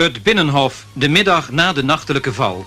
Het 0.00 0.22
Binnenhof, 0.22 0.86
de 0.92 1.08
middag 1.08 1.50
na 1.50 1.72
de 1.72 1.82
nachtelijke 1.82 2.32
val. 2.32 2.64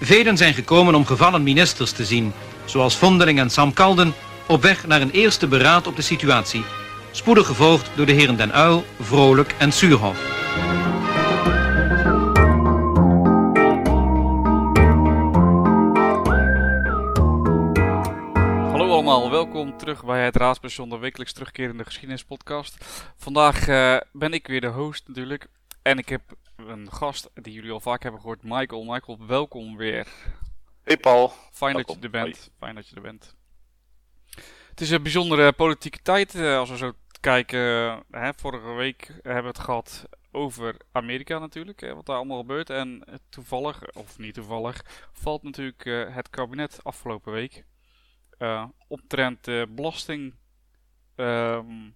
Velen 0.00 0.36
zijn 0.36 0.54
gekomen 0.54 0.94
om 0.94 1.06
gevallen 1.06 1.42
ministers 1.42 1.92
te 1.92 2.04
zien, 2.04 2.32
zoals 2.64 2.96
Vondeling 2.96 3.38
en 3.38 3.50
Sam 3.50 3.72
Kalden, 3.72 4.14
op 4.48 4.62
weg 4.62 4.86
naar 4.86 5.00
een 5.00 5.10
eerste 5.10 5.46
beraad 5.46 5.86
op 5.86 5.96
de 5.96 6.02
situatie. 6.02 6.64
Spoedig 7.10 7.46
gevolgd 7.46 7.90
door 7.96 8.06
de 8.06 8.12
heren 8.12 8.36
Den 8.36 8.52
Uil, 8.52 8.84
Vrolijk 9.00 9.54
en 9.58 9.72
Suurhof. 9.72 10.18
Hallo 18.70 18.92
allemaal, 18.92 19.30
welkom 19.30 19.78
terug 19.78 20.04
bij 20.04 20.24
het 20.24 20.36
Raadspersoon, 20.36 20.88
de 20.88 20.98
wekelijks 20.98 21.32
terugkerende 21.32 21.84
geschiedenispodcast. 21.84 22.84
Vandaag 23.16 23.68
uh, 23.68 23.96
ben 24.12 24.32
ik 24.32 24.46
weer 24.46 24.60
de 24.60 24.66
host 24.66 25.02
natuurlijk 25.06 25.46
en 25.82 25.98
ik 25.98 26.08
heb 26.08 26.22
een 26.56 26.92
gast 26.92 27.30
die 27.34 27.52
jullie 27.52 27.70
al 27.70 27.80
vaak 27.80 28.02
hebben 28.02 28.20
gehoord, 28.20 28.42
Michael. 28.42 28.84
Michael, 28.84 29.26
welkom 29.26 29.76
weer. 29.76 30.08
Hey 30.82 30.96
Paul. 30.96 31.32
Fijn 31.52 31.76
dat 31.76 31.92
je 31.92 31.98
er 32.00 32.10
bent. 32.10 32.50
Fijn 32.58 32.74
dat 32.74 32.88
je 32.88 32.96
er 32.96 33.02
bent. 33.02 33.34
Het 34.68 34.80
is 34.80 34.90
een 34.90 35.02
bijzondere 35.02 35.52
politieke 35.52 36.02
tijd 36.02 36.34
uh, 36.34 36.58
als 36.58 36.70
we 36.70 36.76
zo 36.76 36.92
kijken. 37.20 37.60
Hè, 38.10 38.34
vorige 38.36 38.72
week 38.72 39.06
hebben 39.22 39.42
we 39.42 39.48
het 39.48 39.58
gehad 39.58 40.04
over 40.30 40.76
Amerika 40.92 41.38
natuurlijk, 41.38 41.80
hè, 41.80 41.94
wat 41.94 42.06
daar 42.06 42.16
allemaal 42.16 42.38
gebeurt. 42.38 42.70
En 42.70 43.04
toevallig, 43.28 43.92
of 43.92 44.18
niet 44.18 44.34
toevallig, 44.34 45.08
valt 45.12 45.42
natuurlijk 45.42 45.84
uh, 45.84 46.14
het 46.14 46.30
kabinet 46.30 46.84
afgelopen 46.84 47.32
week. 47.32 47.64
Uh, 48.38 48.64
omtrent 48.88 49.48
uh, 49.48 49.62
belasting. 49.68 50.34
Um, 51.16 51.94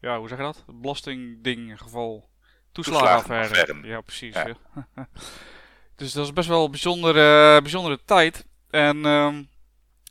ja, 0.00 0.18
hoe 0.18 0.28
zeg 0.28 0.38
je 0.38 0.44
dat? 0.44 0.64
Belastingding 0.66 1.80
geval 1.80 2.30
Toeslagenaffaire. 2.72 3.86
Ja, 3.86 4.00
precies. 4.00 4.34
Ja. 4.34 4.56
Ja. 4.96 5.08
dus 5.96 6.12
dat 6.12 6.24
is 6.24 6.32
best 6.32 6.48
wel 6.48 6.64
een 6.64 6.70
bijzondere, 6.70 7.60
bijzondere 7.62 8.00
tijd. 8.04 8.46
En, 8.70 9.04
um, 9.04 9.48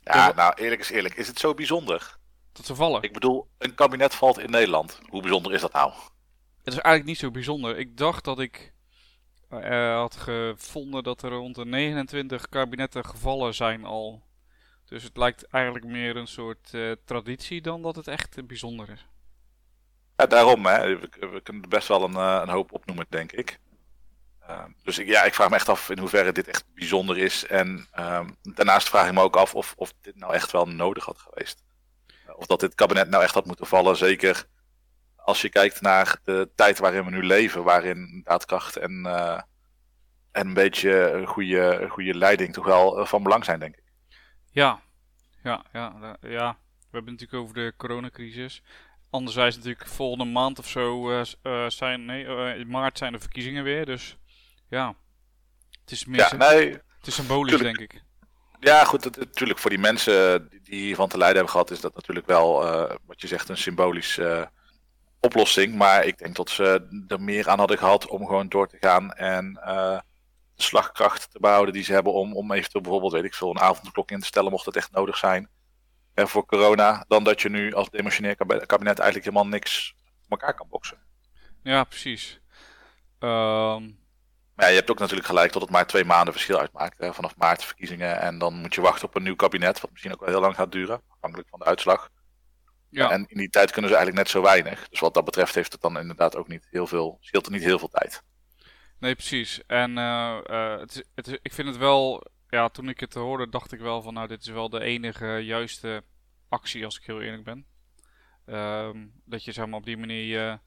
ja, 0.04 0.32
nou 0.32 0.54
eerlijk 0.54 0.80
is 0.80 0.90
eerlijk. 0.90 1.14
Is 1.14 1.28
het 1.28 1.38
zo 1.38 1.54
bijzonder? 1.54 2.16
Dat 2.52 2.66
ze 2.66 2.74
vallen. 2.74 3.02
Ik 3.02 3.12
bedoel, 3.12 3.48
een 3.58 3.74
kabinet 3.74 4.14
valt 4.14 4.38
in 4.38 4.50
Nederland. 4.50 5.00
Hoe 5.08 5.20
bijzonder 5.20 5.52
is 5.52 5.60
dat 5.60 5.72
nou? 5.72 5.92
Het 6.56 6.74
is 6.74 6.80
eigenlijk 6.80 7.04
niet 7.04 7.18
zo 7.18 7.30
bijzonder. 7.30 7.78
Ik 7.78 7.96
dacht 7.96 8.24
dat 8.24 8.38
ik 8.38 8.72
uh, 9.50 9.96
had 9.96 10.16
gevonden 10.16 11.02
dat 11.02 11.22
er 11.22 11.30
rond 11.30 11.54
de 11.54 11.64
29 11.64 12.48
kabinetten 12.48 13.04
gevallen 13.04 13.54
zijn 13.54 13.84
al. 13.84 14.22
Dus 14.84 15.02
het 15.02 15.16
lijkt 15.16 15.46
eigenlijk 15.46 15.84
meer 15.84 16.16
een 16.16 16.26
soort 16.26 16.72
uh, 16.72 16.92
traditie 17.04 17.60
dan 17.62 17.82
dat 17.82 17.96
het 17.96 18.08
echt 18.08 18.46
bijzonder 18.46 18.90
is. 18.90 19.06
Ja, 20.22 20.28
daarom, 20.28 20.66
hè. 20.66 20.98
We, 20.98 21.40
kunnen 21.42 21.62
er 21.62 21.68
best 21.68 21.88
wel 21.88 22.02
een, 22.02 22.12
uh, 22.12 22.40
een 22.42 22.48
hoop 22.48 22.72
opnoemen, 22.72 23.06
denk 23.08 23.32
ik. 23.32 23.58
Uh, 24.48 24.64
dus 24.82 24.98
ik, 24.98 25.06
ja, 25.06 25.22
ik 25.22 25.34
vraag 25.34 25.48
me 25.48 25.54
echt 25.54 25.68
af 25.68 25.90
in 25.90 25.98
hoeverre 25.98 26.32
dit 26.32 26.48
echt 26.48 26.64
bijzonder 26.74 27.18
is. 27.18 27.46
En 27.46 27.88
uh, 27.98 28.20
daarnaast 28.42 28.88
vraag 28.88 29.06
ik 29.06 29.12
me 29.12 29.20
ook 29.20 29.36
af 29.36 29.54
of, 29.54 29.74
of 29.76 29.92
dit 30.00 30.16
nou 30.16 30.34
echt 30.34 30.50
wel 30.50 30.66
nodig 30.66 31.04
had 31.04 31.18
geweest. 31.18 31.62
Uh, 32.26 32.36
of 32.36 32.46
dat 32.46 32.60
dit 32.60 32.74
kabinet 32.74 33.08
nou 33.08 33.22
echt 33.22 33.34
had 33.34 33.46
moeten 33.46 33.66
vallen. 33.66 33.96
Zeker 33.96 34.46
als 35.16 35.40
je 35.42 35.48
kijkt 35.48 35.80
naar 35.80 36.18
de 36.24 36.50
tijd 36.54 36.78
waarin 36.78 37.04
we 37.04 37.10
nu 37.10 37.22
leven. 37.22 37.64
Waarin 37.64 38.20
daadkracht 38.24 38.76
en, 38.76 39.02
uh, 39.06 39.40
en 40.32 40.46
een 40.46 40.54
beetje 40.54 41.22
goede, 41.26 41.86
goede 41.88 42.14
leiding 42.14 42.52
toch 42.52 42.64
wel 42.64 43.06
van 43.06 43.22
belang 43.22 43.44
zijn, 43.44 43.58
denk 43.58 43.76
ik. 43.76 43.84
Ja, 44.50 44.80
ja, 45.42 45.64
ja, 45.72 46.16
ja. 46.20 46.56
We 46.92 46.98
hebben 46.98 47.12
het 47.12 47.20
natuurlijk 47.20 47.42
over 47.42 47.54
de 47.54 47.72
coronacrisis. 47.76 48.62
Anderzijds 49.12 49.56
natuurlijk 49.56 49.86
volgende 49.86 50.24
maand 50.24 50.58
of 50.58 50.68
zo 50.68 51.10
uh, 51.10 51.22
uh, 51.42 51.68
zijn, 51.68 52.04
nee, 52.04 52.24
uh, 52.24 52.58
in 52.58 52.68
maart 52.68 52.98
zijn 52.98 53.12
de 53.12 53.18
verkiezingen 53.18 53.64
weer. 53.64 53.86
Dus 53.86 54.16
ja, 54.68 54.94
het 55.80 55.90
is 55.90 56.04
meer 56.04 56.20
ja, 56.20 56.36
nee, 56.36 56.70
het 56.70 57.06
is 57.06 57.14
symbolisch 57.14 57.60
denk 57.60 57.78
ik. 57.78 58.02
Ja, 58.60 58.84
goed, 58.84 59.16
natuurlijk 59.16 59.58
voor 59.58 59.70
die 59.70 59.78
mensen 59.78 60.48
die 60.62 60.80
hiervan 60.80 61.08
te 61.08 61.16
lijden 61.16 61.36
hebben 61.36 61.52
gehad, 61.52 61.70
is 61.70 61.80
dat 61.80 61.94
natuurlijk 61.94 62.26
wel, 62.26 62.60
wat 63.06 63.20
je 63.20 63.26
zegt, 63.26 63.48
een 63.48 63.56
symbolische 63.56 64.50
oplossing. 65.20 65.74
Maar 65.74 66.04
ik 66.04 66.18
denk 66.18 66.36
dat 66.36 66.50
ze 66.50 66.86
er 67.08 67.20
meer 67.20 67.48
aan 67.48 67.58
hadden 67.58 67.78
gehad 67.78 68.06
om 68.06 68.26
gewoon 68.26 68.48
door 68.48 68.68
te 68.68 68.76
gaan 68.80 69.12
en 69.12 69.52
de 70.54 70.62
slagkracht 70.62 71.30
te 71.30 71.40
behouden 71.40 71.74
die 71.74 71.84
ze 71.84 71.92
hebben 71.92 72.12
om, 72.12 72.36
om 72.36 72.52
eventueel 72.52 72.82
bijvoorbeeld, 72.82 73.12
weet 73.12 73.24
ik 73.24 73.34
veel, 73.34 73.50
een 73.50 73.60
avondklok 73.60 74.10
in 74.10 74.20
te 74.20 74.26
stellen 74.26 74.50
mocht 74.50 74.66
het 74.66 74.76
echt 74.76 74.92
nodig 74.92 75.16
zijn 75.16 75.48
uh, 76.14 76.26
voor 76.26 76.46
corona, 76.46 77.04
dan 77.08 77.24
dat 77.24 77.40
je 77.42 77.48
nu 77.48 77.74
als 77.74 77.90
demissionair 77.90 78.36
kabinet 78.66 78.98
eigenlijk 78.98 79.24
helemaal 79.24 79.46
niks 79.46 79.94
op 80.24 80.30
elkaar 80.30 80.54
kan 80.54 80.68
boksen. 80.68 80.98
Ja, 81.62 81.84
precies. 81.84 82.40
Um... 83.18 84.00
Maar 84.54 84.64
ja, 84.66 84.70
je 84.72 84.78
hebt 84.78 84.90
ook 84.90 84.98
natuurlijk 84.98 85.28
gelijk 85.28 85.52
dat 85.52 85.62
het 85.62 85.70
maar 85.70 85.86
twee 85.86 86.04
maanden 86.04 86.32
verschil 86.32 86.58
uitmaakt. 86.58 86.98
Hè, 86.98 87.14
vanaf 87.14 87.36
maart 87.36 87.64
verkiezingen 87.64 88.20
en 88.20 88.38
dan 88.38 88.54
moet 88.54 88.74
je 88.74 88.80
wachten 88.80 89.08
op 89.08 89.14
een 89.14 89.22
nieuw 89.22 89.36
kabinet, 89.36 89.80
wat 89.80 89.90
misschien 89.90 90.12
ook 90.12 90.20
wel 90.20 90.28
heel 90.28 90.40
lang 90.40 90.54
gaat 90.54 90.72
duren, 90.72 91.02
afhankelijk 91.08 91.48
van 91.48 91.58
de 91.58 91.64
uitslag. 91.64 92.08
Ja. 92.88 93.10
En 93.10 93.26
in 93.28 93.38
die 93.38 93.48
tijd 93.48 93.70
kunnen 93.70 93.90
ze 93.90 93.96
eigenlijk 93.96 94.26
net 94.26 94.34
zo 94.34 94.42
weinig. 94.42 94.88
Dus 94.88 95.00
wat 95.00 95.14
dat 95.14 95.24
betreft 95.24 95.54
heeft 95.54 95.72
het 95.72 95.80
dan 95.80 95.98
inderdaad 95.98 96.36
ook 96.36 96.48
niet 96.48 96.66
heel 96.70 96.86
veel, 96.86 97.18
scheelt 97.20 97.46
er 97.46 97.52
niet 97.52 97.62
heel 97.62 97.78
veel 97.78 97.88
tijd. 97.88 98.22
Nee, 98.98 99.14
precies. 99.14 99.60
En 99.66 99.90
uh, 99.90 100.38
uh, 100.46 100.78
het 100.78 100.94
is, 100.94 101.02
het 101.14 101.26
is, 101.26 101.38
ik 101.42 101.52
vind 101.52 101.68
het 101.68 101.76
wel 101.76 102.26
ja, 102.52 102.68
toen 102.68 102.88
ik 102.88 103.00
het 103.00 103.14
hoorde, 103.14 103.48
dacht 103.48 103.72
ik 103.72 103.80
wel 103.80 104.02
van 104.02 104.14
nou, 104.14 104.28
dit 104.28 104.40
is 104.40 104.48
wel 104.48 104.68
de 104.68 104.80
enige 104.80 105.26
juiste 105.26 106.04
actie, 106.48 106.84
als 106.84 106.98
ik 106.98 107.04
heel 107.04 107.20
eerlijk 107.20 107.44
ben. 107.44 107.66
Um, 108.46 109.12
dat 109.24 109.44
je 109.44 109.52
zeg 109.52 109.66
maar 109.66 109.78
op 109.78 109.84
die 109.84 109.96
manier 109.96 110.24
je 110.24 110.58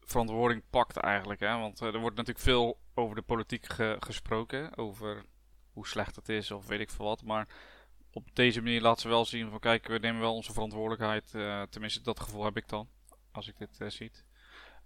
verantwoording 0.00 0.62
pakt 0.70 0.96
eigenlijk. 0.96 1.40
Hè? 1.40 1.58
Want 1.58 1.82
uh, 1.82 1.94
er 1.94 1.98
wordt 1.98 2.16
natuurlijk 2.16 2.44
veel 2.44 2.80
over 2.94 3.16
de 3.16 3.22
politiek 3.22 3.66
ge 3.66 3.96
gesproken, 4.00 4.76
over 4.76 5.24
hoe 5.72 5.86
slecht 5.86 6.16
het 6.16 6.28
is 6.28 6.50
of 6.50 6.66
weet 6.66 6.80
ik 6.80 6.90
veel 6.90 7.04
wat. 7.04 7.22
Maar 7.22 7.48
op 8.12 8.34
deze 8.34 8.62
manier 8.62 8.80
laten 8.80 9.00
ze 9.00 9.08
wel 9.08 9.24
zien 9.24 9.50
van 9.50 9.58
kijk, 9.58 9.86
we 9.86 9.98
nemen 9.98 10.20
wel 10.20 10.34
onze 10.34 10.52
verantwoordelijkheid. 10.52 11.32
Uh, 11.34 11.62
tenminste, 11.62 12.02
dat 12.02 12.20
gevoel 12.20 12.44
heb 12.44 12.56
ik 12.56 12.68
dan, 12.68 12.88
als 13.32 13.48
ik 13.48 13.58
dit 13.58 13.92
ziet. 13.92 14.24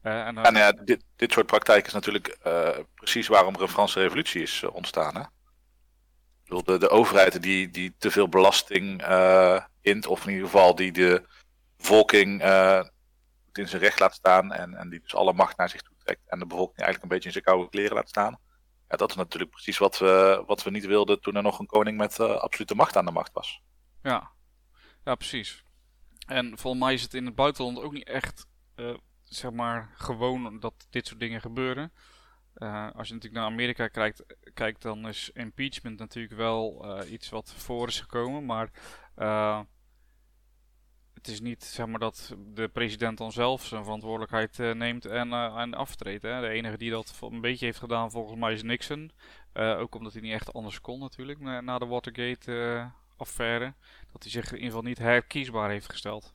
Uh, 0.02 0.26
en, 0.26 0.38
en 0.38 0.54
ja, 0.54 0.72
dit, 0.72 1.04
dit 1.16 1.32
soort 1.32 1.46
praktijk 1.46 1.86
is 1.86 1.92
natuurlijk 1.92 2.38
precies 2.94 3.28
waarom 3.28 3.54
er 3.54 3.62
een 3.62 3.68
Franse 3.68 4.00
revolutie 4.00 4.42
is 4.42 4.64
ontstaan. 4.64 5.16
Hè? 5.16 5.22
De, 6.60 6.78
de 6.78 6.88
overheid 6.88 7.42
die, 7.42 7.70
die 7.70 7.94
te 7.98 8.10
veel 8.10 8.28
belasting 8.28 9.02
uh, 9.08 9.64
int, 9.80 10.06
of 10.06 10.24
in 10.26 10.30
ieder 10.32 10.46
geval 10.46 10.74
die 10.74 10.92
de 10.92 11.26
bevolking 11.76 12.42
uh, 12.42 12.84
in 13.52 13.68
zijn 13.68 13.82
recht 13.82 14.00
laat 14.00 14.14
staan 14.14 14.52
en, 14.52 14.74
en 14.74 14.90
die 14.90 15.00
dus 15.00 15.14
alle 15.14 15.32
macht 15.32 15.56
naar 15.56 15.68
zich 15.68 15.82
toe 15.82 15.94
trekt 16.04 16.20
en 16.26 16.38
de 16.38 16.46
bevolking 16.46 16.78
eigenlijk 16.78 17.02
een 17.02 17.08
beetje 17.18 17.26
in 17.26 17.32
zijn 17.32 17.44
koude 17.44 17.70
kleren 17.70 17.94
laat 17.94 18.08
staan. 18.08 18.38
Ja, 18.88 18.96
dat 18.96 19.10
is 19.10 19.16
natuurlijk 19.16 19.50
precies 19.50 19.78
wat 19.78 19.98
we, 19.98 20.42
wat 20.46 20.62
we 20.62 20.70
niet 20.70 20.86
wilden 20.86 21.20
toen 21.20 21.36
er 21.36 21.42
nog 21.42 21.58
een 21.58 21.66
koning 21.66 21.98
met 21.98 22.18
uh, 22.18 22.30
absolute 22.30 22.74
macht 22.74 22.96
aan 22.96 23.04
de 23.04 23.10
macht 23.10 23.32
was. 23.32 23.60
Ja, 24.02 24.30
ja 25.04 25.14
precies. 25.14 25.64
En 26.26 26.58
volgens 26.58 26.82
mij 26.82 26.94
is 26.94 27.02
het 27.02 27.14
in 27.14 27.26
het 27.26 27.34
buitenland 27.34 27.78
ook 27.78 27.92
niet 27.92 28.06
echt, 28.08 28.46
zeg 29.24 29.50
maar, 29.50 29.90
gewoon 29.94 30.60
dat 30.60 30.86
dit 30.90 31.06
soort 31.06 31.20
dingen 31.20 31.40
gebeuren. 31.40 31.92
Uh, 32.56 32.90
als 32.94 33.08
je 33.08 33.14
natuurlijk 33.14 33.42
naar 33.42 33.52
Amerika 33.52 33.88
kijkt, 33.88 34.24
kijkt 34.54 34.82
dan 34.82 35.08
is 35.08 35.30
impeachment 35.34 35.98
natuurlijk 35.98 36.34
wel 36.34 36.84
uh, 36.84 37.10
iets 37.10 37.28
wat 37.28 37.52
voor 37.56 37.88
is 37.88 38.00
gekomen. 38.00 38.44
Maar 38.44 38.70
uh, 39.18 39.60
het 41.14 41.28
is 41.28 41.40
niet 41.40 41.64
zeg 41.64 41.86
maar, 41.86 41.98
dat 41.98 42.36
de 42.54 42.68
president 42.68 43.18
dan 43.18 43.32
zelf 43.32 43.64
zijn 43.64 43.84
verantwoordelijkheid 43.84 44.58
neemt 44.76 45.04
en, 45.04 45.32
aftreedt. 45.74 46.22
De 46.22 46.48
enige 46.48 46.76
die 46.76 46.90
dat 46.90 47.18
een 47.20 47.40
beetje 47.40 47.64
heeft 47.64 47.78
gedaan 47.78 48.10
volgens 48.10 48.40
mij 48.40 48.52
is 48.52 48.62
Nixon. 48.62 49.12
ook 49.54 49.94
omdat 49.94 50.12
hij 50.12 50.22
niet 50.22 50.32
echt 50.32 50.52
anders 50.52 50.80
kon 50.80 50.98
natuurlijk 50.98 51.40
na, 51.40 51.60
na 51.60 51.78
de 51.78 51.86
Watergate-affaire. 51.86 53.74
dat 54.12 54.22
hij 54.22 54.30
zich 54.30 54.44
in 54.44 54.54
ieder 54.54 54.66
geval 54.66 54.82
niet 54.82 54.98
herkiesbaar 54.98 55.70
heeft 55.70 55.90
gesteld. 55.90 56.34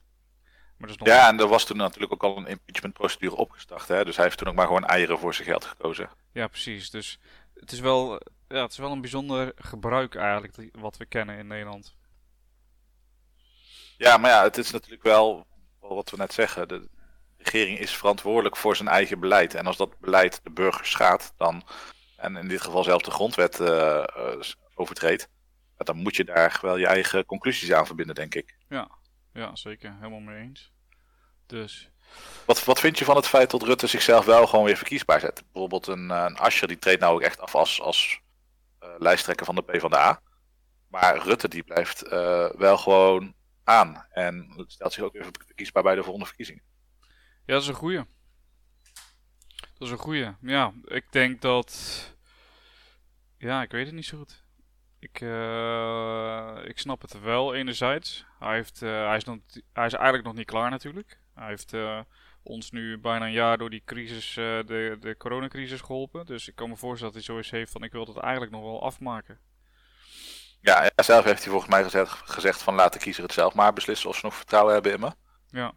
Maar 0.78 0.88
nog... 0.88 1.06
Ja, 1.06 1.28
en 1.28 1.40
er 1.40 1.48
was 1.48 1.64
toen 1.64 1.76
natuurlijk 1.76 2.12
ook 2.12 2.22
al 2.22 2.36
een 2.36 2.46
impeachmentprocedure 2.46 3.36
opgestart. 3.36 3.88
Hè? 3.88 4.04
Dus 4.04 4.16
hij 4.16 4.24
heeft 4.24 4.38
toen 4.38 4.48
ook 4.48 4.54
maar 4.54 4.66
gewoon 4.66 4.84
eieren 4.84 5.18
voor 5.18 5.34
zijn 5.34 5.48
geld 5.48 5.64
gekozen. 5.64 6.10
Ja, 6.32 6.46
precies. 6.46 6.90
Dus 6.90 7.18
het 7.54 7.72
is 7.72 7.80
wel, 7.80 8.20
ja, 8.48 8.62
het 8.62 8.70
is 8.70 8.78
wel 8.78 8.92
een 8.92 9.00
bijzonder 9.00 9.52
gebruik 9.56 10.14
eigenlijk 10.14 10.70
wat 10.72 10.96
we 10.96 11.06
kennen 11.06 11.38
in 11.38 11.46
Nederland. 11.46 11.96
Ja, 13.96 14.16
maar 14.16 14.30
ja, 14.30 14.42
het 14.42 14.58
is 14.58 14.70
natuurlijk 14.70 15.02
wel 15.02 15.46
wat 15.80 16.10
we 16.10 16.16
net 16.16 16.32
zeggen. 16.32 16.68
De 16.68 16.88
regering 17.36 17.78
is 17.78 17.96
verantwoordelijk 17.96 18.56
voor 18.56 18.76
zijn 18.76 18.88
eigen 18.88 19.20
beleid. 19.20 19.54
En 19.54 19.66
als 19.66 19.76
dat 19.76 19.98
beleid 19.98 20.40
de 20.42 20.50
burgers 20.50 20.90
schaadt, 20.90 21.32
dan, 21.36 21.62
en 22.16 22.36
in 22.36 22.48
dit 22.48 22.60
geval 22.60 22.84
zelf 22.84 23.02
de 23.02 23.10
grondwet 23.10 23.60
uh, 23.60 24.04
overtreedt, 24.74 25.28
dan 25.76 25.96
moet 25.96 26.16
je 26.16 26.24
daar 26.24 26.58
wel 26.62 26.76
je 26.76 26.86
eigen 26.86 27.24
conclusies 27.24 27.72
aan 27.72 27.86
verbinden, 27.86 28.14
denk 28.14 28.34
ik. 28.34 28.56
Ja, 28.68 28.88
ja, 29.38 29.56
zeker. 29.56 29.94
Helemaal 29.96 30.20
mee 30.20 30.42
eens. 30.42 30.72
Dus... 31.46 31.90
Wat, 32.44 32.64
wat 32.64 32.80
vind 32.80 32.98
je 32.98 33.04
van 33.04 33.16
het 33.16 33.26
feit 33.26 33.50
dat 33.50 33.62
Rutte 33.62 33.86
zichzelf 33.86 34.24
wel 34.24 34.46
gewoon 34.46 34.64
weer 34.64 34.76
verkiesbaar 34.76 35.20
zet? 35.20 35.42
Bijvoorbeeld 35.52 35.86
een, 35.86 36.10
een 36.10 36.36
Ascher 36.36 36.68
die 36.68 36.78
treedt 36.78 37.00
nou 37.00 37.14
ook 37.14 37.20
echt 37.20 37.40
af 37.40 37.54
als, 37.54 37.80
als 37.80 38.20
uh, 38.82 38.88
lijsttrekker 38.98 39.46
van 39.46 39.54
de 39.54 39.62
PvdA. 39.62 40.22
Maar 40.88 41.18
Rutte 41.18 41.48
die 41.48 41.62
blijft 41.62 42.04
uh, 42.04 42.50
wel 42.50 42.78
gewoon 42.78 43.34
aan. 43.64 44.06
En 44.10 44.64
stelt 44.66 44.92
zich 44.92 45.02
ook 45.02 45.12
weer 45.12 45.24
verkiesbaar 45.24 45.82
bij 45.82 45.94
de 45.94 46.02
volgende 46.02 46.26
verkiezingen. 46.26 46.62
Ja, 47.44 47.54
dat 47.54 47.62
is 47.62 47.68
een 47.68 47.74
goeie. 47.74 48.04
Dat 49.60 49.88
is 49.88 49.90
een 49.90 49.98
goeie. 49.98 50.34
Ja, 50.40 50.72
ik 50.84 51.04
denk 51.10 51.40
dat... 51.40 52.16
Ja, 53.36 53.62
ik 53.62 53.70
weet 53.70 53.86
het 53.86 53.94
niet 53.94 54.06
zo 54.06 54.18
goed. 54.18 54.44
Ik, 55.00 55.20
uh, 55.20 56.56
ik 56.64 56.78
snap 56.78 57.02
het 57.02 57.20
wel 57.20 57.54
enerzijds. 57.54 58.24
Hij, 58.38 58.54
heeft, 58.54 58.82
uh, 58.82 59.06
hij, 59.06 59.16
is 59.16 59.24
nog, 59.24 59.38
hij 59.72 59.86
is 59.86 59.92
eigenlijk 59.92 60.24
nog 60.24 60.34
niet 60.34 60.46
klaar 60.46 60.70
natuurlijk. 60.70 61.20
Hij 61.34 61.48
heeft 61.48 61.72
uh, 61.72 62.00
ons 62.42 62.70
nu 62.70 62.98
bijna 62.98 63.26
een 63.26 63.32
jaar 63.32 63.58
door 63.58 63.70
die 63.70 63.82
crisis, 63.84 64.34
de, 64.34 64.96
de 65.00 65.16
coronacrisis 65.16 65.80
geholpen. 65.80 66.26
Dus 66.26 66.48
ik 66.48 66.54
kan 66.54 66.68
me 66.68 66.76
voorstellen 66.76 67.14
dat 67.14 67.24
hij 67.24 67.34
zoiets 67.34 67.50
heeft 67.50 67.72
van 67.72 67.82
ik 67.82 67.92
wil 67.92 68.06
het 68.06 68.16
eigenlijk 68.16 68.52
nog 68.52 68.62
wel 68.62 68.82
afmaken. 68.82 69.38
Ja, 70.60 70.90
zelf 70.96 71.24
heeft 71.24 71.42
hij 71.42 71.50
volgens 71.50 71.70
mij 71.70 71.82
gezegd, 71.82 72.30
gezegd 72.30 72.62
van 72.62 72.74
laat 72.74 72.92
de 72.92 72.98
kiezer 72.98 73.22
het 73.22 73.32
zelf 73.32 73.54
maar 73.54 73.72
beslissen 73.72 74.08
of 74.08 74.16
ze 74.16 74.24
nog 74.24 74.34
vertrouwen 74.34 74.72
hebben 74.72 74.92
in 74.92 75.00
me. 75.00 75.10
Ja. 75.50 75.72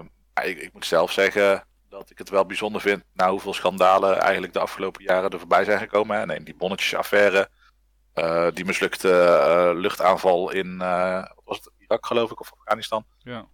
Um, 0.00 0.10
ik, 0.42 0.58
ik, 0.58 0.72
moet 0.72 0.86
zelf 0.86 1.12
zeggen 1.12 1.64
dat 1.88 2.10
ik 2.10 2.18
het 2.18 2.28
wel 2.28 2.46
bijzonder 2.46 2.80
vind 2.80 3.04
na 3.12 3.30
hoeveel 3.30 3.54
schandalen 3.54 4.20
eigenlijk 4.20 4.52
de 4.52 4.58
afgelopen 4.58 5.02
jaren 5.02 5.30
er 5.30 5.38
voorbij 5.38 5.64
zijn 5.64 5.78
gekomen. 5.78 6.26
Neem 6.26 6.44
die 6.44 6.56
bonnetjesaffaire, 6.56 7.48
die 8.54 8.64
mislukte 8.64 9.08
uh, 9.08 9.80
luchtaanval 9.80 10.50
in 10.50 10.78
uh, 10.82 11.24
was 11.44 11.56
het 11.56 11.70
Irak 11.78 12.06
geloof 12.06 12.30
ik 12.30 12.40
of 12.40 12.52
Afghanistan. 12.52 13.04
Ja. 13.18 13.46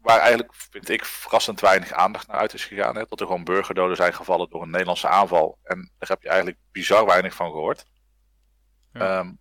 waar 0.00 0.18
eigenlijk 0.18 0.52
vind 0.54 0.88
ik 0.88 1.04
verrassend 1.04 1.60
weinig 1.60 1.92
aandacht 1.92 2.26
naar 2.26 2.36
uit 2.36 2.54
is 2.54 2.64
gegaan. 2.64 2.96
Hè? 2.96 3.04
Dat 3.08 3.20
er 3.20 3.26
gewoon 3.26 3.44
burgerdoden 3.44 3.96
zijn 3.96 4.14
gevallen 4.14 4.50
door 4.50 4.62
een 4.62 4.70
Nederlandse 4.70 5.08
aanval. 5.08 5.58
En 5.62 5.92
daar 5.98 6.08
heb 6.08 6.22
je 6.22 6.28
eigenlijk 6.28 6.58
bizar 6.72 7.06
weinig 7.06 7.34
van 7.34 7.50
gehoord. 7.50 7.84
Ja. 8.92 9.18
Um, 9.18 9.38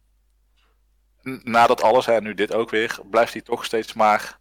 na 1.43 1.67
dat 1.67 1.81
alles, 1.81 2.07
en 2.07 2.23
nu 2.23 2.33
dit 2.33 2.53
ook 2.53 2.69
weer, 2.69 2.99
blijft 3.09 3.33
hij 3.33 3.41
toch 3.41 3.65
steeds 3.65 3.93
maar 3.93 4.39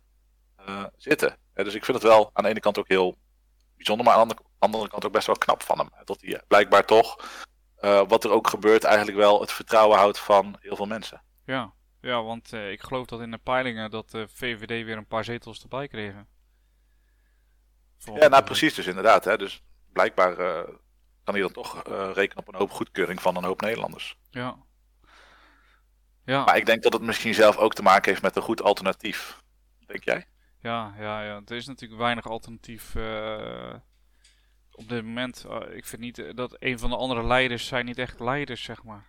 uh, 0.69 0.85
zitten. 0.97 1.37
Dus 1.55 1.75
ik 1.75 1.85
vind 1.85 1.97
het 1.97 2.06
wel 2.06 2.31
aan 2.33 2.45
de 2.45 2.50
ene 2.50 2.61
kant 2.61 2.79
ook 2.79 2.89
heel 2.89 3.17
bijzonder, 3.77 4.06
maar 4.06 4.15
aan 4.15 4.29
de 4.29 4.37
andere 4.59 4.89
kant 4.89 5.05
ook 5.05 5.12
best 5.12 5.27
wel 5.27 5.37
knap 5.37 5.62
van 5.62 5.79
hem. 5.79 5.89
Dat 6.05 6.21
hij 6.21 6.43
blijkbaar 6.49 6.85
toch, 6.85 7.17
uh, 7.81 8.03
wat 8.09 8.25
er 8.25 8.31
ook 8.31 8.49
gebeurt, 8.49 8.85
eigenlijk 8.85 9.17
wel 9.17 9.41
het 9.41 9.53
vertrouwen 9.53 9.99
houdt 9.99 10.19
van 10.19 10.57
heel 10.61 10.77
veel 10.77 10.87
mensen. 10.87 11.23
Ja, 11.45 11.73
ja 12.01 12.23
want 12.23 12.53
uh, 12.53 12.71
ik 12.71 12.83
geloof 12.83 13.07
dat 13.07 13.21
in 13.21 13.31
de 13.31 13.39
peilingen 13.39 13.91
dat 13.91 14.11
de 14.11 14.29
VVD 14.33 14.85
weer 14.85 14.97
een 14.97 15.07
paar 15.07 15.25
zetels 15.25 15.63
erbij 15.63 15.89
kregen. 15.89 16.29
ja, 17.99 18.29
nou 18.29 18.45
precies 18.45 18.75
dus 18.75 18.87
inderdaad. 18.87 19.25
Hè. 19.25 19.37
Dus 19.37 19.63
blijkbaar 19.93 20.37
kan 21.25 21.35
hij 21.35 21.41
dan 21.41 21.53
toch 21.53 21.83
rekenen 22.15 22.37
op 22.37 22.49
een 22.49 22.59
hoop 22.59 22.71
goedkeuring 22.71 23.23
van 23.23 23.37
een 23.37 23.45
hoop 23.45 23.61
Nederlanders. 23.61 24.19
Ja, 24.31 24.57
ja. 26.29 26.45
Maar 26.45 26.57
ik 26.57 26.67
denk 26.67 26.83
dat 26.83 26.93
het 26.93 27.03
misschien 27.03 27.35
zelf 27.35 27.57
ook 27.57 27.75
te 27.75 27.83
maken 27.83 28.11
heeft 28.11 28.23
met 28.23 28.37
een 28.37 28.43
goed 28.43 28.63
alternatief. 28.63 29.43
Denk 29.87 30.05
jij? 30.05 30.27
Ja, 30.61 30.95
ja, 30.99 31.23
ja. 31.23 31.41
er 31.47 31.57
is 31.57 31.67
natuurlijk 31.67 32.01
weinig 32.01 32.27
alternatief 32.27 32.95
op 34.79 34.89
dit 34.89 35.05
moment. 35.05 35.45
Uh, 35.49 35.77
ik 35.77 35.87
vind 35.87 36.03
niet 36.03 36.37
dat 36.37 36.57
een 36.59 36.79
van 36.79 36.91
de 36.91 36.97
andere 36.97 37.25
leiders 37.25 37.67
zijn 37.67 37.85
niet 37.85 37.99
echt 37.99 38.21
leiders, 38.21 38.63
zeg 38.63 38.83
maar. 38.83 39.05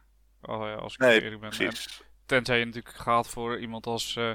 Uh, 0.49 0.77
als 0.77 0.93
ik 0.93 0.99
nee, 0.99 1.21
eerlijk 1.21 1.41
ben. 1.41 1.49
Precies. 1.49 2.01
tenzij 2.25 2.59
je 2.59 2.65
natuurlijk 2.65 2.95
gaat 2.95 3.29
voor 3.29 3.59
iemand 3.59 3.85
als 3.85 4.15
uh, 4.15 4.31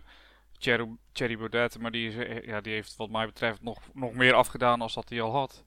Thierry, 0.59 0.97
Thierry 1.13 1.37
Baudet, 1.37 1.79
maar 1.79 1.91
die, 1.91 2.09
is, 2.13 2.45
ja, 2.47 2.61
die 2.61 2.73
heeft 2.73 2.97
wat 2.97 3.11
mij 3.11 3.27
betreft 3.27 3.63
nog, 3.63 3.79
nog 3.93 4.13
meer 4.13 4.35
afgedaan 4.35 4.81
als 4.81 4.95
dat 4.95 5.09
hij 5.09 5.21
al 5.21 5.33
had. 5.33 5.65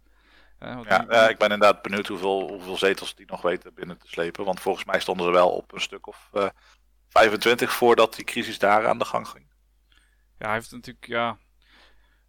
ja, 0.60 0.76
die, 0.76 1.30
ik 1.30 1.38
ben 1.38 1.52
inderdaad 1.52 1.82
benieuwd 1.82 2.08
hoeveel, 2.08 2.50
hoeveel 2.50 2.78
zetels 2.78 3.16
die 3.16 3.26
nog 3.26 3.42
weten 3.42 3.74
binnen 3.74 3.98
te 3.98 4.08
slepen. 4.08 4.46
Want 4.46 4.60
volgens 4.60 4.86
mij 4.86 5.00
stonden 5.00 5.26
ze 5.26 5.32
wel 5.32 5.50
op 5.50 5.74
een 5.74 5.82
stuk 5.82 6.08
of 6.08 6.30
25 7.10 7.74
voordat 7.74 8.16
die 8.16 8.26
crisis 8.26 8.60
daar 8.60 8.88
aan 8.88 8.98
de 8.98 9.06
gang 9.06 9.28
ging. 9.28 9.46
Ja, 10.38 10.46
hij 10.46 10.54
heeft 10.54 10.72
natuurlijk, 10.72 11.08
ja. 11.08 11.38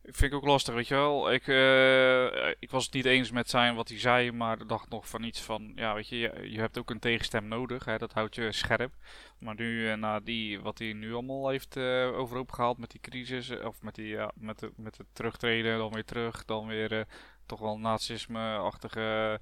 Ik 0.08 0.14
vind 0.14 0.32
ik 0.32 0.38
ook 0.38 0.44
lastig, 0.44 0.74
weet 0.74 0.88
je 0.88 0.94
wel. 0.94 1.32
Ik, 1.32 1.46
uh, 1.46 2.48
ik 2.58 2.70
was 2.70 2.84
het 2.84 2.94
niet 2.94 3.04
eens 3.04 3.30
met 3.30 3.50
zijn 3.50 3.74
wat 3.74 3.88
hij 3.88 3.98
zei, 3.98 4.32
maar 4.32 4.66
dacht 4.66 4.88
nog 4.88 5.08
van 5.08 5.22
iets 5.22 5.40
van, 5.40 5.72
ja, 5.74 5.94
weet 5.94 6.08
je, 6.08 6.18
je, 6.18 6.50
je 6.50 6.58
hebt 6.58 6.78
ook 6.78 6.90
een 6.90 6.98
tegenstem 6.98 7.48
nodig, 7.48 7.84
hè, 7.84 7.98
dat 7.98 8.12
houdt 8.12 8.34
je 8.34 8.52
scherp. 8.52 8.94
Maar 9.38 9.54
nu, 9.54 9.90
uh, 9.90 9.94
na 9.94 10.20
die, 10.20 10.60
wat 10.60 10.78
hij 10.78 10.92
nu 10.92 11.12
allemaal 11.12 11.48
heeft 11.48 11.76
uh, 11.76 12.18
overhoop 12.18 12.52
gehaald 12.52 12.78
met 12.78 12.90
die 12.90 13.00
crisis, 13.00 13.50
of 13.50 13.82
met, 13.82 13.94
die, 13.94 14.06
ja, 14.06 14.32
met, 14.34 14.58
de, 14.58 14.72
met 14.76 14.98
het 14.98 15.06
terugtreden, 15.12 15.78
dan 15.78 15.92
weer 15.92 16.04
terug, 16.04 16.44
dan 16.44 16.66
weer 16.66 17.06
toch 17.46 17.60
wel 17.60 17.78
nazisme-achtige 17.78 19.40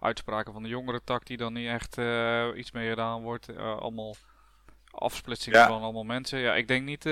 uitspraken 0.00 0.52
van 0.52 0.62
de 0.62 0.68
jongere 0.68 1.00
tak 1.04 1.26
die 1.26 1.36
dan 1.36 1.52
niet 1.52 1.68
echt 1.68 1.96
iets 2.56 2.70
mee 2.72 2.88
gedaan 2.88 3.22
wordt. 3.22 3.56
allemaal 3.56 4.14
afsplitsing 4.90 5.56
van 5.56 5.82
allemaal 5.82 6.04
mensen. 6.04 6.38
Ja, 6.38 6.54
ik 6.54 6.68
denk 6.68 6.84
niet 6.84 7.02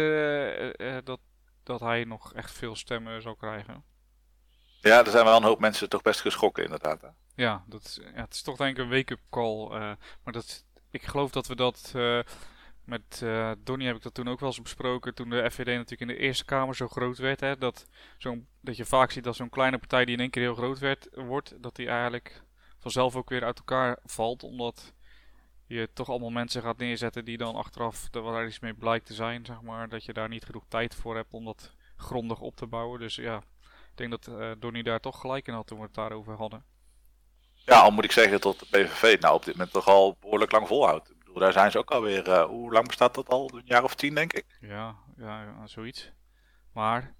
dat, 1.04 1.20
dat 1.64 1.80
hij 1.80 2.04
nog 2.04 2.32
echt 2.32 2.52
veel 2.52 2.76
stemmen 2.76 3.22
zal 3.22 3.34
krijgen. 3.34 3.84
Ja, 4.80 5.04
er 5.04 5.10
zijn 5.10 5.24
wel 5.24 5.36
een 5.36 5.42
hoop 5.42 5.60
mensen 5.60 5.88
toch 5.88 6.02
best 6.02 6.20
geschrokken 6.20 6.64
inderdaad. 6.64 7.00
Hè? 7.00 7.08
Ja, 7.34 7.64
dat, 7.66 8.00
ja, 8.14 8.20
het 8.20 8.34
is 8.34 8.42
toch 8.42 8.56
denk 8.56 8.78
ik 8.78 8.84
een 8.84 8.90
wake-up 8.90 9.20
call. 9.30 9.68
maar 10.22 10.32
dat, 10.32 10.64
ik 10.90 11.02
geloof 11.02 11.30
dat 11.30 11.46
we 11.46 11.56
dat... 11.56 11.92
met 12.84 13.20
uh, 13.22 13.52
Donnie 13.58 13.86
heb 13.86 13.96
ik 13.96 14.02
dat 14.02 14.14
toen 14.14 14.28
ook 14.28 14.40
wel 14.40 14.48
eens 14.48 14.62
besproken. 14.62 15.14
Toen 15.14 15.30
de 15.30 15.50
FVD 15.50 15.66
natuurlijk 15.66 16.00
in 16.00 16.06
de 16.06 16.16
Eerste 16.16 16.44
Kamer 16.44 16.76
zo 16.76 16.88
groot 16.88 17.18
werd. 17.18 17.40
Hè, 17.40 17.56
dat, 17.56 17.86
zo'n 18.18 18.48
dat 18.60 18.76
je 18.76 18.84
vaak 18.84 19.10
ziet 19.10 19.24
dat 19.24 19.36
zo'n 19.36 19.48
kleine 19.48 19.78
partij 19.78 20.04
die 20.04 20.14
in 20.14 20.20
één 20.20 20.30
keer 20.30 20.42
heel 20.42 20.54
groot 20.54 20.78
werd, 20.78 21.08
wordt. 21.12 21.62
Dat 21.62 21.76
die 21.76 21.88
eigenlijk 21.88 22.42
vanzelf 22.78 23.16
ook 23.16 23.28
weer 23.28 23.44
uit 23.44 23.58
elkaar 23.58 23.98
valt. 24.04 24.42
Omdat 24.42 24.92
je 25.66 25.88
toch 25.92 26.08
allemaal 26.08 26.30
mensen 26.30 26.62
gaat 26.62 26.78
neerzetten 26.78 27.24
die 27.24 27.36
dan 27.36 27.54
achteraf 27.54 28.08
er 28.14 28.22
wel 28.22 28.46
iets 28.46 28.60
mee 28.60 28.74
blijkt 28.74 29.06
te 29.06 29.14
zijn, 29.14 29.46
zeg 29.46 29.62
maar. 29.62 29.88
Dat 29.88 30.04
je 30.04 30.12
daar 30.12 30.28
niet 30.28 30.44
genoeg 30.44 30.64
tijd 30.68 30.94
voor 30.94 31.16
hebt 31.16 31.32
om 31.32 31.44
dat 31.44 31.72
grondig 31.96 32.40
op 32.40 32.56
te 32.56 32.66
bouwen. 32.66 33.00
Dus 33.00 33.14
ja, 33.14 33.36
ik 33.62 33.94
denk 33.94 34.10
dat 34.10 34.26
uh, 34.26 34.50
Donnie 34.58 34.82
daar 34.82 35.00
toch 35.00 35.20
gelijk 35.20 35.46
in 35.46 35.54
had 35.54 35.66
toen 35.66 35.78
we 35.78 35.84
het 35.84 35.94
daarover 35.94 36.36
hadden. 36.36 36.64
Ja, 37.54 37.80
al 37.80 37.90
moet 37.90 38.04
ik 38.04 38.12
zeggen 38.12 38.40
dat 38.40 38.58
de 38.58 38.66
PVV 38.66 39.20
nou 39.20 39.34
op 39.34 39.44
dit 39.44 39.54
moment 39.54 39.72
toch 39.72 39.86
al 39.86 40.16
behoorlijk 40.20 40.52
lang 40.52 40.66
volhoudt. 40.66 41.10
Ik 41.10 41.18
bedoel, 41.18 41.38
daar 41.38 41.52
zijn 41.52 41.70
ze 41.70 41.78
ook 41.78 41.90
alweer, 41.90 42.28
uh, 42.28 42.44
hoe 42.44 42.72
lang 42.72 42.86
bestaat 42.86 43.14
dat 43.14 43.28
al? 43.28 43.50
Een 43.54 43.62
jaar 43.64 43.84
of 43.84 43.94
tien, 43.94 44.14
denk 44.14 44.32
ik? 44.32 44.44
Ja, 44.60 44.96
ja, 45.16 45.66
zoiets. 45.66 46.10
Maar 46.72 47.14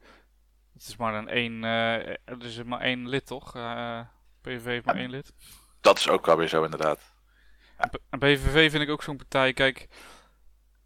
het 0.73 0.83
is 0.83 0.97
maar 0.97 1.15
een 1.15 1.29
één, 1.29 1.63
uh, 1.63 2.09
er 2.09 2.45
is 2.45 2.63
maar 2.63 2.81
één 2.81 3.09
lid 3.09 3.27
toch? 3.27 3.53
PVV 4.41 4.65
heeft 4.65 4.85
maar 4.85 4.97
één 4.97 5.11
lid. 5.11 5.33
Dat 5.81 5.99
is 5.99 6.09
ook 6.09 6.29
alweer 6.29 6.49
zo 6.49 6.65
inderdaad. 6.65 7.14
BVV 8.19 8.71
vind 8.71 8.83
ik 8.83 8.91
ook 8.91 9.03
zo'n 9.03 9.17
partij. 9.17 9.53
Kijk, 9.53 9.89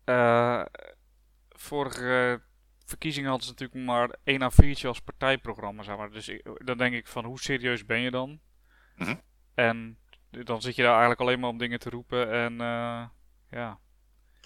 uh, 0.04 0.62
vorige 1.48 2.42
verkiezingen 2.84 3.28
hadden 3.28 3.46
ze 3.46 3.52
natuurlijk 3.52 3.86
maar 3.86 4.16
één 4.24 4.50
A4'tje 4.52 4.86
als 4.86 5.00
partijprogramma. 5.00 5.82
Zeg 5.82 5.96
maar. 5.96 6.10
Dus 6.10 6.28
ik, 6.28 6.50
dan 6.64 6.78
denk 6.78 6.94
ik 6.94 7.06
van 7.06 7.24
hoe 7.24 7.40
serieus 7.40 7.84
ben 7.84 8.00
je 8.00 8.10
dan? 8.10 8.40
Mhm. 8.96 9.14
En 9.54 9.98
dan 10.30 10.62
zit 10.62 10.74
je 10.74 10.82
daar 10.82 10.90
eigenlijk 10.90 11.20
alleen 11.20 11.40
maar 11.40 11.50
om 11.50 11.58
dingen 11.58 11.78
te 11.78 11.90
roepen. 11.90 12.32
En 12.32 12.52
uh, 12.52 13.04
ja. 13.50 13.78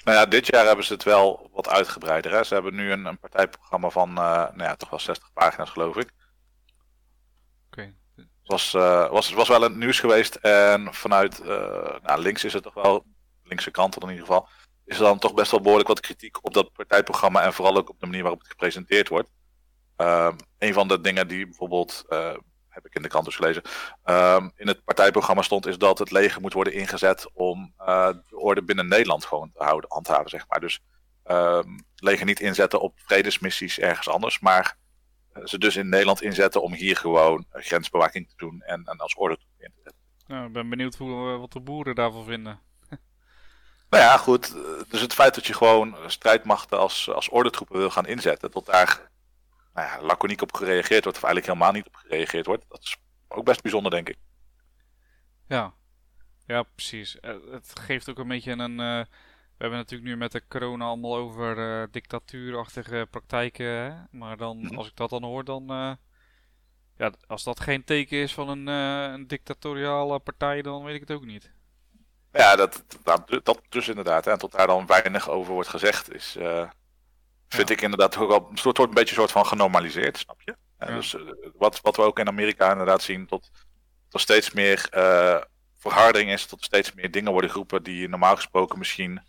Nou 0.04 0.16
ja, 0.18 0.26
dit 0.26 0.46
jaar 0.46 0.66
hebben 0.66 0.84
ze 0.84 0.92
het 0.92 1.02
wel 1.02 1.50
wat 1.52 1.68
uitgebreider. 1.68 2.32
Hè? 2.32 2.44
Ze 2.44 2.54
hebben 2.54 2.74
nu 2.74 2.92
een, 2.92 3.04
een 3.04 3.18
partijprogramma 3.18 3.88
van 3.88 4.08
uh, 4.08 4.16
nou 4.34 4.62
ja, 4.62 4.76
toch 4.76 4.90
wel 4.90 4.98
60 4.98 5.32
pagina's 5.32 5.70
geloof 5.70 5.96
ik. 5.96 6.12
Was, 8.44 8.74
uh, 8.74 9.10
was, 9.10 9.32
was 9.32 9.48
wel 9.48 9.64
een 9.64 9.78
nieuws 9.78 10.00
geweest. 10.00 10.34
En 10.34 10.94
vanuit 10.94 11.40
uh, 11.40 11.46
nou, 12.02 12.20
links 12.20 12.44
is 12.44 12.52
het 12.52 12.62
toch 12.62 12.74
wel, 12.74 13.04
linkse 13.42 13.70
kant 13.70 13.96
in 13.96 14.08
ieder 14.08 14.26
geval, 14.26 14.48
is 14.84 14.96
er 14.96 15.02
dan 15.02 15.18
toch 15.18 15.34
best 15.34 15.50
wel 15.50 15.60
behoorlijk 15.60 15.88
wat 15.88 16.00
kritiek 16.00 16.44
op 16.44 16.54
dat 16.54 16.72
partijprogramma 16.72 17.42
en 17.42 17.52
vooral 17.52 17.76
ook 17.76 17.88
op 17.88 18.00
de 18.00 18.06
manier 18.06 18.22
waarop 18.22 18.40
het 18.40 18.48
gepresenteerd 18.48 19.08
wordt. 19.08 19.30
Uh, 19.98 20.32
een 20.58 20.72
van 20.72 20.88
de 20.88 21.00
dingen 21.00 21.28
die 21.28 21.46
bijvoorbeeld, 21.46 22.04
uh, 22.08 22.34
heb 22.68 22.86
ik 22.86 22.94
in 22.94 23.02
de 23.02 23.08
krant 23.08 23.24
dus 23.24 23.36
gelezen, 23.36 23.62
ehm, 24.04 24.48
in 24.56 24.66
het 24.66 24.84
partijprogramma 24.84 25.42
stond, 25.42 25.66
is 25.66 25.78
dat 25.78 25.98
het 25.98 26.10
leger 26.10 26.40
moet 26.40 26.52
worden 26.52 26.72
ingezet 26.72 27.30
om 27.32 27.72
de 27.76 28.38
orde 28.38 28.62
binnen 28.62 28.88
Nederland 28.88 29.24
gewoon 29.24 29.50
te 29.52 29.64
houden, 29.64 29.90
handhaven, 29.90 30.30
zeg 30.30 30.44
maar. 30.48 30.60
Dus 30.60 30.80
ehm, 31.24 31.68
leger 31.96 32.26
niet 32.26 32.40
inzetten 32.40 32.80
op 32.80 32.92
vredesmissies 32.96 33.78
ergens 33.78 34.08
anders, 34.08 34.40
maar 34.40 34.64
eh, 34.64 34.81
ze 35.44 35.58
dus 35.58 35.76
in 35.76 35.88
Nederland 35.88 36.22
inzetten 36.22 36.62
om 36.62 36.72
hier 36.72 36.96
gewoon 36.96 37.46
eh, 37.50 37.62
grensbewaking 37.62 38.28
te 38.28 38.34
doen 38.36 38.60
en, 38.60 38.84
en 38.84 38.98
als 38.98 39.14
orde 39.14 39.38
in 39.58 39.72
te 39.74 39.80
zetten. 39.82 40.00
Nou, 40.26 40.46
ik 40.46 40.52
ben 40.52 40.68
benieuwd 40.68 40.96
hoe, 40.96 41.38
wat 41.38 41.52
de 41.52 41.60
boeren 41.60 41.94
daarvan 41.94 42.24
vinden. 42.24 42.60
Nou 43.90 44.04
ja, 44.04 44.16
goed. 44.16 44.54
Dus 44.88 45.00
het 45.00 45.14
feit 45.14 45.34
dat 45.34 45.46
je 45.46 45.54
gewoon 45.54 45.96
strijdmachten 46.06 46.78
als, 46.78 47.10
als 47.10 47.28
ordentroepen 47.28 47.78
wil 47.78 47.90
gaan 47.90 48.06
inzetten, 48.06 48.50
tot 48.50 48.66
daar 48.66 49.10
nou 49.74 49.88
ja, 49.88 50.02
laconiek 50.02 50.42
op 50.42 50.54
gereageerd 50.54 51.04
wordt, 51.04 51.18
of 51.18 51.24
eigenlijk 51.24 51.46
helemaal 51.46 51.72
niet 51.72 51.86
op 51.86 51.94
gereageerd 51.94 52.46
wordt, 52.46 52.64
dat 52.68 52.82
is 52.82 52.96
ook 53.28 53.44
best 53.44 53.62
bijzonder, 53.62 53.90
denk 53.90 54.08
ik. 54.08 54.16
Ja, 55.48 55.74
ja 56.46 56.62
precies. 56.62 57.16
Het 57.50 57.72
geeft 57.80 58.08
ook 58.08 58.18
een 58.18 58.28
beetje 58.28 58.52
een, 58.52 59.06
hebben 59.62 59.78
natuurlijk 59.78 60.10
nu 60.10 60.16
met 60.16 60.32
de 60.32 60.42
corona 60.48 60.84
allemaal 60.84 61.16
over 61.16 61.58
uh, 61.58 61.86
dictatuurachtige 61.90 63.06
praktijken. 63.10 63.66
Hè? 63.66 63.92
Maar 64.10 64.36
dan, 64.36 64.58
mhm. 64.58 64.76
als 64.76 64.86
ik 64.86 64.96
dat 64.96 65.10
dan 65.10 65.24
hoor, 65.24 65.44
dan. 65.44 65.62
Uh, 65.70 65.92
ja, 66.96 67.12
als 67.26 67.42
dat 67.42 67.60
geen 67.60 67.84
teken 67.84 68.18
is 68.18 68.34
van 68.34 68.48
een, 68.48 68.68
uh, 68.68 69.12
een 69.12 69.26
dictatoriale 69.26 70.18
partij, 70.18 70.62
dan 70.62 70.84
weet 70.84 70.94
ik 70.94 71.00
het 71.00 71.10
ook 71.10 71.24
niet. 71.24 71.52
Ja, 72.32 72.56
dat, 72.56 72.84
dat, 73.02 73.40
dat 73.42 73.60
dus 73.68 73.88
inderdaad. 73.88 74.26
En 74.26 74.38
tot 74.38 74.52
daar 74.52 74.66
dan 74.66 74.86
weinig 74.86 75.28
over 75.28 75.52
wordt 75.52 75.68
gezegd, 75.68 76.14
is. 76.14 76.36
Vind 77.48 77.70
ik 77.70 77.80
inderdaad 77.80 78.16
ook 78.16 78.30
al. 78.30 78.48
Het 78.50 78.62
wordt 78.62 78.78
een 78.78 78.90
beetje 78.90 79.08
een 79.08 79.20
soort 79.20 79.30
van 79.30 79.46
genormaliseerd, 79.46 80.18
snap 80.18 80.40
je? 80.40 80.56
Dus 80.86 81.16
wat, 81.54 81.80
wat 81.80 81.96
we 81.96 82.02
ook 82.02 82.18
in 82.18 82.28
Amerika 82.28 82.70
inderdaad 82.70 83.02
zien, 83.02 83.26
tot 83.26 83.50
er 84.10 84.20
steeds 84.20 84.52
meer 84.52 84.88
verharding 85.78 86.30
is, 86.30 86.46
tot 86.46 86.64
steeds 86.64 86.92
meer 86.92 87.10
dingen 87.10 87.32
worden 87.32 87.50
geroepen 87.50 87.82
die 87.82 88.08
normaal 88.08 88.36
gesproken 88.36 88.78
misschien, 88.78 89.20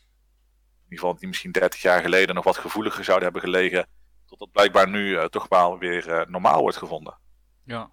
geval 1.00 1.16
die 1.16 1.28
misschien 1.28 1.52
30 1.52 1.82
jaar 1.82 2.02
geleden 2.02 2.36
nog 2.36 2.44
wat 2.44 2.58
gevoeliger 2.58 3.04
zouden 3.04 3.24
hebben 3.24 3.50
gelegen, 3.50 3.88
tot 4.26 4.40
dat 4.40 4.52
blijkbaar 4.52 4.90
nu 4.90 5.30
toch 5.30 5.48
wel 5.48 5.78
weer 5.78 6.26
normaal 6.28 6.62
wordt 6.62 6.78
gevonden. 6.78 7.18
Ja, 7.64 7.92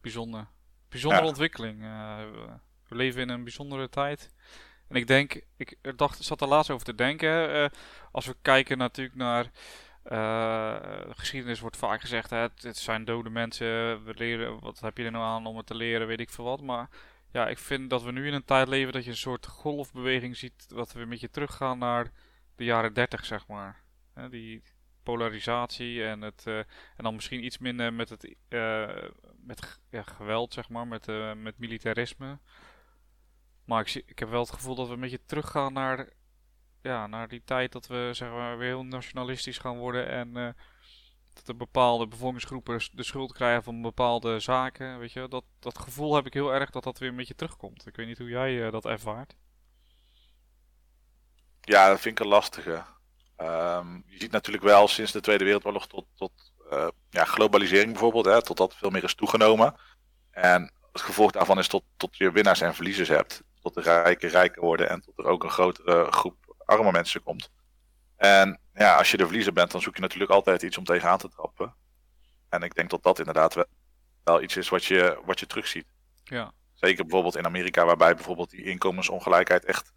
bijzonder. 0.00 0.48
Bijzondere 0.88 1.26
ontwikkeling. 1.26 1.80
we 2.88 2.96
leven 2.96 3.22
in 3.22 3.28
een 3.28 3.42
bijzondere 3.42 3.88
tijd. 3.88 4.30
En 4.88 4.96
ik 4.96 5.06
denk, 5.06 5.40
ik 5.56 5.76
dacht, 5.96 6.24
zat 6.24 6.40
er 6.40 6.48
laatst 6.48 6.70
over 6.70 6.84
te 6.84 6.94
denken. 6.94 7.70
Als 8.12 8.26
we 8.26 8.36
kijken 8.42 8.78
natuurlijk 8.78 9.16
naar. 9.16 9.50
Uh, 10.04 10.76
geschiedenis 11.10 11.60
wordt 11.60 11.76
vaak 11.76 12.00
gezegd, 12.00 12.30
hè, 12.30 12.36
het, 12.36 12.76
zijn 12.76 13.04
dode 13.04 13.30
mensen. 13.30 13.66
We 14.04 14.14
leren, 14.14 14.60
wat 14.60 14.80
heb 14.80 14.98
je 14.98 15.04
er 15.04 15.10
nou 15.10 15.24
aan 15.24 15.46
om 15.46 15.56
het 15.56 15.66
te 15.66 15.74
leren, 15.74 16.06
weet 16.06 16.20
ik 16.20 16.30
veel 16.30 16.44
wat. 16.44 16.60
Maar 16.60 16.88
ja, 17.32 17.48
ik 17.48 17.58
vind 17.58 17.90
dat 17.90 18.02
we 18.02 18.12
nu 18.12 18.26
in 18.26 18.32
een 18.32 18.44
tijd 18.44 18.68
leven 18.68 18.92
dat 18.92 19.04
je 19.04 19.10
een 19.10 19.16
soort 19.16 19.46
golfbeweging 19.46 20.36
ziet. 20.36 20.68
Dat 20.68 20.92
we 20.92 21.00
een 21.00 21.08
beetje 21.08 21.30
teruggaan 21.30 21.78
naar 21.78 22.12
de 22.54 22.64
jaren 22.64 22.94
30, 22.94 23.24
zeg 23.24 23.46
maar. 23.46 23.82
die 24.30 24.62
polarisatie 25.02 26.04
en, 26.04 26.20
het, 26.20 26.44
uh, 26.48 26.58
en 26.58 27.04
dan 27.04 27.14
misschien 27.14 27.44
iets 27.44 27.58
minder 27.58 27.92
met 27.92 28.08
het 28.08 28.36
met, 29.36 29.80
ja, 29.90 30.02
geweld, 30.02 30.54
zeg 30.54 30.68
maar, 30.68 30.86
met, 30.86 31.06
met 31.36 31.58
militarisme. 31.58 32.38
Maar 33.64 33.80
ik, 33.80 33.88
zie, 33.88 34.02
ik 34.06 34.18
heb 34.18 34.28
wel 34.28 34.40
het 34.40 34.52
gevoel 34.52 34.74
dat 34.74 34.88
we 34.88 34.94
een 34.94 35.00
beetje 35.00 35.24
teruggaan 35.26 35.72
naar, 35.72 36.08
ja, 36.82 37.06
naar 37.06 37.28
die 37.28 37.42
tijd 37.44 37.72
dat 37.72 37.86
we 37.86 38.10
zeg 38.12 38.30
maar, 38.30 38.58
weer 38.58 38.68
heel 38.68 38.84
nationalistisch 38.84 39.58
gaan 39.58 39.78
worden. 39.78 40.08
En 40.08 40.36
uh, 40.36 40.48
dat 41.34 41.46
de 41.46 41.54
bepaalde 41.54 42.06
bevolkingsgroepen 42.06 42.80
de 42.92 43.02
schuld 43.02 43.32
krijgen 43.32 43.62
van 43.62 43.82
bepaalde 43.82 44.40
zaken. 44.40 44.98
Weet 44.98 45.12
je, 45.12 45.28
dat, 45.28 45.44
dat 45.58 45.78
gevoel 45.78 46.14
heb 46.14 46.26
ik 46.26 46.34
heel 46.34 46.52
erg 46.54 46.70
dat 46.70 46.84
dat 46.84 46.98
weer 46.98 47.08
een 47.08 47.16
beetje 47.16 47.34
terugkomt. 47.34 47.86
Ik 47.86 47.96
weet 47.96 48.06
niet 48.06 48.18
hoe 48.18 48.28
jij 48.28 48.52
uh, 48.52 48.72
dat 48.72 48.84
ervaart. 48.84 49.36
Ja, 51.60 51.88
dat 51.88 52.00
vind 52.00 52.18
ik 52.18 52.24
een 52.24 52.30
lastige. 52.30 52.84
Um, 53.36 54.02
je 54.06 54.18
ziet 54.18 54.30
natuurlijk 54.30 54.64
wel 54.64 54.88
sinds 54.88 55.12
de 55.12 55.20
Tweede 55.20 55.44
Wereldoorlog 55.44 55.86
tot, 55.86 56.06
tot 56.14 56.32
uh, 56.72 56.88
ja, 57.10 57.24
globalisering 57.24 57.90
bijvoorbeeld, 57.90 58.24
hè, 58.24 58.42
tot 58.42 58.56
dat 58.56 58.76
veel 58.76 58.90
meer 58.90 59.04
is 59.04 59.14
toegenomen. 59.14 59.74
En 60.30 60.72
het 60.92 61.02
gevolg 61.02 61.30
daarvan 61.30 61.58
is 61.58 61.68
tot, 61.68 61.84
tot 61.96 62.16
je 62.16 62.32
winnaars 62.32 62.60
en 62.60 62.74
verliezers 62.74 63.08
hebt 63.08 63.42
tot 63.60 63.74
de 63.74 63.80
rijken 63.80 64.28
rijker 64.28 64.62
worden 64.62 64.88
en 64.88 65.00
tot 65.00 65.18
er 65.18 65.24
ook 65.24 65.44
een 65.44 65.50
grotere 65.50 66.06
groep 66.10 66.54
arme 66.64 66.90
mensen 66.90 67.22
komt. 67.22 67.50
En 68.20 68.60
ja, 68.74 68.96
als 68.96 69.10
je 69.10 69.16
de 69.16 69.24
verliezer 69.24 69.52
bent, 69.52 69.70
dan 69.70 69.80
zoek 69.80 69.94
je 69.94 70.00
natuurlijk 70.00 70.30
altijd 70.30 70.62
iets 70.62 70.78
om 70.78 70.84
tegenaan 70.84 71.18
te 71.18 71.28
trappen. 71.28 71.74
En 72.48 72.62
ik 72.62 72.74
denk 72.74 72.90
dat 72.90 73.02
dat 73.02 73.18
inderdaad 73.18 73.66
wel, 74.24 74.42
iets 74.42 74.56
is 74.56 74.68
wat 74.68 74.84
je, 74.84 75.20
wat 75.24 75.40
je 75.40 75.46
terugziet. 75.46 75.86
Ja. 76.24 76.52
Zeker 76.74 77.02
bijvoorbeeld 77.04 77.36
in 77.36 77.46
Amerika, 77.46 77.84
waarbij 77.84 78.14
bijvoorbeeld 78.14 78.50
die 78.50 78.64
inkomensongelijkheid 78.64 79.64
echt 79.64 79.92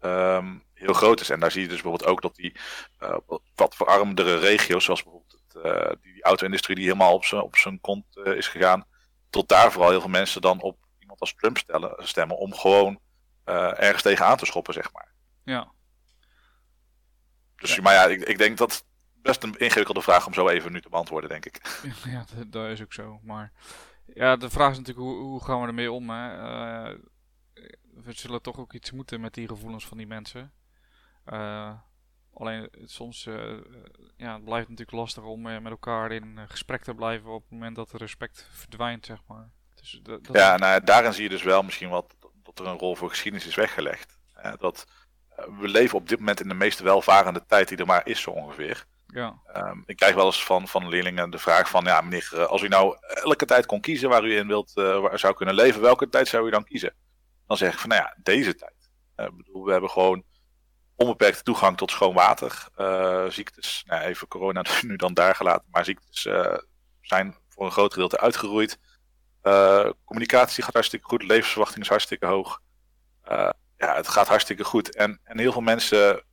um, 0.00 0.62
heel 0.74 0.92
groot 0.92 1.20
is. 1.20 1.30
En 1.30 1.40
daar 1.40 1.50
zie 1.50 1.62
je 1.62 1.68
dus 1.68 1.82
bijvoorbeeld 1.82 2.10
ook 2.10 2.22
dat 2.22 2.34
die 2.34 2.56
uh, 3.00 3.16
wat 3.54 3.74
verarmdere 3.74 4.38
regio's, 4.38 4.84
zoals 4.84 5.02
bijvoorbeeld 5.02 5.42
het, 5.48 5.64
uh, 5.64 6.02
die 6.02 6.22
auto-industrie 6.22 6.76
die 6.76 6.84
helemaal 6.84 7.14
op 7.14 7.24
zijn 7.24 7.42
op 7.42 7.56
zijn 7.56 7.80
kont 7.80 8.04
uh, 8.16 8.36
is 8.36 8.48
gegaan, 8.48 8.86
tot 9.30 9.48
daar 9.48 9.72
vooral 9.72 9.90
heel 9.90 10.00
veel 10.00 10.10
mensen 10.10 10.40
dan 10.40 10.60
op 10.60 10.78
als 11.18 11.34
Trump 11.34 11.58
stellen, 11.58 11.94
stemmen 11.98 12.36
om 12.38 12.54
gewoon 12.54 13.00
ergens 13.44 14.02
tegenaan 14.02 14.36
te 14.36 14.46
schoppen, 14.46 14.74
zeg 14.74 14.92
maar. 14.92 15.12
Ja. 15.44 15.74
Dus, 17.56 17.74
ja. 17.74 17.82
maar 17.82 17.94
ja, 17.94 18.04
ik, 18.04 18.22
ik 18.22 18.38
denk 18.38 18.58
dat 18.58 18.84
best 19.22 19.42
een 19.42 19.58
ingewikkelde 19.58 20.02
vraag 20.02 20.26
om 20.26 20.34
zo 20.34 20.48
even 20.48 20.72
nu 20.72 20.80
te 20.80 20.88
beantwoorden, 20.88 21.30
denk 21.30 21.46
ik. 21.46 21.80
Ja, 22.04 22.24
dat, 22.34 22.52
dat 22.52 22.70
is 22.70 22.82
ook 22.82 22.92
zo. 22.92 23.20
Maar 23.22 23.52
ja, 24.14 24.36
de 24.36 24.50
vraag 24.50 24.70
is 24.70 24.78
natuurlijk 24.78 25.06
hoe, 25.06 25.16
hoe 25.22 25.44
gaan 25.44 25.60
we 25.60 25.66
ermee 25.66 25.92
om? 25.92 26.10
Hè? 26.10 26.32
Uh, 26.90 26.98
we 28.04 28.12
zullen 28.12 28.42
toch 28.42 28.58
ook 28.58 28.72
iets 28.72 28.90
moeten 28.90 29.20
met 29.20 29.34
die 29.34 29.48
gevoelens 29.48 29.86
van 29.86 29.96
die 29.96 30.06
mensen. 30.06 30.52
Uh, 31.32 31.72
alleen 32.32 32.68
soms 32.84 33.26
uh, 33.26 33.58
ja, 34.16 34.34
het 34.34 34.44
blijft 34.44 34.68
natuurlijk 34.68 34.96
lastig 34.96 35.24
om 35.24 35.42
met 35.42 35.66
elkaar 35.66 36.12
in 36.12 36.38
gesprek 36.48 36.82
te 36.82 36.94
blijven 36.94 37.30
op 37.30 37.42
het 37.42 37.50
moment 37.50 37.76
dat 37.76 37.90
de 37.90 37.98
respect 37.98 38.48
verdwijnt, 38.52 39.06
zeg 39.06 39.18
maar. 39.26 39.50
Dus 39.74 40.00
dat, 40.02 40.28
Ja, 40.32 40.56
nou, 40.56 40.84
daarin 40.84 41.12
zie 41.12 41.22
je 41.22 41.28
dus 41.28 41.42
wel 41.42 41.62
misschien 41.62 41.88
wat 41.88 42.14
dat 42.42 42.58
er 42.58 42.66
een 42.66 42.78
rol 42.78 42.94
voor 42.94 43.08
geschiedenis 43.08 43.46
is 43.46 43.54
weggelegd. 43.54 44.18
dat 44.58 44.86
eh, 44.88 44.94
we 45.36 45.68
leven 45.68 45.98
op 45.98 46.08
dit 46.08 46.18
moment 46.18 46.40
in 46.40 46.48
de 46.48 46.54
meest 46.54 46.80
welvarende 46.80 47.44
tijd 47.46 47.68
die 47.68 47.78
er 47.78 47.86
maar 47.86 48.06
is, 48.06 48.20
zo 48.20 48.30
ongeveer. 48.30 48.86
Ja. 49.06 49.40
Um, 49.56 49.82
ik 49.86 49.96
krijg 49.96 50.14
wel 50.14 50.26
eens 50.26 50.44
van, 50.44 50.68
van 50.68 50.88
leerlingen 50.88 51.30
de 51.30 51.38
vraag 51.38 51.68
van, 51.68 51.84
ja 51.84 52.00
meneer, 52.00 52.28
eh, 52.32 52.46
als 52.46 52.62
u 52.62 52.68
nou 52.68 52.96
elke 53.00 53.44
tijd 53.44 53.66
kon 53.66 53.80
kiezen 53.80 54.08
waar 54.08 54.24
u 54.24 54.36
in 54.36 54.46
wilt, 54.46 54.72
uh, 54.74 55.00
waar 55.00 55.18
zou 55.18 55.34
kunnen 55.34 55.54
leven, 55.54 55.80
welke 55.80 56.08
tijd 56.08 56.28
zou 56.28 56.46
u 56.46 56.50
dan 56.50 56.64
kiezen? 56.64 56.94
Dan 57.46 57.56
zeg 57.56 57.72
ik 57.72 57.78
van, 57.78 57.88
nou 57.88 58.02
ja, 58.02 58.16
deze 58.22 58.54
tijd. 58.54 58.90
Uh, 59.16 59.26
bedoel, 59.36 59.64
we 59.64 59.72
hebben 59.72 59.90
gewoon 59.90 60.24
onbeperkte 60.94 61.42
toegang 61.42 61.76
tot 61.76 61.90
schoon 61.90 62.14
water. 62.14 62.68
Uh, 62.76 63.26
ziektes, 63.28 63.82
nou, 63.86 64.02
even 64.02 64.28
corona 64.28 64.64
nu 64.86 64.96
dan 64.96 65.14
daar 65.14 65.34
gelaten, 65.34 65.68
maar 65.70 65.84
ziektes 65.84 66.28
zijn 67.00 67.36
voor 67.48 67.64
een 67.64 67.72
groot 67.72 67.92
gedeelte 67.92 68.20
uitgeroeid. 68.20 68.78
Communicatie 70.04 70.64
gaat 70.64 70.72
hartstikke 70.72 71.06
goed, 71.06 71.22
levensverwachting 71.22 71.82
is 71.82 71.88
hartstikke 71.88 72.26
hoog. 72.26 72.60
Ja, 73.76 73.94
het 73.94 74.08
gaat 74.08 74.28
hartstikke 74.28 74.64
goed. 74.64 74.96
En, 74.96 75.20
en 75.24 75.38
heel 75.38 75.52
veel 75.52 75.60
mensen 75.60 76.24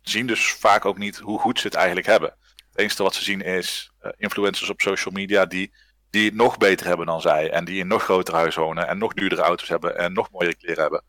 zien 0.00 0.26
dus 0.26 0.52
vaak 0.52 0.84
ook 0.84 0.98
niet 0.98 1.16
hoe 1.16 1.38
goed 1.38 1.60
ze 1.60 1.66
het 1.66 1.76
eigenlijk 1.76 2.06
hebben. 2.06 2.36
Het 2.70 2.78
enige 2.78 3.02
wat 3.02 3.14
ze 3.14 3.24
zien 3.24 3.40
is 3.40 3.92
uh, 4.02 4.12
influencers 4.16 4.70
op 4.70 4.80
social 4.80 5.14
media 5.14 5.46
die, 5.46 5.74
die 6.10 6.24
het 6.24 6.34
nog 6.34 6.56
beter 6.58 6.86
hebben 6.86 7.06
dan 7.06 7.20
zij. 7.20 7.50
En 7.50 7.64
die 7.64 7.78
in 7.78 7.86
nog 7.86 8.02
groter 8.02 8.34
huis 8.34 8.54
wonen 8.54 8.88
en 8.88 8.98
nog 8.98 9.14
duurdere 9.14 9.42
auto's 9.42 9.68
hebben 9.68 9.96
en 9.96 10.12
nog 10.12 10.30
mooiere 10.30 10.56
kleren 10.56 10.82
hebben. 10.82 11.04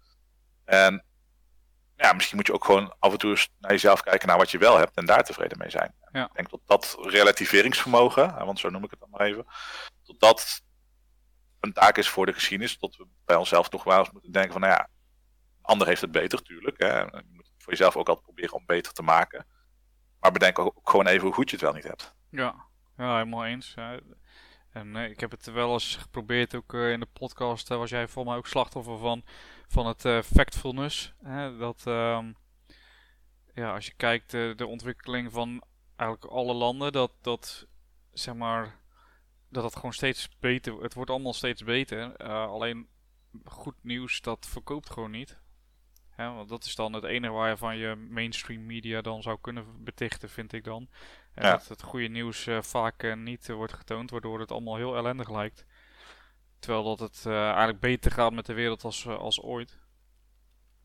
En 0.66 1.06
ja, 1.96 2.14
misschien 2.14 2.38
moet 2.38 2.48
je 2.48 2.54
ook 2.54 2.66
gewoon 2.66 2.96
af 3.00 3.12
en 3.12 3.18
toe 3.18 3.30
eens 3.30 3.50
naar 3.60 3.72
jezelf 3.72 4.02
kijken 4.02 4.28
naar 4.28 4.38
wat 4.38 4.52
je 4.52 4.58
wel 4.58 4.78
hebt 4.78 4.96
en 4.96 5.06
daar 5.06 5.24
tevreden 5.24 5.58
mee 5.58 5.70
zijn. 5.70 5.94
Ja. 6.12 6.26
Ik 6.26 6.34
denk 6.34 6.50
dat 6.50 6.62
dat 6.66 6.98
relativeringsvermogen, 7.00 8.46
want 8.46 8.60
zo 8.60 8.70
noem 8.70 8.84
ik 8.84 8.90
het 8.90 9.00
dan 9.00 9.10
maar 9.10 9.28
even, 9.28 9.46
dat 10.04 10.20
dat 10.20 10.62
een 11.60 11.74
taak 11.74 11.98
is 11.98 12.10
voor 12.10 12.26
de 12.26 12.34
geschiedenis. 12.34 12.78
Dat 12.78 12.96
we 12.96 13.08
bij 13.26 13.36
onszelf 13.36 13.70
toch 13.70 13.84
wel 13.84 14.00
eens 14.00 14.12
moeten 14.12 14.32
denken 14.32 14.52
van, 14.52 14.62
nou 14.62 14.74
ja, 14.74 14.90
ander 15.62 15.88
heeft 15.88 16.02
het 16.02 16.12
beter, 16.12 16.42
tuurlijk. 16.42 16.80
Hè. 16.80 17.00
Je 17.00 17.24
moet 17.30 17.52
voor 17.58 17.72
jezelf 17.72 17.98
ook 17.98 18.08
altijd 18.08 18.26
proberen 18.26 18.54
om 18.54 18.66
beter 18.66 18.94
te 18.94 19.04
maken. 19.04 19.46
Maar 20.20 20.32
bedenk 20.32 20.60
ook 20.60 20.80
gewoon 20.84 21.08
even 21.08 21.26
hoe 21.26 21.34
goed 21.34 21.50
je 21.50 21.56
het 21.56 21.66
wel 21.66 21.74
niet 21.74 21.84
hebt. 21.84 22.16
Ja, 22.30 22.66
ja 22.98 23.14
helemaal 23.14 23.46
eens. 23.46 23.76
En 24.72 24.96
uh, 24.96 25.10
ik 25.10 25.20
heb 25.20 25.32
het 25.32 25.46
wel 25.46 25.74
eens 25.74 25.96
geprobeerd, 25.96 26.56
ook 26.56 26.74
uh, 26.74 26.92
in 26.92 27.00
de 27.00 27.08
podcast 27.14 27.72
uh, 27.72 27.78
was 27.78 27.90
jij 27.90 28.08
voor 28.08 28.26
mij 28.26 28.36
ook 28.36 28.48
slachtoffer 28.48 28.98
van, 28.98 29.24
van 29.68 29.88
het 29.88 30.26
factfulness. 30.26 31.14
Dat, 31.60 31.84
um, 31.86 32.36
ja, 33.54 33.74
als 33.74 33.86
je 33.86 33.94
kijkt 33.98 34.32
de 34.32 34.66
ontwikkeling 34.68 35.32
van 35.32 35.64
eigenlijk 35.96 36.32
alle 36.32 36.54
landen, 36.54 36.92
dat, 36.92 37.12
dat 37.22 37.68
zeg 38.12 38.36
maar 38.36 38.80
dat 39.50 39.64
het 39.64 39.76
gewoon 39.76 39.94
steeds 39.94 40.30
beter 40.40 40.82
Het 40.82 40.94
wordt 40.94 41.10
allemaal 41.10 41.34
steeds 41.34 41.64
beter. 41.64 42.18
Alleen 42.28 42.88
goed 43.46 43.76
nieuws, 43.82 44.22
dat 44.22 44.48
verkoopt 44.50 44.90
gewoon 44.90 45.12
niet. 45.12 45.40
Want 46.16 46.50
dat 46.50 46.66
is 46.66 46.76
dan 46.76 46.94
het 46.94 47.04
enige 47.04 47.56
waar 47.56 47.76
je 47.76 47.96
mainstream 48.10 48.66
media 48.66 49.02
dan 49.02 49.22
zou 49.22 49.38
kunnen 49.42 49.84
betichten, 49.84 50.30
vind 50.30 50.54
ik 50.54 50.64
dan. 50.64 50.90
En 51.34 51.52
dat 51.52 51.68
het 51.68 51.82
goede 51.82 52.08
nieuws 52.08 52.46
uh, 52.48 52.62
vaak 52.62 53.04
uh, 53.04 53.16
niet 53.16 53.48
wordt 53.48 53.74
getoond, 53.74 54.12
waardoor 54.12 54.40
het 54.40 54.52
allemaal 54.52 54.76
heel 54.76 54.96
ellendig 54.96 55.30
lijkt. 55.30 55.66
Terwijl 56.60 56.84
dat 56.84 57.00
het 57.00 57.26
eigenlijk 57.26 57.80
beter 57.80 58.12
gaat 58.12 58.34
met 58.34 58.46
de 58.46 58.54
wereld 58.54 58.84
als, 58.84 59.08
als 59.08 59.42
ooit. 59.42 59.80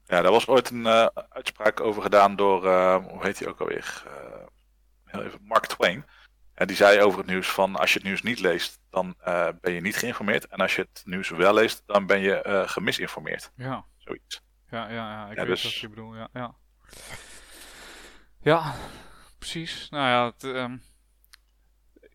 Ja, 0.06 0.22
daar 0.22 0.32
was 0.32 0.46
ooit 0.46 0.70
een 0.70 0.86
uitspraak 1.28 1.80
over 1.80 2.02
gedaan 2.02 2.36
door, 2.36 2.60
hoe 3.00 3.22
heet 3.22 3.38
hij 3.38 3.48
ook 3.48 3.60
alweer? 3.60 4.04
heel 5.04 5.22
even, 5.22 5.40
Mark 5.42 5.66
Twain. 5.66 6.04
En 6.54 6.66
die 6.66 6.76
zei 6.76 7.00
over 7.00 7.18
het 7.18 7.28
nieuws 7.28 7.48
van 7.48 7.76
als 7.76 7.92
je 7.92 7.98
het 7.98 8.06
nieuws 8.06 8.22
niet 8.22 8.40
leest, 8.40 8.80
dan 8.90 9.16
ben 9.60 9.72
je 9.72 9.80
niet 9.80 9.96
geïnformeerd. 9.96 10.46
En 10.46 10.58
als 10.58 10.76
je 10.76 10.82
het 10.82 11.02
nieuws 11.04 11.28
wel 11.28 11.54
leest, 11.54 11.82
dan 11.86 12.06
ben 12.06 12.20
je 12.20 12.62
gemisinformeerd. 12.66 13.50
Ja. 13.56 13.84
Zoiets. 13.96 14.42
Ja, 14.76 14.88
ja, 14.88 15.12
ja. 15.12 15.30
Ik 15.30 15.36
weet 15.36 15.46
dus... 15.46 15.62
wat 15.62 15.74
je 15.74 15.88
bedoelt. 15.88 16.14
Ja, 16.16 16.28
ja. 16.32 16.54
ja 18.40 18.74
precies. 19.38 19.88
Nou 19.90 20.08
ja, 20.08 20.24
het, 20.24 20.42
um, 20.42 20.82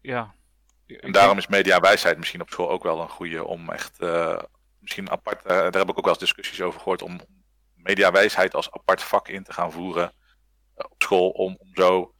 ja. 0.01 0.35
En 0.85 1.11
daarom 1.11 1.37
is 1.37 1.47
mediawijsheid 1.47 2.17
misschien 2.17 2.41
op 2.41 2.49
school 2.49 2.69
ook 2.69 2.83
wel 2.83 3.01
een 3.01 3.09
goede 3.09 3.45
om 3.45 3.69
echt, 3.69 4.01
uh, 4.01 4.39
misschien 4.79 5.11
apart, 5.11 5.43
daar 5.43 5.63
heb 5.63 5.89
ik 5.89 5.97
ook 5.97 6.03
wel 6.05 6.07
eens 6.07 6.17
discussies 6.17 6.61
over 6.61 6.79
gehoord, 6.79 7.01
om 7.01 7.19
mediawijsheid 7.75 8.55
als 8.55 8.71
apart 8.71 9.03
vak 9.03 9.27
in 9.27 9.43
te 9.43 9.53
gaan 9.53 9.71
voeren 9.71 10.13
op 10.75 11.01
school, 11.03 11.29
om, 11.29 11.55
om 11.59 11.69
zo 11.73 12.13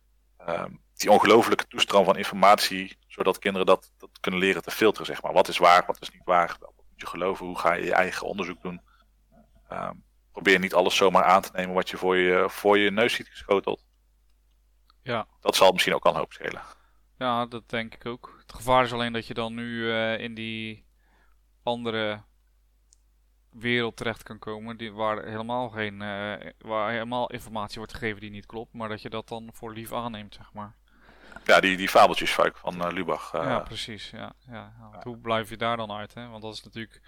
um, 0.48 0.82
die 0.94 1.12
ongelofelijke 1.12 1.68
toestroom 1.68 2.06
van 2.06 2.18
informatie, 2.18 2.98
zodat 3.08 3.40
kinderen 3.40 3.68
dat, 3.68 3.92
dat 3.98 4.10
kunnen 4.20 4.40
leren 4.40 4.62
te 4.62 4.72
filteren, 4.72 5.06
zeg 5.06 5.22
maar. 5.22 5.34
Wat 5.34 5.48
is 5.48 5.58
waar, 5.58 5.84
wat 5.86 6.02
is 6.02 6.12
niet 6.12 6.26
waar, 6.26 6.56
wat 6.60 6.74
moet 6.76 7.02
je 7.02 7.08
geloven, 7.08 7.46
hoe 7.46 7.60
ga 7.60 7.74
je 7.74 7.86
je 7.86 7.94
eigen 7.94 8.28
onderzoek 8.28 8.62
doen. 8.62 8.82
Um, 9.72 10.04
probeer 10.32 10.60
niet 10.60 10.74
alles 10.74 10.96
zomaar 10.96 11.24
aan 11.24 11.42
te 11.42 11.50
nemen 11.54 11.76
wat 11.76 11.90
je 11.90 11.98
voor 11.98 12.18
je, 12.18 12.46
voor 12.50 12.78
je 12.78 12.92
neus 12.92 13.14
ziet 13.14 13.28
geschoteld. 13.28 13.86
Ja. 15.04 15.28
Dat 15.40 15.56
zal 15.56 15.72
misschien 15.72 15.96
ook 15.96 16.06
al 16.06 16.12
een 16.12 16.18
hoop 16.18 16.34
schelen. 16.34 16.62
Ja, 17.18 17.46
dat 17.46 17.70
denk 17.70 17.94
ik 17.94 18.06
ook. 18.06 18.36
Het 18.42 18.54
gevaar 18.54 18.84
is 18.84 18.94
alleen 18.94 19.14
dat 19.14 19.28
je 19.28 19.34
dan 19.34 19.54
nu 19.54 19.92
eh, 19.92 20.20
in 20.20 20.34
die 20.34 20.86
andere 21.64 22.24
wereld 23.50 23.98
terecht 23.98 24.24
kan 24.24 24.40
komen, 24.40 24.78
die, 24.78 24.94
waar, 24.94 25.24
helemaal 25.24 25.70
geen, 25.70 26.02
eh, 26.02 26.52
waar 26.58 26.92
helemaal 26.92 27.30
informatie 27.30 27.78
wordt 27.78 27.94
gegeven 27.94 28.22
die 28.22 28.30
niet 28.30 28.46
klopt, 28.46 28.74
maar 28.74 28.90
dat 28.90 29.02
je 29.02 29.10
dat 29.10 29.28
dan 29.28 29.50
voor 29.54 29.74
lief 29.74 29.94
aanneemt, 29.94 30.34
zeg 30.34 30.54
maar. 30.54 30.76
Ja, 31.46 31.60
die, 31.60 31.78
die 31.78 31.90
fabeltjes 31.90 32.34
van 32.34 32.76
uh, 32.76 32.92
Lubach. 32.92 33.32
ja, 33.32 33.60
precies. 33.60 34.10
Ja, 34.10 34.34
ja. 34.48 34.74
Hoe 35.04 35.18
blijf 35.18 35.50
je 35.50 35.58
daar 35.58 35.78
dan 35.78 35.92
uit? 35.92 36.14
Hè? 36.14 36.28
Want 36.28 36.42
dat 36.42 36.54
is 36.54 36.64
natuurlijk, 36.64 37.02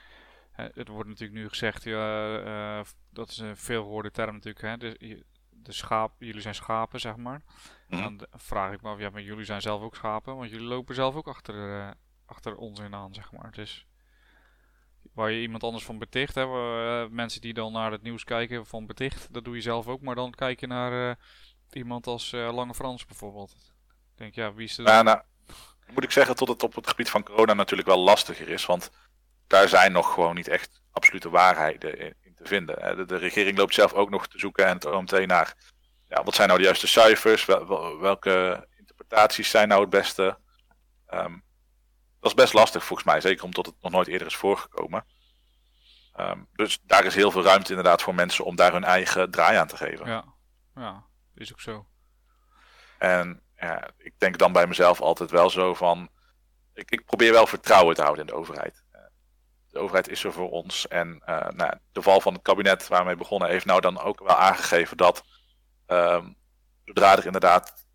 het 0.54 0.88
wordt 0.88 1.10
natuurlijk 1.10 1.40
nu 1.40 1.50
gezegd, 1.50 1.84
ja, 1.84 2.84
dat 3.10 3.30
is 3.30 3.38
een 3.38 3.58
veelgehoorde 3.58 4.12
term 4.12 4.34
natuurlijk, 4.34 4.66
hè? 4.66 4.78
De, 4.78 5.24
de 5.64 5.72
schaap, 5.72 6.12
jullie 6.20 6.42
zijn 6.42 6.56
schapen, 6.56 7.00
zeg 7.00 7.16
maar. 7.16 7.42
Mhm. 7.88 8.02
Dan 8.02 8.28
vraag 8.32 8.74
ik 8.74 8.82
me 8.82 8.90
af, 8.90 9.00
ja, 9.00 9.10
maar 9.10 9.22
jullie 9.22 9.46
zijn 9.46 9.62
zelf 9.62 9.82
ook 9.82 9.96
schapen, 9.96 10.36
want 10.36 10.50
jullie 10.50 10.68
lopen 10.68 10.96
zelf 10.96 11.16
ook 11.16 11.28
achter, 11.28 11.56
uh, 11.56 11.92
achter 12.26 12.56
onzin 12.56 12.96
aan, 12.96 13.14
zeg 13.14 13.32
maar. 13.32 13.52
Dus 13.52 13.86
waar 15.14 15.32
je 15.32 15.42
iemand 15.42 15.64
anders 15.64 15.84
van 15.84 15.98
beticht, 15.98 16.36
hè, 16.36 16.44
uh, 16.44 17.10
mensen 17.10 17.42
die 17.42 17.54
dan 17.54 17.72
naar 17.72 17.92
het 17.92 18.02
nieuws 18.02 18.24
kijken 18.24 18.66
van 18.66 18.86
beticht, 18.86 19.34
dat 19.34 19.46
doe 19.46 19.56
je 19.56 19.62
zelf 19.62 19.88
ook, 19.88 20.02
maar 20.02 20.16
dan 20.16 20.32
kijk 20.32 20.60
je 20.60 20.68
naar 20.68 21.10
uh, 21.10 21.16
iemand 21.72 22.08
als 22.08 22.32
Lange 22.32 22.74
Frans 22.74 23.06
bijvoorbeeld. 23.06 23.52
Ik 24.12 24.18
denk, 24.18 24.36
ja, 24.36 24.54
wie 24.54 24.66
is 24.66 24.78
er 24.78 24.84
nou, 24.84 25.04
nou, 25.04 25.22
moet 25.94 26.04
ik 26.04 26.12
zeggen 26.12 26.36
tot 26.36 26.48
het 26.48 26.64
op 26.64 26.76
het 26.76 26.88
gebied 26.88 27.10
van 27.10 27.24
corona 27.24 27.54
natuurlijk 27.54 27.88
wel 27.88 28.00
lastiger 28.00 28.50
is, 28.50 28.66
want 28.66 28.92
daar 29.54 29.70
zijn 29.70 29.92
nog 29.92 30.14
gewoon 30.14 30.36
niet 30.36 30.48
echt 30.48 30.82
absolute 30.92 31.30
waarheden 31.30 32.00
in, 32.00 32.16
in 32.22 32.36
te 32.36 32.46
vinden. 32.46 32.98
De, 32.98 33.06
de, 33.06 33.16
regering 33.16 33.58
loopt 33.58 33.74
zelf 33.74 33.94
ook 33.94 34.10
nog 34.10 34.28
te 34.28 34.40
zoeken 34.40 34.66
en 34.66 34.74
het 34.74 34.86
OMT 34.86 35.26
naar 35.26 35.54
ja, 36.08 36.24
wat 36.24 36.36
zijn 36.36 36.48
nou 36.48 36.60
de 36.60 36.66
juiste 36.66 36.88
cijfers? 36.88 37.46
welke 37.46 38.68
interpretaties 38.78 39.50
zijn 39.50 39.68
nou 39.68 39.82
het 39.82 39.90
beste? 39.90 40.38
Um, 41.14 41.44
dat 42.20 42.32
is 42.32 42.34
best 42.34 42.54
lastig 42.54 42.84
volgens 42.84 43.08
mij, 43.08 43.22
zeker 43.22 43.44
omdat 43.44 43.66
het 43.66 43.76
nog 43.82 43.92
nooit 43.92 44.08
eerder 44.08 44.28
is 44.28 44.36
voorgekomen. 44.36 45.06
Um, 46.20 46.48
dus 46.54 46.80
daar 46.84 47.06
is 47.06 47.16
heel 47.16 47.32
veel 47.32 47.44
ruimte 47.44 47.70
inderdaad 47.70 48.02
voor 48.02 48.16
mensen 48.16 48.46
om 48.46 48.56
daar 48.56 48.72
hun 48.72 48.84
eigen 48.84 49.32
draai 49.32 49.58
aan 49.58 49.68
te 49.68 49.78
geven. 49.78 50.08
Ja, 50.08 50.26
ja 50.76 51.06
is 51.36 51.52
ook 51.52 51.62
zo. 51.62 51.88
En 52.98 53.42
ja, 53.56 53.90
ik 53.98 54.14
denk 54.18 54.38
dan 54.38 54.52
bij 54.52 54.68
mezelf 54.68 55.02
altijd 55.02 55.32
wel 55.32 55.50
zo 55.50 55.74
van, 55.74 56.10
ik, 56.74 56.92
ik 56.92 57.06
probeer 57.06 57.32
wel 57.32 57.48
vertrouwen 57.48 57.96
te 57.96 58.02
houden 58.02 58.26
in 58.26 58.32
de 58.32 58.40
overheid. 58.40 58.83
De 59.74 59.80
overheid 59.80 60.10
is 60.10 60.24
er 60.24 60.34
voor 60.34 60.50
ons. 60.50 60.88
En 60.88 61.22
uh, 61.25 61.48
nou, 61.48 61.74
de 61.92 62.01
val 62.01 62.22
van 62.22 62.34
het 62.34 62.42
kabinet 62.42 62.88
waarmee 62.88 63.15
begonnen 63.15 63.50
heeft 63.50 63.65
nou 63.65 63.82
dan 63.82 64.00
ook 64.00 64.20
wel 64.20 64.36
aangegeven 64.36 64.98
dat 64.98 65.24
Um, 65.88 66.36
zodra 66.86 67.18
er 67.18 67.25
inderdaad 67.25 67.86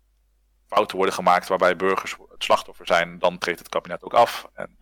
fouten 0.67 0.95
worden 0.95 1.15
gemaakt 1.15 1.47
waarbij 1.47 1.75
burgers 1.75 2.15
het 2.29 2.43
slachtoffer 2.43 2.85
zijn, 2.85 3.19
dan 3.19 3.37
treedt 3.37 3.59
het 3.59 3.69
kabinet 3.69 4.03
ook 4.03 4.13
af. 4.13 4.49
En 4.53 4.77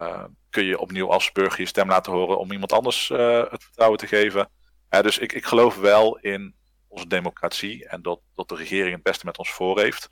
uh, 0.00 0.24
kun 0.50 0.64
je 0.64 0.78
opnieuw 0.78 1.10
als 1.10 1.32
burger 1.32 1.60
je 1.60 1.66
stem 1.66 1.88
laten 1.88 2.12
horen 2.12 2.38
om 2.38 2.52
iemand 2.52 2.72
anders 2.72 3.10
uh, 3.10 3.50
het 3.50 3.64
vertrouwen 3.64 3.98
te 3.98 4.06
geven. 4.06 4.50
Dus 4.88 5.18
ik, 5.18 5.32
ik 5.32 5.44
geloof 5.46 5.76
wel 5.76 6.18
in 6.18 6.54
onze 6.88 7.06
democratie 7.06 7.88
en 7.88 8.02
dat, 8.02 8.20
dat 8.34 8.48
de 8.48 8.56
regering 8.56 8.94
het 8.94 9.02
beste 9.02 9.26
met 9.26 9.38
ons 9.38 9.50
voor 9.50 9.80
heeft. 9.80 10.08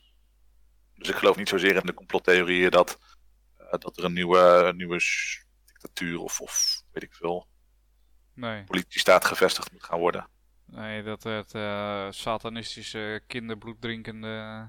Dus 0.94 1.08
ik 1.08 1.16
geloof 1.16 1.36
niet 1.36 1.48
zozeer 1.48 1.76
in 1.76 1.86
de 1.86 1.94
complottheorieën 1.94 2.70
dat, 2.70 2.98
dat 3.70 3.96
er 3.96 4.04
een 4.04 4.12
nieuwe, 4.12 4.38
een 4.38 4.76
nieuwe 4.76 5.00
dictatuur 5.84 6.20
of, 6.20 6.40
of 6.40 6.82
weet 6.92 7.02
ik 7.02 7.14
veel 7.14 7.48
nee. 8.34 8.64
politie 8.64 9.00
staat 9.00 9.24
gevestigd 9.24 9.72
moet 9.72 9.84
gaan 9.84 9.98
worden. 9.98 10.28
Nee, 10.66 11.02
dat 11.02 11.22
het 11.22 11.54
uh, 11.54 12.06
satanistische 12.10 13.22
kinderbloeddrinkende 13.26 14.68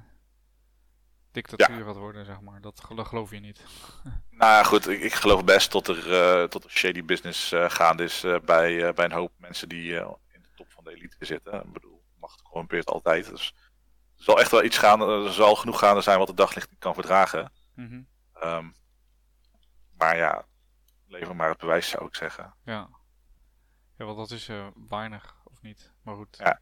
dictatuur 1.31 1.86
gaat 1.86 1.95
worden, 1.95 2.25
zeg 2.25 2.41
maar. 2.41 2.62
Dat, 2.62 2.81
geloof 2.89 3.31
je 3.31 3.39
niet. 3.39 3.60
nou 4.39 4.51
ja, 4.51 4.63
goed, 4.63 4.88
ik, 4.88 5.01
ik, 5.01 5.13
geloof 5.13 5.43
best 5.43 5.72
dat 5.72 5.88
er, 5.88 6.07
uh, 6.07 6.43
tot 6.43 6.63
er 6.63 6.69
shady 6.69 7.05
business 7.05 7.51
uh, 7.51 7.69
gaande 7.69 8.03
is 8.03 8.22
bij, 8.45 8.93
bij 8.93 9.05
een 9.05 9.12
hoop 9.12 9.31
mensen 9.38 9.69
die 9.69 9.93
in 9.93 10.41
de 10.41 10.50
top 10.55 10.72
van 10.72 10.84
de 10.84 10.95
elite 10.95 11.25
zitten. 11.25 11.53
Ik 11.53 11.74
bedoel, 11.74 12.03
macht 12.20 12.42
corrumpeert 12.42 12.89
altijd. 12.89 13.29
Dus 13.29 13.53
er 14.18 14.24
zal 14.24 14.39
echt 14.39 14.51
wel 14.51 14.63
iets 14.63 14.77
gaan, 14.77 15.01
er 15.01 15.33
zal 15.33 15.55
genoeg 15.55 15.79
gaande 15.79 16.01
zijn 16.01 16.18
wat 16.18 16.27
de 16.27 16.33
daglicht 16.33 16.70
niet 16.70 16.79
kan 16.79 16.94
verdragen. 16.94 17.51
Mm 17.75 17.87
-hmm. 17.87 18.07
um, 18.50 18.74
maar 19.98 20.18
ja, 20.18 20.46
lever 21.07 21.35
maar 21.35 21.50
het 21.50 21.57
bewijs 21.57 21.89
zou 21.89 22.05
ik 22.05 22.15
zeggen. 22.15 22.55
Ja. 22.65 22.89
Ja, 23.98 24.05
want 24.05 24.18
dat 24.18 24.31
is 24.31 24.50
weinig 24.89 25.35
niet. 25.65 25.91
Maar 26.01 26.15
goed. 26.15 26.37
Ja, 26.37 26.59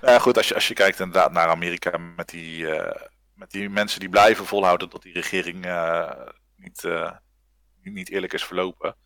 ja 0.00 0.18
goed, 0.18 0.36
als 0.36 0.48
je, 0.48 0.54
als 0.54 0.68
je 0.68 0.74
kijkt 0.74 1.00
inderdaad 1.00 1.32
naar 1.32 1.48
Amerika 1.48 1.98
met 1.98 2.28
die, 2.28 2.58
uh, 2.58 2.90
met 3.34 3.50
die 3.50 3.68
mensen 3.68 4.00
die 4.00 4.08
blijven 4.08 4.46
volhouden 4.46 4.90
dat 4.90 5.02
die 5.02 5.12
regering 5.12 5.66
uh, 5.66 6.10
niet, 6.56 6.82
uh, 6.82 7.10
niet 7.82 8.10
eerlijk 8.10 8.32
is 8.32 8.44
verlopen. 8.44 8.96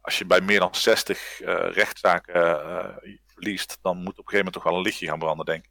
Als 0.00 0.18
je 0.18 0.24
bij 0.24 0.40
meer 0.40 0.60
dan 0.60 0.74
60 0.74 1.38
rechtszaken 1.72 3.00
verliest, 3.26 3.78
dan 3.82 3.96
moet 3.96 4.18
op 4.18 4.24
een 4.24 4.30
gegeven 4.30 4.36
moment 4.36 4.54
toch 4.54 4.62
wel 4.62 4.76
een 4.76 4.82
lichtje 4.82 5.06
gaan 5.06 5.18
branden, 5.18 5.46
denk 5.46 5.64
ik. 5.64 5.70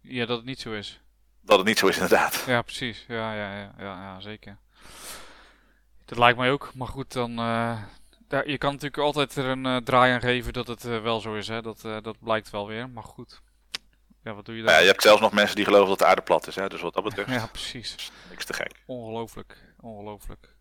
Ja, 0.00 0.26
dat 0.26 0.36
het 0.36 0.46
niet 0.46 0.60
zo 0.60 0.72
is. 0.72 1.00
Dat 1.40 1.58
het 1.58 1.66
niet 1.66 1.78
zo 1.78 1.86
is, 1.86 1.94
inderdaad. 1.94 2.44
Ja, 2.46 2.62
precies. 2.62 3.04
Ja, 3.08 3.34
ja, 3.34 3.56
ja, 3.56 3.74
ja, 3.78 3.84
ja 3.84 4.20
zeker. 4.20 4.58
Dat 6.06 6.18
lijkt 6.18 6.38
mij 6.38 6.50
ook. 6.50 6.70
Maar 6.74 6.88
goed, 6.88 7.12
dan, 7.12 7.36
daar, 8.28 8.48
je 8.48 8.58
kan 8.58 8.72
natuurlijk 8.72 9.02
altijd 9.02 9.36
er 9.36 9.44
een 9.44 9.66
uh, 9.66 9.76
draai 9.76 10.12
aan 10.12 10.20
geven 10.20 10.52
dat 10.52 10.66
het 10.66 10.84
uh, 10.84 11.02
wel 11.02 11.20
zo 11.20 11.34
is. 11.34 11.48
Hè? 11.48 11.62
Dat, 11.62 11.80
dat 11.80 12.16
blijkt 12.20 12.50
wel 12.50 12.66
weer. 12.66 12.88
Maar 12.88 13.02
goed. 13.02 13.40
Ja, 14.22 14.34
wat 14.34 14.44
doe 14.44 14.56
je 14.56 14.62
dan? 14.62 14.72
Ja, 14.72 14.78
je 14.78 14.86
hebt 14.86 15.02
zelfs 15.02 15.20
nog 15.20 15.32
mensen 15.32 15.56
die 15.56 15.64
geloven 15.64 15.88
dat 15.88 15.98
de 15.98 16.04
aarde 16.04 16.22
plat 16.22 16.46
is. 16.46 16.54
Hè? 16.54 16.68
Dus 16.68 16.80
wat 16.80 16.94
dat 16.94 17.04
betreft. 17.04 17.30
ja, 17.40 17.46
precies. 17.46 18.10
Niks 18.30 18.44
te 18.44 18.52
gek. 18.52 18.82
Ongelooflijk. 18.86 19.56
Ongelooflijk. 19.80 20.54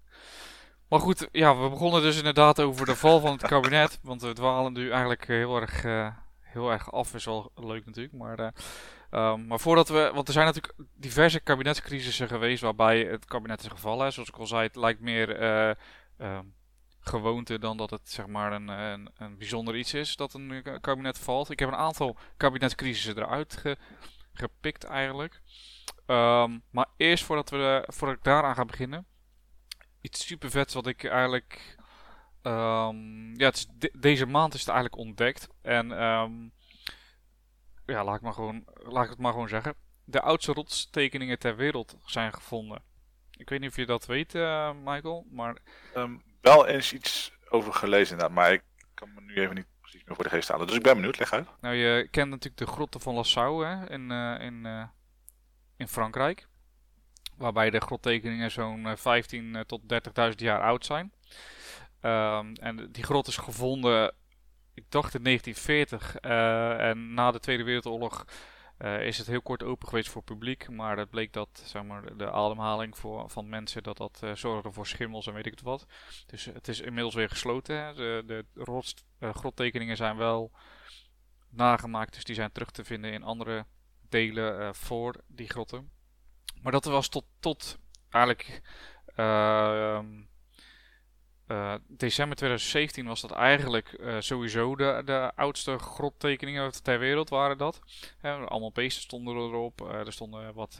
Maar 0.89 0.99
goed, 0.99 1.27
ja, 1.31 1.58
we 1.58 1.69
begonnen 1.69 2.01
dus 2.01 2.17
inderdaad 2.17 2.62
over 2.62 2.86
de 2.86 2.95
val 2.95 3.19
van 3.19 3.31
het 3.31 3.47
kabinet. 3.53 3.99
Want 4.01 4.21
we 4.21 4.34
dwalen 4.34 4.73
nu 4.73 4.89
eigenlijk 4.89 5.27
heel 5.27 5.62
erg, 5.62 5.81
heel 6.41 6.71
erg 6.71 6.91
af. 6.91 7.13
Is 7.13 7.25
wel 7.25 7.51
leuk 7.55 7.86
natuurlijk. 7.86 8.13
Maar, 8.13 8.53
um, 9.15 9.47
maar 9.47 9.60
voordat 9.60 9.89
we. 9.89 10.12
Want 10.13 10.28
er 10.28 10.34
zijn 10.34 10.45
natuurlijk 10.45 10.73
diverse 10.93 11.39
kabinetscrisissen 11.39 12.28
geweest 12.28 12.62
waarbij 12.62 13.04
het 13.04 13.25
kabinet 13.25 13.62
is 13.62 13.67
gevallen. 13.67 14.13
Zoals 14.13 14.30
ik 14.30 14.38
al 14.38 14.47
zei, 14.47 14.63
het 14.63 14.75
lijkt 14.75 14.99
meer. 14.99 15.30
Um, 16.17 16.54
gewoonte 16.99 17.60
dan 17.60 17.78
dat 17.78 17.89
het 17.89 18.10
zeg 18.10 18.28
maar 18.28 18.51
een, 18.51 18.67
een, 18.67 19.38
bijzonder 19.38 19.75
iets 19.75 19.93
is 19.93 20.15
dat 20.15 20.34
een 20.34 20.63
kabinet 20.82 21.19
valt. 21.19 21.49
Ik 21.49 21.60
heb 21.60 21.67
een 21.67 21.75
aantal 21.75 22.17
kabinetscrisissen 22.38 23.17
eruit 23.17 23.62
gepikt 24.34 24.84
eigenlijk. 24.84 25.41
Um, 26.06 26.62
maar 26.69 26.88
eerst 26.97 27.23
voordat, 27.23 27.49
we, 27.49 27.84
voordat 27.88 28.17
ik 28.17 28.23
daaraan 28.23 28.56
ga 28.56 28.65
beginnen. 28.65 29.06
Iets 30.01 30.25
super 30.25 30.49
vets 30.49 30.73
wat 30.73 30.88
ik 30.88 31.04
eigenlijk... 31.04 31.78
Ja, 33.34 33.51
deze 33.93 34.25
maand 34.25 34.54
is 34.54 34.60
het 34.60 34.69
eigenlijk 34.69 34.97
ontdekt. 34.97 35.47
En 35.62 35.91
ja, 37.85 38.03
laat 38.03 38.15
ik, 38.15 38.21
maar 38.21 38.33
gewoon, 38.33 38.63
laat 38.73 39.03
ik 39.03 39.09
het 39.09 39.19
maar 39.19 39.31
gewoon 39.31 39.47
zeggen. 39.47 39.75
De 40.03 40.21
oudste 40.21 40.53
rotstekeningen 40.53 41.39
ter 41.39 41.55
wereld 41.55 41.95
zijn 42.05 42.33
gevonden. 42.33 42.81
Ik 43.31 43.49
weet 43.49 43.59
niet 43.59 43.69
of 43.69 43.75
je 43.75 43.85
dat 43.85 44.05
weet, 44.05 44.35
uh, 44.35 44.71
Michael, 44.83 45.25
maar... 45.31 45.57
Um, 45.95 46.23
wel 46.41 46.67
eens 46.67 46.93
iets 46.93 47.33
over 47.49 47.73
gelezen 47.73 48.11
inderdaad, 48.11 48.35
maar 48.35 48.53
ik 48.53 48.63
kan 48.93 49.13
me 49.13 49.21
nu 49.21 49.35
even 49.35 49.55
niet 49.55 49.67
precies 49.81 50.03
meer 50.03 50.15
voor 50.15 50.23
de 50.23 50.29
geest 50.29 50.49
halen. 50.49 50.67
Dus 50.67 50.75
ik 50.75 50.83
ben 50.83 50.95
benieuwd, 50.95 51.19
leg 51.19 51.33
uit. 51.33 51.47
Nou, 51.61 51.75
je 51.75 52.07
kent 52.11 52.29
natuurlijk 52.29 52.57
de 52.57 52.73
grotten 52.73 53.01
van 53.01 53.13
Lassau 53.13 53.65
hè, 53.65 53.89
in, 53.89 54.11
uh, 54.11 54.39
in, 54.39 54.65
uh, 54.65 54.83
in 55.77 55.87
Frankrijk. 55.87 56.47
Waarbij 57.37 57.69
de 57.69 57.79
grottekeningen 57.79 58.51
zo'n 58.51 58.87
15 58.95 59.63
tot 59.67 59.81
30.000 60.29 60.35
jaar 60.35 60.61
oud 60.61 60.85
zijn. 60.85 61.13
Um, 62.01 62.53
en 62.53 62.91
die 62.91 63.03
grot 63.03 63.27
is 63.27 63.37
gevonden, 63.37 64.13
ik 64.75 64.85
dacht 64.89 65.13
in 65.13 65.23
1940. 65.23 66.15
en 66.79 67.13
na 67.13 67.31
de 67.31 67.39
Tweede 67.39 67.63
Wereldoorlog 67.63 68.25
uh, 68.79 69.05
is 69.05 69.17
het 69.17 69.27
heel 69.27 69.41
kort 69.41 69.63
open 69.63 69.88
geweest 69.88 70.09
voor 70.09 70.23
publiek, 70.23 70.69
maar 70.69 70.97
het 70.97 71.09
bleek 71.09 71.33
dat 71.33 71.61
zeg 71.65 71.83
maar, 71.83 72.17
de 72.17 72.31
ademhaling 72.31 72.97
voor, 72.97 73.29
van 73.29 73.49
mensen 73.49 73.83
dat 73.83 73.97
dat 73.97 74.21
uh, 74.23 74.35
zorgde 74.35 74.71
voor 74.71 74.88
schimmels 74.88 75.27
en 75.27 75.33
weet 75.33 75.45
ik 75.45 75.51
het 75.51 75.61
wat. 75.61 75.85
Dus 76.25 76.45
het 76.45 76.67
is 76.67 76.79
inmiddels 76.79 77.15
weer 77.15 77.29
gesloten. 77.29 77.95
De, 77.95 78.23
de 78.25 78.45
rots, 78.53 78.93
grottekeningen 79.19 79.97
zijn 79.97 80.17
wel 80.17 80.51
nagemaakt, 81.49 82.13
dus 82.13 82.23
die 82.23 82.35
zijn 82.35 82.51
terug 82.51 82.71
te 82.71 82.83
vinden 82.83 83.11
in 83.11 83.23
andere 83.23 83.65
delen 84.09 84.75
voor 84.75 85.15
die 85.27 85.49
grotten. 85.49 85.91
Maar 86.61 86.71
dat 86.71 86.85
was 86.85 87.07
tot, 87.07 87.25
tot 87.39 87.77
eigenlijk 88.09 88.61
uh, 91.47 91.73
december 91.88 92.38
2017 92.38 93.05
was 93.05 93.21
dat 93.21 93.31
eigenlijk 93.31 93.97
uh, 93.99 94.15
sowieso 94.19 94.75
de, 94.75 95.01
de 95.05 95.31
oudste 95.36 95.77
grottekeningen 95.77 96.84
ter 96.84 96.99
wereld 96.99 97.29
waren 97.29 97.58
dat. 97.58 97.79
Allemaal 98.21 98.71
beesten 98.71 99.01
stonden 99.01 99.36
erop. 99.36 99.81
er 99.81 100.13
stonden 100.13 100.53
wat 100.53 100.77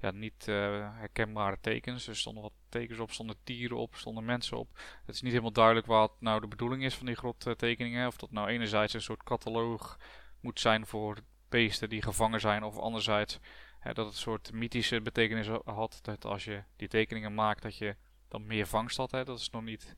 ja, 0.00 0.10
niet 0.10 0.46
herkenbare 0.46 1.58
tekens. 1.60 2.08
Er 2.08 2.16
stonden 2.16 2.42
wat 2.42 2.52
tekens 2.68 2.98
op, 2.98 3.10
stonden 3.10 3.36
dieren 3.44 3.76
op, 3.76 3.94
stonden 3.96 4.24
mensen 4.24 4.58
op. 4.58 4.68
Het 5.06 5.14
is 5.14 5.22
niet 5.22 5.30
helemaal 5.30 5.52
duidelijk 5.52 5.86
wat 5.86 6.12
nou 6.18 6.40
de 6.40 6.48
bedoeling 6.48 6.84
is 6.84 6.94
van 6.94 7.06
die 7.06 7.16
grottekeningen. 7.16 8.06
Of 8.06 8.16
dat 8.16 8.30
nou 8.30 8.48
enerzijds 8.48 8.94
een 8.94 9.02
soort 9.02 9.22
catalogus 9.22 9.96
moet 10.40 10.60
zijn 10.60 10.86
voor 10.86 11.18
beesten 11.48 11.88
die 11.88 12.02
gevangen 12.02 12.40
zijn. 12.40 12.64
Of 12.64 12.78
anderzijds 12.78 13.38
dat 13.82 13.96
het 13.96 14.06
een 14.06 14.12
soort 14.12 14.52
mythische 14.52 15.00
betekenis 15.00 15.46
had. 15.64 15.98
Dat 16.02 16.24
als 16.24 16.44
je 16.44 16.62
die 16.76 16.88
tekeningen 16.88 17.34
maakt, 17.34 17.62
dat 17.62 17.76
je 17.76 17.96
dan 18.30 18.46
meer 18.46 18.66
vangst 18.66 18.96
had. 18.96 19.10
Hè. 19.10 19.24
Dat 19.24 19.38
is 19.38 19.50
nog 19.50 19.62
niet, 19.62 19.96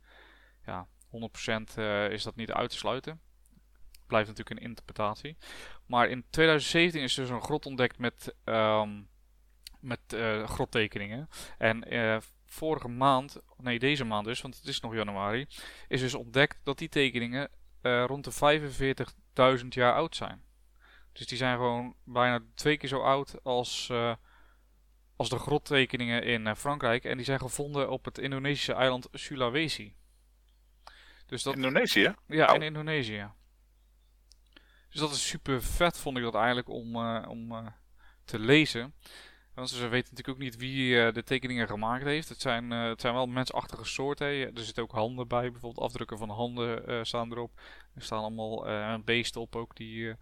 ja, 0.66 0.86
100% 1.06 1.78
uh, 1.78 2.10
is 2.10 2.22
dat 2.22 2.36
niet 2.36 2.52
uit 2.52 2.70
te 2.70 2.76
sluiten. 2.76 3.20
Blijft 4.06 4.28
natuurlijk 4.28 4.60
een 4.60 4.66
interpretatie. 4.66 5.36
Maar 5.86 6.08
in 6.08 6.24
2017 6.30 7.02
is 7.02 7.14
dus 7.14 7.28
een 7.28 7.42
grot 7.42 7.66
ontdekt 7.66 7.98
met, 7.98 8.34
um, 8.44 9.08
met 9.80 10.00
uh, 10.14 10.48
grottekeningen. 10.48 11.28
En 11.58 11.94
uh, 11.94 12.16
vorige 12.44 12.88
maand, 12.88 13.40
nee 13.56 13.78
deze 13.78 14.04
maand 14.04 14.24
dus, 14.24 14.40
want 14.40 14.56
het 14.56 14.66
is 14.66 14.80
nog 14.80 14.94
januari, 14.94 15.46
is 15.88 16.00
dus 16.00 16.14
ontdekt 16.14 16.60
dat 16.64 16.78
die 16.78 16.88
tekeningen 16.88 17.50
rond 17.82 18.24
de 18.24 19.58
45.000 19.60 19.66
jaar 19.68 19.94
oud 19.94 20.16
zijn. 20.16 20.44
Dus 21.12 21.26
die 21.26 21.38
zijn 21.38 21.56
gewoon 21.56 21.96
bijna 22.04 22.40
twee 22.54 22.76
keer 22.76 22.88
zo 22.88 23.00
oud 23.00 23.44
als, 23.44 23.90
als 25.22 25.30
de 25.30 25.38
grottekeningen 25.38 26.22
in 26.22 26.46
uh, 26.46 26.54
Frankrijk. 26.54 27.04
En 27.04 27.16
die 27.16 27.24
zijn 27.24 27.38
gevonden 27.38 27.90
op 27.90 28.04
het 28.04 28.18
Indonesische 28.18 28.72
eiland 28.72 29.08
Sulawesi. 29.12 29.94
Dus 31.26 31.42
dat, 31.42 31.54
Indonesië? 31.54 32.14
Ja, 32.26 32.48
oh. 32.48 32.54
in 32.54 32.62
Indonesië. 32.62 33.30
Dus 34.90 35.00
dat 35.00 35.10
is 35.10 35.28
super 35.28 35.62
vet, 35.62 35.98
vond 35.98 36.16
ik 36.16 36.22
dat 36.22 36.34
eigenlijk 36.34 36.68
om, 36.68 36.96
om 37.26 37.72
te 38.24 38.38
lezen. 38.38 38.94
Want 39.54 39.70
ze 39.70 39.88
weten 39.88 40.10
natuurlijk 40.10 40.28
ook 40.28 40.44
niet 40.44 40.56
wie 40.56 40.94
uh, 40.94 41.12
de 41.12 41.22
tekeningen 41.24 41.66
gemaakt 41.66 42.04
heeft. 42.04 42.28
Het 42.28 42.40
zijn, 42.40 42.70
het 42.70 43.00
zijn 43.00 43.14
wel 43.14 43.26
mensachtige 43.26 43.84
soorten. 43.84 44.26
Er 44.26 44.64
zitten 44.64 44.82
ook 44.82 44.92
handen 44.92 45.28
bij, 45.28 45.50
bijvoorbeeld 45.50 45.86
afdrukken 45.86 46.18
van 46.18 46.30
handen 46.30 47.06
staan 47.06 47.32
erop. 47.32 47.60
Er 47.94 48.02
staan 48.02 48.22
allemaal 48.22 48.66
beesten 49.04 49.40
op 49.40 49.56
ook 49.56 49.76
die, 49.76 50.14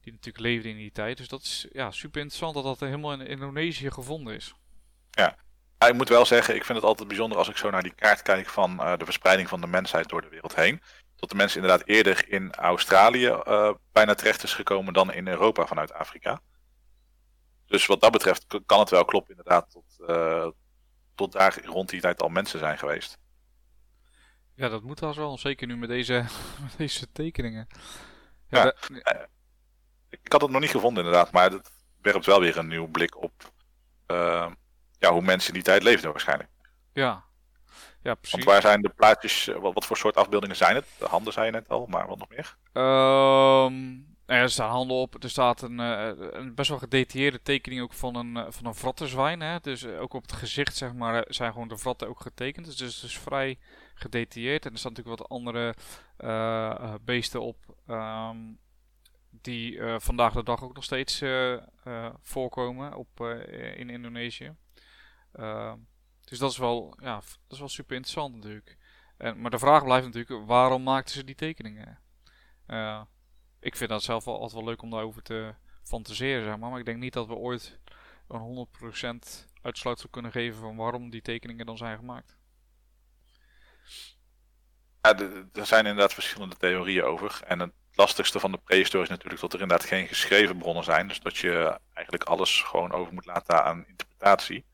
die 0.00 0.12
natuurlijk 0.12 0.44
leefden 0.44 0.70
in 0.70 0.76
die 0.76 0.92
tijd. 0.92 1.16
Dus 1.16 1.28
dat 1.28 1.42
is 1.42 1.66
ja, 1.72 1.90
super 1.90 2.20
interessant 2.20 2.54
dat 2.54 2.64
dat 2.64 2.80
helemaal 2.80 3.12
in 3.12 3.26
Indonesië 3.26 3.90
gevonden 3.90 4.34
is. 4.34 4.54
Ja. 5.10 5.36
ja 5.78 5.86
ik 5.86 5.94
moet 5.94 6.08
wel 6.08 6.26
zeggen, 6.26 6.54
ik 6.54 6.64
vind 6.64 6.78
het 6.78 6.86
altijd 6.86 7.08
bijzonder 7.08 7.38
als 7.38 7.48
ik 7.48 7.56
zo 7.56 7.70
naar 7.70 7.82
die 7.82 7.94
kaart 7.94 8.22
kijk 8.22 8.48
van 8.48 8.76
de 8.76 9.04
verspreiding 9.04 9.48
van 9.48 9.60
de 9.60 9.66
mensheid 9.66 10.08
door 10.08 10.22
de 10.22 10.28
wereld 10.28 10.54
heen. 10.54 10.82
Dat 11.16 11.30
de 11.30 11.36
mensen 11.36 11.60
inderdaad 11.60 11.88
eerder 11.88 12.28
in 12.28 12.54
Australië 12.54 13.42
bijna 13.92 14.14
terecht 14.14 14.42
is 14.42 14.54
gekomen 14.54 14.92
dan 14.92 15.12
in 15.12 15.28
Europa 15.28 15.66
vanuit 15.66 15.92
Afrika. 15.92 16.40
Dus 17.70 17.86
wat 17.86 18.00
dat 18.00 18.12
betreft 18.12 18.46
kan 18.66 18.78
het 18.78 18.90
wel 18.90 19.04
kloppen 19.04 19.30
inderdaad 19.30 19.70
tot, 19.70 19.84
uh, 20.00 20.48
tot 21.14 21.32
daar 21.32 21.64
rond 21.64 21.88
die 21.88 22.00
tijd 22.00 22.22
al 22.22 22.28
mensen 22.28 22.58
zijn 22.58 22.78
geweest. 22.78 23.18
Ja, 24.54 24.68
dat 24.68 24.82
moet 24.82 25.00
wel 25.00 25.14
wel. 25.14 25.38
Zeker 25.38 25.66
nu 25.66 25.76
met 25.76 25.88
deze, 25.88 26.24
met 26.62 26.76
deze 26.76 27.12
tekeningen. 27.12 27.66
Ja, 28.48 28.64
ja 28.64 28.72
eh, 29.02 29.24
ik 30.10 30.32
had 30.32 30.40
het 30.40 30.50
nog 30.50 30.60
niet 30.60 30.70
gevonden 30.70 31.04
inderdaad, 31.04 31.32
maar 31.32 31.50
het 31.50 31.70
werpt 32.02 32.26
wel 32.26 32.40
weer 32.40 32.56
een 32.56 32.68
nieuw 32.68 32.86
blik 32.86 33.22
op 33.22 33.32
uh, 34.06 34.46
ja, 34.98 35.12
hoe 35.12 35.22
mensen 35.22 35.48
in 35.48 35.54
die 35.54 35.62
tijd 35.62 35.82
leefden 35.82 36.10
waarschijnlijk. 36.10 36.50
Ja, 36.92 37.24
ja 38.02 38.14
precies. 38.14 38.32
Want 38.32 38.44
waar 38.44 38.60
zijn 38.60 38.82
de 38.82 38.88
plaatjes, 38.88 39.50
wat, 39.60 39.74
wat 39.74 39.86
voor 39.86 39.96
soort 39.96 40.16
afbeeldingen 40.16 40.56
zijn 40.56 40.74
het? 40.74 40.86
De 40.98 41.06
handen 41.06 41.32
zei 41.32 41.46
je 41.46 41.52
net 41.52 41.68
al, 41.68 41.86
maar 41.86 42.06
wat 42.06 42.18
nog 42.18 42.28
meer? 42.28 42.56
Um, 42.72 44.08
nou 44.26 44.42
er 44.42 44.50
staan 44.50 44.70
handen 44.70 44.96
op. 44.96 45.22
Er 45.22 45.30
staat 45.30 45.62
een, 45.62 45.80
uh, 45.80 46.10
een, 46.16 46.54
best 46.54 46.68
wel 46.68 46.78
gedetailleerde 46.78 47.42
tekening 47.42 47.82
ook 47.82 47.92
van 47.92 48.14
een, 48.16 48.52
van 48.52 48.66
een 48.66 48.74
vrattenzwijn. 48.74 49.40
Hè? 49.40 49.58
Dus 49.60 49.86
ook 49.86 50.14
op 50.14 50.22
het 50.22 50.32
gezicht 50.32 50.76
zeg 50.76 50.92
maar, 50.92 51.24
zijn 51.28 51.52
gewoon 51.52 51.68
de 51.68 51.76
vratten 51.76 52.08
ook 52.08 52.20
getekend. 52.20 52.66
Dus 52.66 52.78
het 52.78 52.88
is 52.88 53.00
dus 53.00 53.18
vrij 53.18 53.58
gedetailleerd. 53.94 54.66
En 54.66 54.72
er 54.72 54.78
staan 54.78 54.92
natuurlijk 54.92 55.18
wat 55.18 55.28
andere 55.28 55.74
beesten 57.04 57.42
op. 57.42 57.56
Um, 57.88 58.58
die 59.30 59.80
vandaag 59.98 60.32
de 60.32 60.42
dag 60.42 60.62
ook 60.62 60.74
nog 60.74 60.84
steeds 60.84 61.22
voorkomen 62.20 62.94
op, 62.94 63.20
in 63.74 63.90
Indonesië. 63.90 64.54
Ehm, 65.32 65.78
dus 66.24 66.38
dat 66.38 66.50
is, 66.50 66.58
wel, 66.58 66.96
ja, 67.00 67.14
dat 67.14 67.38
is 67.48 67.58
wel 67.58 67.68
super 67.68 67.96
interessant 67.96 68.34
natuurlijk. 68.34 68.76
En, 69.16 69.40
maar 69.40 69.50
de 69.50 69.58
vraag 69.58 69.84
blijft 69.84 70.06
natuurlijk, 70.06 70.46
waarom 70.46 70.82
maakten 70.82 71.14
ze 71.14 71.24
die 71.24 71.34
tekeningen? 71.34 71.98
ik 73.60 73.76
vind 73.76 73.90
dat 73.90 74.02
zelf 74.02 74.24
wel 74.24 74.34
altijd 74.34 74.52
wel 74.52 74.64
leuk 74.64 74.82
om 74.82 74.90
daarover 74.90 75.22
te 75.22 75.54
fantaseren, 75.82 76.44
zeg 76.44 76.56
maar. 76.56 76.70
Maar 76.70 76.78
ik 76.78 76.84
denk 76.84 76.98
niet 76.98 77.12
dat 77.12 77.26
we 77.26 77.34
ooit 77.34 77.78
een 78.28 78.40
100% 78.40 79.48
uitsluitsel 79.62 80.08
kunnen 80.08 80.32
geven 80.32 80.60
van 80.60 80.76
waarom 80.76 81.10
die 81.10 81.22
tekeningen 81.22 81.66
dan 81.66 81.76
zijn 81.76 81.96
gemaakt. 81.96 82.36
Ja, 85.00 85.18
er 85.52 85.66
zijn 85.66 85.86
inderdaad 85.86 86.14
verschillende 86.14 86.56
theorieën 86.56 87.04
over. 87.04 87.42
En 87.46 87.60
het 87.60 87.72
lastigste 88.00 88.40
van 88.40 88.52
de 88.52 88.60
prehistorie 88.64 89.04
is 89.04 89.10
natuurlijk 89.10 89.40
dat 89.40 89.52
er 89.52 89.60
inderdaad 89.60 89.86
geen 89.86 90.08
geschreven 90.08 90.58
bronnen 90.58 90.84
zijn. 90.84 91.08
Dus 91.08 91.20
dat 91.20 91.36
je 91.36 91.78
eigenlijk 91.94 92.28
alles 92.28 92.62
gewoon 92.62 92.92
over 92.92 93.12
moet 93.12 93.26
laten 93.26 93.64
aan 93.64 93.84
interpretatie. 93.86 94.64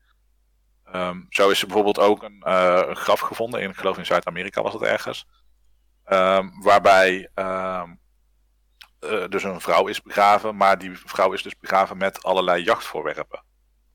Um, 0.95 1.25
zo 1.29 1.49
is 1.49 1.59
er 1.61 1.67
bijvoorbeeld 1.67 1.99
ook 1.99 2.23
een, 2.23 2.43
uh, 2.47 2.81
een 2.85 2.95
graf 2.95 3.19
gevonden, 3.19 3.61
in, 3.61 3.69
ik 3.69 3.75
geloof 3.75 3.97
in 3.97 4.05
Zuid-Amerika 4.05 4.61
was 4.61 4.73
het 4.73 4.81
ergens. 4.81 5.27
Um, 6.05 6.61
waarbij 6.61 7.29
um, 7.35 7.99
uh, 8.99 9.27
dus 9.27 9.43
een 9.43 9.61
vrouw 9.61 9.87
is 9.87 10.01
begraven, 10.01 10.57
maar 10.57 10.77
die 10.77 10.91
vrouw 10.97 11.31
is 11.33 11.43
dus 11.43 11.57
begraven 11.57 11.97
met 11.97 12.23
allerlei 12.23 12.63
jachtvoorwerpen. 12.63 13.43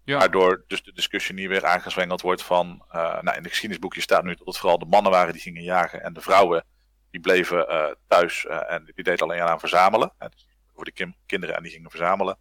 Ja. 0.04 0.18
Waardoor 0.18 0.64
dus 0.66 0.82
de 0.82 0.92
discussie 0.92 1.34
niet 1.34 1.48
weer 1.48 1.66
aangezwengeld 1.66 2.20
wordt 2.20 2.42
van, 2.42 2.84
uh, 2.88 3.22
nou 3.22 3.36
in 3.36 3.42
de 3.42 3.48
geschiedenisboekje 3.48 4.00
staat 4.00 4.24
nu 4.24 4.34
dat 4.34 4.46
het 4.46 4.58
vooral 4.58 4.78
de 4.78 4.86
mannen 4.86 5.12
waren 5.12 5.32
die 5.32 5.42
gingen 5.42 5.62
jagen 5.62 6.02
en 6.02 6.12
de 6.12 6.20
vrouwen 6.20 6.64
die 7.12 7.20
bleven 7.20 7.72
uh, 7.72 7.90
thuis 8.06 8.46
en 8.46 8.84
die 8.94 9.04
deden 9.04 9.26
alleen 9.26 9.40
aan 9.40 9.60
verzamelen. 9.60 10.12
Dus 10.18 10.48
voor 10.74 10.84
de 10.84 11.14
kinderen 11.26 11.56
en 11.56 11.62
die 11.62 11.72
gingen 11.72 11.90
verzamelen. 11.90 12.38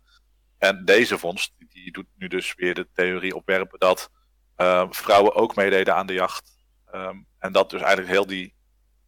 En 0.57 0.85
deze 0.85 1.17
vondst, 1.17 1.53
die, 1.57 1.91
doet 1.91 2.07
nu 2.15 2.27
dus 2.27 2.55
weer 2.55 2.73
de 2.73 2.87
theorie 2.93 3.35
opwerpen 3.35 3.79
dat 3.79 4.09
vrouwen 4.89 5.35
ook 5.35 5.55
meededen 5.55 5.95
aan 5.95 6.07
de 6.07 6.13
jacht. 6.13 6.59
Um, 6.93 7.27
en 7.39 7.51
dat 7.51 7.69
dus 7.69 7.81
eigenlijk 7.81 8.11
heel 8.11 8.25
die 8.25 8.53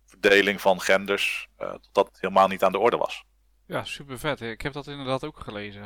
verdeling 0.05 0.61
van 0.61 0.81
genders, 0.81 1.47
dat 1.57 1.89
dat 1.91 2.17
helemaal 2.19 2.47
niet 2.47 2.63
aan 2.63 2.71
de 2.71 2.79
orde 2.79 2.97
was. 2.97 3.23
Ja, 3.65 3.83
super 3.83 4.19
vet. 4.19 4.41
Ik 4.41 4.61
heb 4.61 4.73
dat 4.73 4.87
inderdaad 4.87 5.23
ook 5.23 5.39
gelezen. 5.39 5.83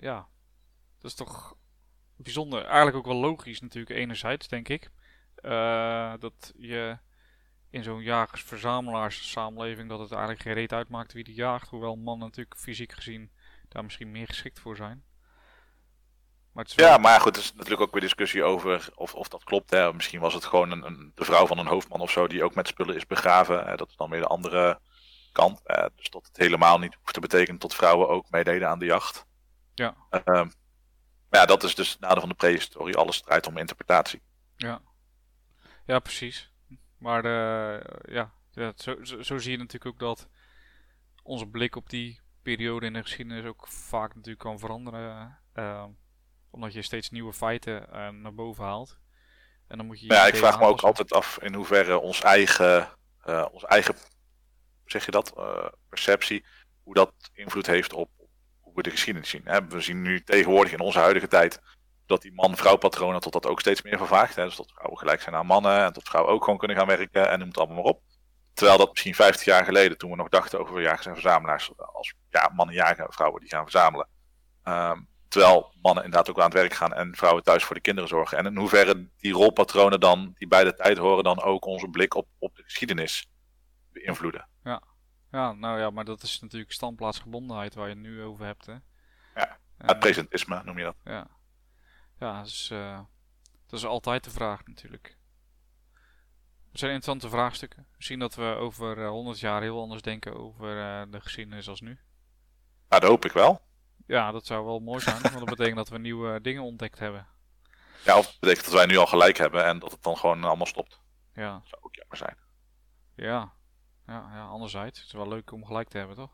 Ja, 0.00 0.28
dat 0.98 1.10
is 1.10 1.14
toch 1.14 1.56
bijzonder. 2.16 2.64
Eigenlijk 2.64 2.96
ook 2.96 3.06
wel 3.06 3.20
logisch 3.20 3.60
natuurlijk 3.60 3.96
enerzijds, 3.96 4.48
denk 4.48 4.68
ik. 4.68 4.90
Dat 6.20 6.52
je 6.56 6.98
in 7.70 7.82
zo'n 7.82 8.02
jagers-verzamelaars 8.02 9.30
samenleving 9.30 9.88
dat 9.88 9.98
het 9.98 10.10
eigenlijk 10.10 10.42
geen 10.42 10.52
reet 10.52 10.72
uitmaakt 10.72 11.12
wie 11.12 11.24
die 11.24 11.34
jaagt. 11.34 11.68
Hoewel 11.68 11.96
mannen 11.96 12.26
natuurlijk 12.26 12.58
fysiek 12.58 12.92
gezien 12.92 13.30
daar 13.68 13.84
misschien 13.84 14.10
meer 14.10 14.26
geschikt 14.26 14.60
voor 14.60 14.76
zijn. 14.76 15.04
Maar 16.52 16.66
Ja, 16.68 16.96
maar 16.96 17.20
goed, 17.20 17.36
er 17.36 17.42
is 17.42 17.52
natuurlijk 17.52 17.80
ook 17.80 17.92
weer 17.92 18.00
discussie 18.00 18.44
over 18.44 18.88
of, 18.94 19.14
of 19.14 19.28
dat 19.28 19.44
klopt. 19.44 19.70
Hè. 19.70 19.92
Misschien 19.92 20.20
was 20.20 20.34
het 20.34 20.44
gewoon 20.44 20.70
een, 20.70 20.86
een, 20.86 21.12
de 21.14 21.24
vrouw 21.24 21.46
van 21.46 21.58
een 21.58 21.66
hoofdman 21.66 22.00
of 22.00 22.10
zo 22.10 22.26
die 22.26 22.44
ook 22.44 22.54
met 22.54 22.68
spullen 22.68 22.96
is 22.96 23.06
begraven. 23.06 23.64
Hè. 23.66 23.76
Dat 23.76 23.88
is 23.88 23.96
dan 23.96 24.10
weer 24.10 24.20
de 24.20 24.26
andere 24.26 24.80
kant. 25.32 25.60
Dus 25.96 26.10
dat 26.10 26.26
het 26.26 26.36
helemaal 26.36 26.78
niet 26.78 26.94
hoeft 26.94 27.14
te 27.14 27.20
betekenen 27.20 27.60
dat 27.60 27.74
vrouwen 27.74 28.08
ook 28.08 28.30
meededen 28.30 28.68
aan 28.68 28.78
de 28.78 28.84
jacht. 28.84 29.26
Ja. 29.74 29.96
Uh, 30.10 30.22
maar 31.28 31.40
ja, 31.40 31.46
dat 31.46 31.62
is 31.62 31.74
dus 31.74 31.90
het 31.90 32.00
nadeel 32.00 32.20
van 32.20 32.28
de 32.28 32.34
prehistorie. 32.34 32.96
Alles 32.96 33.20
draait 33.20 33.46
om 33.46 33.56
interpretatie. 33.56 34.22
Ja, 34.56 34.80
ja 35.86 35.98
precies. 35.98 36.49
Maar 37.00 37.22
de, 37.22 37.82
ja, 38.08 38.32
zo, 38.74 38.96
zo, 39.02 39.22
zo, 39.22 39.38
zie 39.38 39.50
je 39.50 39.58
natuurlijk 39.58 39.86
ook 39.86 39.98
dat 39.98 40.28
onze 41.22 41.46
blik 41.46 41.76
op 41.76 41.90
die 41.90 42.20
periode 42.42 42.86
in 42.86 42.92
de 42.92 43.02
geschiedenis 43.02 43.44
ook 43.44 43.68
vaak 43.68 44.14
natuurlijk 44.14 44.44
kan 44.44 44.58
veranderen. 44.58 45.38
Uh, 45.54 45.84
omdat 46.50 46.72
je 46.72 46.82
steeds 46.82 47.10
nieuwe 47.10 47.32
feiten 47.32 47.86
naar 48.22 48.34
boven 48.34 48.64
haalt. 48.64 48.98
En 49.68 49.76
dan 49.76 49.86
moet 49.86 50.00
je. 50.00 50.06
Ja, 50.06 50.26
ik 50.26 50.36
vraag 50.36 50.58
me 50.58 50.66
ook 50.66 50.80
altijd 50.80 51.12
af 51.12 51.38
in 51.42 51.54
hoeverre 51.54 51.98
ons 51.98 52.22
eigen, 52.22 52.88
uh, 53.26 53.46
ons 53.52 53.64
eigen 53.64 53.94
zeg 54.84 55.04
je 55.04 55.10
dat, 55.10 55.32
uh, 55.38 55.66
perceptie, 55.88 56.44
hoe 56.82 56.94
dat 56.94 57.12
invloed 57.32 57.66
heeft 57.66 57.92
op 57.92 58.10
hoe 58.60 58.74
we 58.74 58.82
de 58.82 58.90
geschiedenis 58.90 59.28
zien. 59.28 59.42
Hè? 59.44 59.66
We 59.66 59.80
zien 59.80 60.02
nu 60.02 60.22
tegenwoordig 60.22 60.72
in 60.72 60.80
onze 60.80 60.98
huidige 60.98 61.28
tijd 61.28 61.60
dat 62.10 62.22
die 62.22 62.34
man-vrouw 62.34 62.76
patronen 62.76 63.20
tot 63.20 63.32
dat 63.32 63.46
ook 63.46 63.60
steeds 63.60 63.82
meer 63.82 63.98
vervaagt. 63.98 64.36
Hè? 64.36 64.44
Dus 64.44 64.56
dat 64.56 64.72
vrouwen 64.74 64.98
gelijk 64.98 65.20
zijn 65.20 65.34
aan 65.34 65.46
mannen 65.46 65.84
en 65.84 65.92
dat 65.92 66.08
vrouwen 66.08 66.32
ook 66.32 66.44
gewoon 66.44 66.58
kunnen 66.58 66.76
gaan 66.76 66.86
werken 66.86 67.30
en 67.30 67.38
noem 67.38 67.48
het 67.48 67.58
allemaal 67.58 67.76
maar 67.76 67.92
op. 67.92 68.02
Terwijl 68.54 68.78
dat 68.78 68.90
misschien 68.90 69.14
50 69.14 69.44
jaar 69.44 69.64
geleden, 69.64 69.98
toen 69.98 70.10
we 70.10 70.16
nog 70.16 70.28
dachten 70.28 70.60
over 70.60 70.82
jagers 70.82 71.06
en 71.06 71.12
verzamelaars, 71.12 71.70
als 71.76 72.14
ja, 72.30 72.50
mannen 72.54 72.74
jagen 72.74 73.04
en 73.04 73.12
vrouwen 73.12 73.40
die 73.40 73.50
gaan 73.50 73.62
verzamelen. 73.62 74.08
Um, 74.64 75.08
terwijl 75.28 75.72
mannen 75.82 76.04
inderdaad 76.04 76.30
ook 76.30 76.38
aan 76.38 76.50
het 76.50 76.58
werk 76.58 76.74
gaan 76.74 76.94
en 76.94 77.14
vrouwen 77.16 77.42
thuis 77.42 77.64
voor 77.64 77.74
de 77.74 77.80
kinderen 77.80 78.08
zorgen. 78.08 78.38
En 78.38 78.46
in 78.46 78.56
hoeverre 78.56 79.08
die 79.16 79.32
rolpatronen 79.32 80.00
dan, 80.00 80.34
die 80.38 80.48
bij 80.48 80.64
de 80.64 80.74
tijd 80.74 80.98
horen, 80.98 81.24
dan 81.24 81.42
ook 81.42 81.64
onze 81.64 81.88
blik 81.88 82.14
op, 82.14 82.28
op 82.38 82.56
de 82.56 82.62
geschiedenis 82.62 83.30
beïnvloeden. 83.92 84.48
Ja. 84.64 84.82
ja, 85.30 85.52
nou 85.52 85.78
ja, 85.78 85.90
maar 85.90 86.04
dat 86.04 86.22
is 86.22 86.40
natuurlijk 86.40 86.72
standplaatsgebondenheid 86.72 87.74
waar 87.74 87.88
je 87.88 87.94
het 87.94 88.02
nu 88.02 88.22
over 88.22 88.44
hebt. 88.44 88.66
Hè? 88.66 88.74
Ja, 89.34 89.58
het 89.76 89.98
presentisme 89.98 90.62
noem 90.64 90.78
je 90.78 90.84
dat. 90.84 90.96
Ja, 91.04 91.26
ja 92.20 92.42
dus, 92.42 92.70
uh, 92.70 93.00
dat 93.66 93.78
is 93.78 93.84
altijd 93.86 94.24
de 94.24 94.30
vraag 94.30 94.66
natuurlijk. 94.66 95.18
Het 96.70 96.78
zijn 96.78 96.92
interessante 96.92 97.36
vraagstukken. 97.36 97.86
Misschien 97.96 98.18
dat 98.18 98.34
we 98.34 98.42
over 98.44 98.98
uh, 98.98 99.08
100 99.08 99.40
jaar 99.40 99.62
heel 99.62 99.80
anders 99.80 100.02
denken 100.02 100.36
over 100.36 100.76
uh, 100.76 101.12
de 101.12 101.20
geschiedenis 101.20 101.68
als 101.68 101.80
nu. 101.80 101.98
Ja, 102.88 102.98
dat 102.98 103.10
hoop 103.10 103.24
ik 103.24 103.32
wel. 103.32 103.60
Ja, 104.06 104.30
dat 104.32 104.46
zou 104.46 104.64
wel 104.64 104.78
mooi 104.80 105.00
zijn, 105.00 105.22
want 105.22 105.38
dat 105.38 105.44
betekent 105.56 105.76
dat 105.76 105.88
we 105.88 105.98
nieuwe 105.98 106.40
dingen 106.40 106.62
ontdekt 106.62 106.98
hebben. 106.98 107.26
Ja, 108.04 108.18
of 108.18 108.26
het 108.26 108.40
betekent 108.40 108.64
dat 108.64 108.74
wij 108.74 108.86
nu 108.86 108.96
al 108.96 109.06
gelijk 109.06 109.36
hebben 109.36 109.64
en 109.64 109.78
dat 109.78 109.90
het 109.92 110.02
dan 110.02 110.16
gewoon 110.16 110.44
allemaal 110.44 110.66
stopt. 110.66 111.00
Ja, 111.34 111.52
Dat 111.52 111.68
zou 111.68 111.82
ook 111.82 111.94
jammer 111.94 112.16
zijn. 112.16 112.36
ja. 113.14 113.52
Ja, 114.06 114.30
ja 114.32 114.44
anderzijds. 114.46 114.98
Het 114.98 115.06
is 115.06 115.12
wel 115.14 115.28
leuk 115.28 115.52
om 115.52 115.64
gelijk 115.64 115.88
te 115.88 115.98
hebben, 115.98 116.16
toch? 116.16 116.30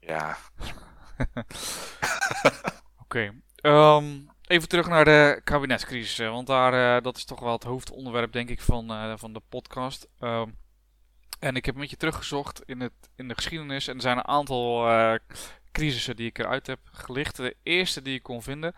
Ja, 0.00 0.36
Oké. 3.02 3.32
ehm, 3.56 4.24
even 4.46 4.68
terug 4.68 4.88
naar 4.88 5.04
de 5.04 5.40
kabinetscrisis. 5.44 6.18
eh, 6.18 6.30
Want 6.30 6.46
daar, 6.46 6.96
eh, 6.96 7.02
dat 7.02 7.16
is 7.16 7.24
toch 7.24 7.40
wel 7.40 7.52
het 7.52 7.64
hoofdonderwerp, 7.64 8.32
denk 8.32 8.48
ik, 8.48 8.60
van, 8.60 8.90
eh, 8.90 9.12
van 9.16 9.32
de 9.32 9.42
podcast. 9.48 10.08
Ehm, 10.18 10.50
en 11.38 11.56
ik 11.56 11.64
heb 11.64 11.74
een 11.74 11.80
beetje 11.80 11.96
teruggezocht 11.96 12.62
in, 12.64 12.80
het, 12.80 12.92
in 13.16 13.28
de 13.28 13.34
geschiedenis. 13.34 13.88
En 13.88 13.94
er 13.94 14.00
zijn 14.00 14.16
een 14.16 14.26
aantal 14.26 14.88
crisissen 15.72 16.16
die 16.16 16.26
ik 16.26 16.38
eruit 16.38 16.66
heb 16.66 16.78
gelicht. 16.92 17.36
De 17.36 17.56
eerste 17.62 18.02
die 18.02 18.14
ik 18.14 18.22
kon 18.22 18.42
vinden 18.42 18.74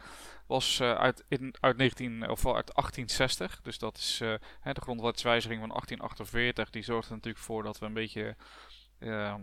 was 0.46 0.80
uit, 0.80 1.24
in, 1.28 1.54
uit, 1.60 1.76
19, 1.76 2.30
of 2.30 2.46
uit 2.46 2.74
1860. 2.74 3.60
Dus 3.62 3.78
dat 3.78 3.96
is 3.96 4.16
de 4.18 4.40
grondwetswijziging 4.62 5.60
van 5.60 5.68
1848. 5.68 6.70
Die 6.70 6.82
zorgt 6.82 7.08
er 7.08 7.14
natuurlijk 7.14 7.44
voor 7.44 7.62
dat 7.62 7.78
we 7.78 7.86
een 7.86 7.92
beetje 7.92 8.36
ehm, 8.98 9.40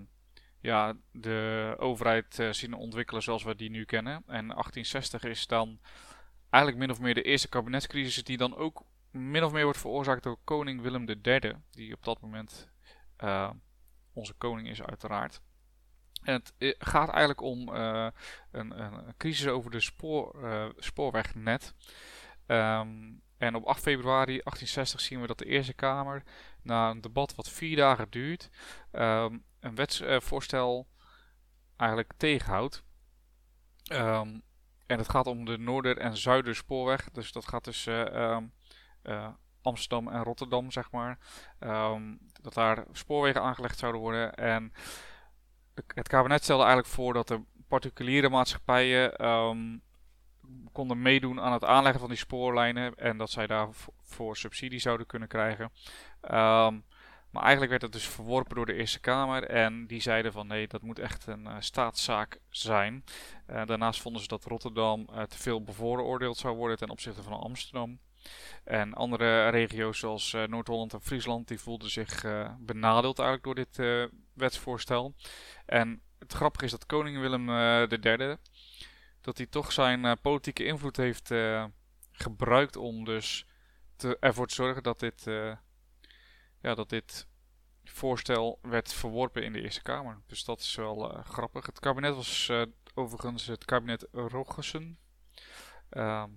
ja, 0.66 0.94
de 1.12 1.76
overheid 1.80 2.40
eh, 2.40 2.52
zien 2.52 2.74
ontwikkelen 2.74 3.24
zoals 3.24 3.44
we 3.44 3.56
die 3.56 3.70
nu 3.70 3.86
kennen. 3.86 4.14
En 4.14 4.48
1860 4.48 5.24
is 5.24 5.48
dan 5.48 5.80
eigenlijk 6.50 6.86
min 6.86 6.92
of 6.96 7.02
meer 7.02 7.14
de 7.14 7.22
eerste 7.22 7.50
kabinetscrisis 7.50 8.24
die 8.24 8.38
dan 8.38 8.56
ook 8.56 8.84
min 9.12 9.44
of 9.44 9.52
meer 9.52 9.64
wordt 9.64 9.80
veroorzaakt 9.80 10.24
door 10.24 10.38
koning 10.44 10.82
Willem 10.82 11.06
III. 11.24 11.56
Die 11.72 11.94
op 11.94 12.04
dat 12.04 12.22
moment 12.22 12.70
eh, 13.18 13.50
onze 14.14 14.34
koning 14.34 14.70
is 14.70 14.82
uiteraard. 14.84 15.42
En 16.24 16.34
het 16.34 16.54
eh, 16.58 16.74
gaat 16.78 17.10
eigenlijk 17.10 17.42
om 17.42 17.74
eh, 17.74 18.08
een, 18.52 18.80
een 18.80 19.14
crisis 19.18 19.48
over 19.48 19.72
de 19.72 19.80
spoor, 19.80 20.36
spoorwegnet. 20.78 21.74
Ehm, 22.46 23.14
en 23.38 23.56
op 23.56 23.66
8 23.66 23.82
februari 23.82 24.40
1860 24.44 25.02
zien 25.02 25.22
we 25.22 25.28
dat 25.28 25.38
de 25.38 25.46
Eerste 25.46 25.74
Kamer, 25.74 26.24
na 26.62 26.90
een 26.90 27.02
debat 27.02 27.36
wat 27.36 27.50
vier 27.50 27.76
dagen 27.76 28.08
duurt, 28.10 28.50
ehm, 28.92 29.38
een 29.60 29.76
wetsvoorstel 29.76 30.88
eigenlijk 31.78 32.14
tegenhoudt. 32.18 32.84
Ehm, 33.84 34.40
en 34.86 34.98
het 34.98 35.10
gaat 35.10 35.28
om 35.28 35.46
de 35.46 35.58
Noorder- 35.58 35.98
en 35.98 36.18
Zuiderspoorweg. 36.18 37.10
Dus 37.12 37.32
dat 37.32 37.48
gaat 37.48 37.64
tussen 37.64 38.14
ehm, 38.14 38.44
eh, 39.02 39.28
Amsterdam 39.62 40.08
en 40.08 40.24
Rotterdam, 40.24 40.72
zeg 40.72 40.92
maar. 40.92 41.18
Ehm, 41.60 42.16
dat 42.42 42.54
daar 42.54 42.86
spoorwegen 42.92 43.42
aangelegd 43.42 43.78
zouden 43.78 44.02
worden. 44.02 44.34
En 44.34 44.74
het 45.94 46.08
kabinet 46.08 46.44
stelde 46.44 46.64
eigenlijk 46.64 46.94
voor 46.94 47.14
dat 47.14 47.28
de 47.28 47.42
particuliere 47.68 48.30
maatschappijen 48.30 49.16
ehm, 49.16 49.78
konden 50.72 51.02
meedoen 51.02 51.42
aan 51.42 51.54
het 51.54 51.64
aanleggen 51.64 52.00
van 52.00 52.10
die 52.10 52.18
spoorlijnen. 52.18 52.96
En 52.96 53.18
dat 53.18 53.30
zij 53.30 53.48
daarvoor 53.48 54.38
subsidie 54.38 54.80
zouden 54.80 55.06
kunnen 55.08 55.28
krijgen. 55.28 55.72
Maar 57.36 57.44
eigenlijk 57.44 57.72
werd 57.72 57.84
het 57.84 58.02
dus 58.02 58.08
verworpen 58.08 58.56
door 58.56 58.66
de 58.66 58.74
Eerste 58.74 59.00
Kamer. 59.00 59.44
En 59.44 59.88
die 59.88 60.02
zeiden 60.02 60.32
van 60.32 60.48
nee, 60.48 60.68
dat 60.68 60.82
moet 60.82 61.00
echt 61.00 61.28
een 61.28 61.48
eh, 61.48 61.56
staatszaak 61.60 62.40
zijn. 62.50 63.04
Eh, 63.46 63.66
daarnaast 63.66 64.02
vonden 64.02 64.22
ze 64.22 64.28
dat 64.28 64.44
Rotterdam 64.44 65.08
eh, 65.14 65.24
te 65.24 65.38
veel 65.38 65.64
bevooroordeeld 65.64 66.38
zou 66.38 66.56
worden 66.56 66.78
ten 66.78 66.90
opzichte 66.90 67.24
van 67.24 67.40
Amsterdam. 67.40 68.00
En 68.64 68.94
andere 68.94 69.50
regio's 69.50 70.00
zoals 70.00 70.36
Noord-Holland 70.48 70.94
en 70.94 71.02
Friesland 71.02 71.48
die 71.48 71.60
voelden 71.60 71.90
zich 71.90 72.22
benadeeld 72.60 73.20
eigenlijk 73.20 73.44
door 73.44 73.66
dit 73.66 74.10
wetsvoorstel. 74.34 75.14
En 75.66 76.02
het 76.20 76.34
grappige 76.34 76.66
is 76.66 76.72
dat 76.72 76.86
koning 76.86 77.20
Willem 77.20 77.50
III 77.50 78.38
dat 79.22 79.38
hij 79.38 79.46
toch 79.46 79.72
zijn 79.72 80.20
politieke 80.22 80.66
invloed 80.66 80.98
heeft 80.98 81.34
gebruikt 82.12 82.76
om 82.76 83.04
dus 83.04 83.46
te, 83.96 84.18
ervoor 84.20 84.48
te 84.48 84.56
zorgen 84.56 84.84
dat 84.84 85.00
dit, 85.00 85.28
ja, 86.66 86.76
dat 86.76 86.90
dit 86.90 87.28
voorstel 87.84 88.60
werd 88.62 88.94
verworpen 88.94 89.44
in 89.44 89.54
de 89.54 89.62
Eerste 89.62 89.82
Kamer. 89.82 90.22
Dus 90.28 90.44
dat 90.44 90.60
is 90.60 90.76
wel 90.76 91.14
eh, 91.14 91.26
grappig. 91.26 91.66
Het 91.66 91.80
kabinet 91.80 92.16
was 92.16 92.50
eh, 92.50 92.62
overigens 92.94 93.46
het 93.46 93.66
kabinet 93.66 94.08
Roggesen. 94.12 95.00
Ehm, 95.90 96.30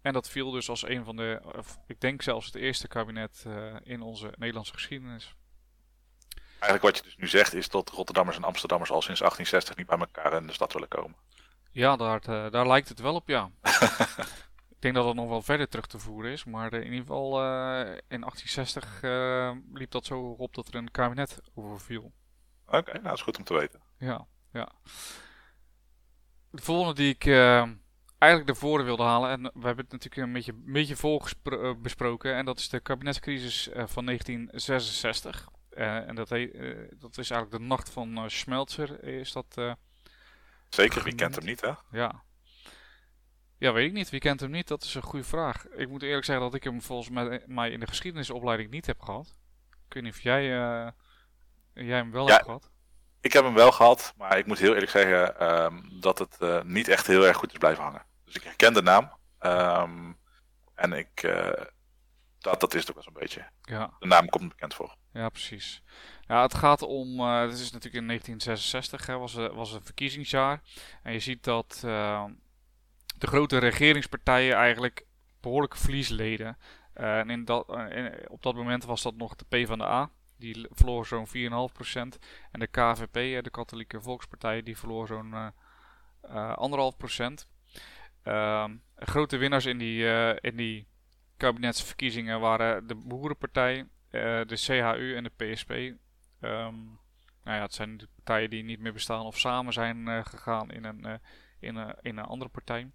en 0.00 0.12
dat 0.12 0.28
viel 0.28 0.50
dus 0.50 0.68
als 0.68 0.88
een 0.88 1.04
van 1.04 1.16
de, 1.16 1.40
of 1.56 1.78
ik 1.86 2.00
denk 2.00 2.22
zelfs 2.22 2.46
het 2.46 2.54
eerste 2.54 2.88
kabinet 2.88 3.44
eh, 3.46 3.74
in 3.82 4.00
onze 4.00 4.32
Nederlandse 4.36 4.72
geschiedenis. 4.72 5.34
eigenlijk 6.48 6.82
wat 6.82 6.96
je 6.96 7.02
dus 7.02 7.16
nu 7.16 7.28
zegt 7.28 7.54
is 7.54 7.68
dat 7.68 7.90
Rotterdammers 7.90 8.36
en 8.36 8.44
Amsterdammers 8.44 8.90
al 8.90 9.02
sinds 9.02 9.20
1860 9.20 9.76
niet 9.76 9.86
bij 9.86 9.98
elkaar 9.98 10.40
in 10.40 10.46
de 10.46 10.52
stad 10.52 10.72
willen 10.72 10.88
komen. 10.88 11.16
Ja, 11.70 11.96
daar, 11.96 12.50
daar 12.50 12.66
lijkt 12.66 12.88
het 12.88 13.00
wel 13.00 13.14
op, 13.14 13.28
ja. 13.28 13.50
ik 14.82 14.92
denk 14.92 15.04
dat 15.04 15.14
het 15.14 15.22
nog 15.22 15.28
wel 15.28 15.42
verder 15.42 15.68
terug 15.68 15.86
te 15.86 15.98
voeren 15.98 16.32
is, 16.32 16.44
maar 16.44 16.72
eh, 16.72 16.78
in 16.78 16.84
ieder 16.84 17.00
geval 17.00 17.40
eh, 17.40 17.80
in 18.08 18.20
1860 18.20 19.02
eh, 19.02 19.52
liep 19.72 19.90
dat 19.90 20.06
zo 20.06 20.20
op 20.20 20.54
dat 20.54 20.68
er 20.68 20.74
een 20.74 20.90
kabinet 20.90 21.40
overviel. 21.54 22.12
Oké, 22.66 22.92
nou 22.92 23.02
dat 23.02 23.12
is 23.12 23.22
goed 23.22 23.38
om 23.38 23.44
te 23.44 23.54
weten. 23.54 23.80
Ja, 23.98 24.26
ja. 24.52 24.72
De 26.50 26.62
volgende 26.62 26.94
die 26.94 27.14
ik 27.14 27.26
eigenlijk 28.18 28.46
naar 28.46 28.56
voren 28.56 28.84
wilde 28.84 29.02
halen, 29.02 29.30
en 29.30 29.42
we 29.42 29.66
hebben 29.66 29.84
het 29.84 29.92
natuurlijk 29.92 30.16
een 30.16 30.32
beetje, 30.32 30.52
een 30.52 30.72
beetje 30.72 30.96
vol 30.96 31.22
besproken, 31.82 32.34
en 32.34 32.44
dat 32.44 32.58
is 32.58 32.68
de 32.68 32.80
kabinetscrisis 32.80 33.68
van 33.72 34.06
1966. 34.06 35.48
Eh, 35.70 36.08
en 36.08 36.14
dat, 36.14 36.28
dat 36.98 37.18
is 37.18 37.30
eigenlijk 37.30 37.50
de 37.50 37.58
nacht 37.58 37.90
van 37.90 38.16
eh, 38.16 38.24
Schmelzer, 38.26 39.04
is 39.04 39.32
dat... 39.32 39.76
Zeker, 40.68 41.02
wie 41.02 41.14
kent 41.14 41.34
hem 41.34 41.44
niet 41.44 41.60
hè? 41.60 41.72
ja. 41.90 42.22
Ja, 43.62 43.72
weet 43.72 43.86
ik 43.86 43.92
niet. 43.92 44.10
Wie 44.10 44.20
kent 44.20 44.40
hem 44.40 44.50
niet? 44.50 44.68
Dat 44.68 44.82
is 44.82 44.94
een 44.94 45.02
goede 45.02 45.24
vraag. 45.24 45.66
Ik 45.68 45.88
moet 45.88 46.02
eerlijk 46.02 46.24
zeggen 46.24 46.44
dat 46.44 46.54
ik 46.54 46.64
hem 46.64 46.82
volgens 46.82 47.10
mij- 47.46 47.70
in 47.70 47.80
de 47.80 47.86
geschiedenisopleiding 47.86 48.70
niet 48.70 48.86
heb 48.86 49.00
gehad. 49.00 49.34
Ik 49.88 49.92
weet 49.94 50.02
niet 50.02 50.12
of 50.12 50.20
jij, 50.20 50.42
eh, 50.42 50.88
jij 51.72 51.96
hem 51.96 52.10
wel 52.10 52.26
Ja. 52.26 52.32
hebt 52.32 52.44
gehad. 52.44 52.70
Ik 53.20 53.32
heb 53.32 53.44
hem 53.44 53.54
wel 53.54 53.72
gehad, 53.72 54.14
maar 54.16 54.38
ik 54.38 54.46
moet 54.46 54.58
heel 54.58 54.72
eerlijk 54.72 54.90
zeggen 54.90 55.38
ehm, 55.38 56.00
dat 56.00 56.18
het 56.18 56.36
eh, 56.40 56.62
niet 56.62 56.88
echt 56.88 57.06
heel 57.06 57.26
erg 57.26 57.36
goed 57.36 57.52
is 57.52 57.58
blijven 57.58 57.82
hangen. 57.84 58.04
Dus 58.24 58.34
ik 58.34 58.42
herken 58.42 58.74
de 58.74 58.82
naam. 58.82 59.12
ehm, 59.38 60.12
en 60.74 60.92
ik, 60.92 61.22
eh, 61.22 61.64
dat, 62.38 62.60
dat 62.60 62.74
is 62.74 62.80
het 62.80 62.88
ook 62.88 62.94
wel 62.94 63.04
zo'n 63.04 63.12
beetje. 63.12 63.48
Ja, 63.62 63.96
De 63.98 64.06
naam 64.06 64.28
komt 64.28 64.48
bekend 64.48 64.74
voor. 64.74 64.96
ja, 65.12 65.28
precies. 65.28 65.82
Ja, 66.26 66.42
het 66.42 66.54
gaat 66.54 66.82
om. 66.82 67.20
het 67.20 67.52
is 67.52 67.70
natuurlijk 67.72 68.02
in 68.02 68.06
1966, 68.06 69.06
hè, 69.06 69.18
was, 69.18 69.34
was 69.34 69.72
een 69.72 69.84
verkiezingsjaar. 69.84 70.60
En 71.02 71.12
je 71.12 71.18
ziet 71.18 71.44
dat 71.44 71.82
eh, 71.84 72.24
de 73.22 73.28
grote 73.28 73.58
regeringspartijen 73.58 74.54
eigenlijk 74.56 75.06
behoorlijke 75.40 75.76
verlies 75.78 76.08
leden. 76.08 76.56
Eh, 76.92 77.18
en 77.18 77.30
in 77.30 77.44
dat, 77.44 77.68
eh, 77.68 78.06
op 78.28 78.42
dat 78.42 78.54
moment 78.54 78.84
was 78.84 79.02
dat 79.02 79.16
nog 79.16 79.36
de 79.36 79.44
PvdA. 79.48 80.10
Die 80.38 80.60
l- 80.60 80.66
verloor 80.70 81.06
zo'n 81.06 81.26
4,5%. 81.26 82.18
En 82.50 82.60
de 82.60 82.66
KVP, 82.66 83.16
eh, 83.16 83.42
de 83.42 83.50
Katholieke 83.50 84.00
Volkspartij, 84.00 84.62
die 84.62 84.78
verloor 84.78 85.06
zo'n 85.06 85.34
eh, 85.34 86.52
1,5%. 86.56 87.48
Ehm, 88.22 88.76
grote 88.96 89.36
winnaars 89.36 89.66
in 89.66 89.78
die, 89.78 90.04
in 90.40 90.56
die 90.56 90.86
kabinetsverkiezingen 91.36 92.40
waren 92.40 92.86
de 92.86 92.94
Boerenpartij, 92.94 93.86
de 94.10 94.56
CHU 94.56 95.16
en 95.16 95.24
de 95.24 95.30
PSP. 95.36 95.70
Ehm, 95.70 96.74
nou 97.44 97.56
ja, 97.56 97.60
het 97.60 97.74
zijn 97.74 97.96
de 97.96 98.08
partijen 98.14 98.50
die 98.50 98.62
niet 98.64 98.80
meer 98.80 98.92
bestaan 98.92 99.24
of 99.26 99.38
samen 99.38 99.72
zijn 99.72 100.26
gegaan 100.26 100.70
in 100.70 100.84
een, 100.84 101.20
in, 101.60 101.76
een, 101.76 101.94
in 102.00 102.18
een 102.18 102.24
andere 102.24 102.50
partij. 102.50 102.90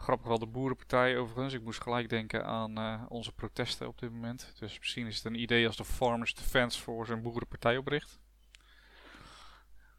Grappig 0.00 0.26
wel 0.28 0.38
de 0.38 0.46
Boerenpartij 0.46 1.18
overigens. 1.18 1.54
Ik 1.54 1.62
moest 1.62 1.82
gelijk 1.82 2.08
denken 2.08 2.44
aan 2.46 2.78
eh, 2.78 3.02
onze 3.08 3.32
protesten 3.32 3.88
op 3.88 3.98
dit 3.98 4.10
moment. 4.10 4.52
Dus 4.58 4.78
misschien 4.78 5.06
is 5.06 5.16
het 5.16 5.24
een 5.24 5.40
idee 5.40 5.66
als 5.66 5.76
de 5.76 5.84
Farmers 5.84 6.34
Defence 6.34 6.80
Force 6.80 7.12
een 7.12 7.22
Boerenpartij 7.22 7.76
opricht. 7.76 8.18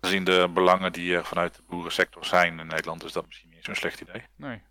Gezien 0.02 0.24
de 0.24 0.50
belangen 0.54 0.92
die 0.94 1.16
er 1.16 1.26
vanuit 1.26 1.56
de 1.56 1.64
boerensector 1.68 2.26
zijn 2.26 2.60
in 2.60 2.68
Nederland, 2.68 3.04
is 3.04 3.12
dat 3.12 3.26
misschien 3.26 3.50
niet 3.50 3.64
zo'n 3.66 3.76
slecht 3.76 4.02
idee. 4.02 4.24
Nee. 4.36 4.62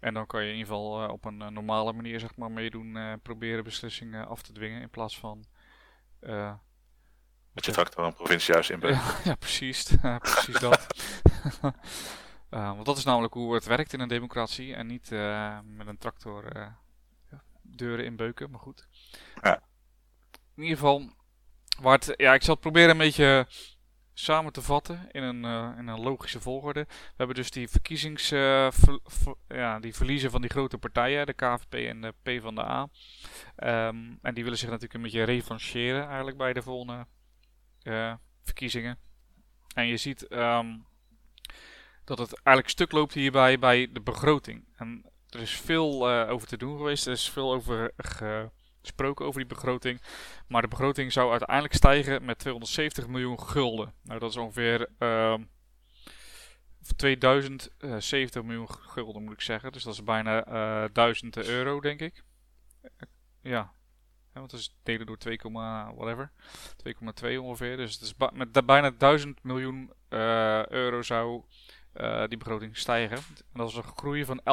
En 0.00 0.14
dan 0.14 0.26
kan 0.26 0.40
je 0.42 0.50
in 0.50 0.56
ieder 0.56 0.68
geval 0.72 1.02
eh, 1.04 1.10
op 1.12 1.24
een 1.24 1.42
eh, 1.42 1.48
normale 1.48 1.92
manier 1.92 2.20
zeg 2.20 2.36
maar 2.36 2.50
meedoen, 2.50 2.96
eh, 2.96 3.12
proberen 3.22 3.64
beslissingen 3.64 4.28
af 4.28 4.42
te 4.42 4.52
dwingen 4.52 4.80
in 4.80 4.90
plaats 4.90 5.18
van... 5.18 5.44
eh, 6.20 6.54
Dat 7.52 7.64
je 7.64 7.72
tractor 7.72 8.04
een 8.04 8.14
provinciehuis 8.14 8.70
in 8.70 8.80
bent. 8.80 8.96
Ja, 8.96 9.16
ja, 9.30 9.34
precies. 9.34 9.94
Precies 10.18 10.58
dat. 10.58 10.86
Eh, 12.54 12.72
want 12.72 12.86
dat 12.86 12.96
is 12.96 13.04
namelijk 13.04 13.34
hoe 13.34 13.54
het 13.54 13.64
werkt 13.64 13.92
in 13.92 14.00
een 14.00 14.08
democratie. 14.08 14.74
En 14.74 14.86
niet 14.86 15.12
eh, 15.12 15.58
met 15.64 15.86
een 15.86 15.98
tractor 15.98 16.56
ja, 17.30 17.42
deuren 17.62 18.04
inbeuken, 18.04 18.50
maar 18.50 18.60
goed. 18.60 18.88
Ja. 19.42 19.62
In 20.54 20.62
ieder 20.62 20.78
geval, 20.78 21.12
waar 21.80 21.98
het, 21.98 22.14
ja, 22.16 22.34
ik 22.34 22.42
zal 22.42 22.52
het 22.54 22.62
proberen 22.62 22.90
een 22.90 22.98
beetje 22.98 23.46
samen 24.12 24.52
te 24.52 24.62
vatten 24.62 25.08
in 25.10 25.22
een, 25.22 25.44
eh, 25.44 25.78
in 25.78 25.86
een 25.86 26.00
logische 26.00 26.40
volgorde. 26.40 26.84
We 26.88 27.14
hebben 27.16 27.36
dus 27.36 27.50
die 27.50 27.68
verkiezings... 27.68 28.28
ver- 28.28 29.00
ver- 29.04 29.36
ja, 29.48 29.80
die 29.80 29.94
verliezen 29.94 30.30
van 30.30 30.40
die 30.40 30.50
grote 30.50 30.78
partijen, 30.78 31.26
de 31.26 31.32
KVP 31.32 31.74
en 31.74 32.00
de 32.00 32.14
PvdA. 32.22 32.88
Ehm 33.56 34.12
en 34.22 34.34
die 34.34 34.42
willen 34.42 34.58
zich 34.58 34.68
natuurlijk 34.68 34.94
een 34.94 35.02
beetje 35.02 35.22
revancheren 35.22 36.06
eigenlijk 36.06 36.36
bij 36.36 36.52
de 36.52 36.62
volgende 36.62 37.06
verkiezingen. 38.42 38.98
En 39.74 39.86
je 39.86 39.96
ziet 39.96 40.26
ehm, 40.26 40.76
dat 42.04 42.18
het 42.18 42.34
eigenlijk 42.34 42.68
stuk 42.68 42.92
loopt 42.92 43.14
hierbij 43.14 43.58
bij 43.58 43.88
de 43.92 44.00
begroting. 44.00 44.64
En 44.76 45.04
er 45.28 45.40
is 45.40 45.56
veel 45.60 46.10
over 46.10 46.48
te 46.48 46.56
doen 46.56 46.76
geweest. 46.76 47.06
Er 47.06 47.12
is 47.12 47.30
veel 47.30 47.52
over 47.52 47.92
gesproken 47.96 49.26
over 49.26 49.40
die 49.40 49.48
begroting. 49.48 50.00
Maar 50.48 50.62
de 50.62 50.68
begroting 50.68 51.12
zou 51.12 51.30
uiteindelijk 51.30 51.74
stijgen 51.74 52.24
met 52.24 52.38
270 52.38 53.06
miljoen 53.06 53.40
gulden. 53.40 53.94
Nou, 54.02 54.18
dat 54.20 54.30
is 54.30 54.36
ongeveer 54.36 54.88
2070 56.96 58.42
miljoen 58.42 58.70
gulden 58.70 59.22
moet 59.22 59.32
ik 59.32 59.40
zeggen. 59.40 59.72
Dus 59.72 59.82
dat 59.82 59.92
is 59.92 60.04
bijna 60.04 60.46
uh, 60.84 60.88
1000 60.92 61.36
euro, 61.36 61.80
denk 61.80 62.00
ik. 62.00 62.22
ja. 63.40 63.72
want 64.32 64.50
het 64.50 64.60
is 64.60 64.76
delen 64.82 65.06
door 65.06 65.18
2, 65.18 65.38
whatever. 65.42 66.32
2,2 67.22 67.38
ongeveer. 67.38 67.76
Dus 67.76 67.92
het 67.92 68.02
is 68.02 68.14
met 68.32 68.66
bijna 68.66 68.90
1000 68.90 69.42
miljoen 69.42 69.92
uh, 70.10 70.66
euro 70.66 71.02
zou 71.02 71.42
uh, 71.96 72.24
die 72.28 72.38
begroting 72.38 72.76
stijgen. 72.76 73.16
En 73.16 73.24
dat 73.52 73.68
is 73.68 73.74
een 73.74 73.92
groei 73.96 74.24
van 74.24 74.40
11%. 74.40 74.44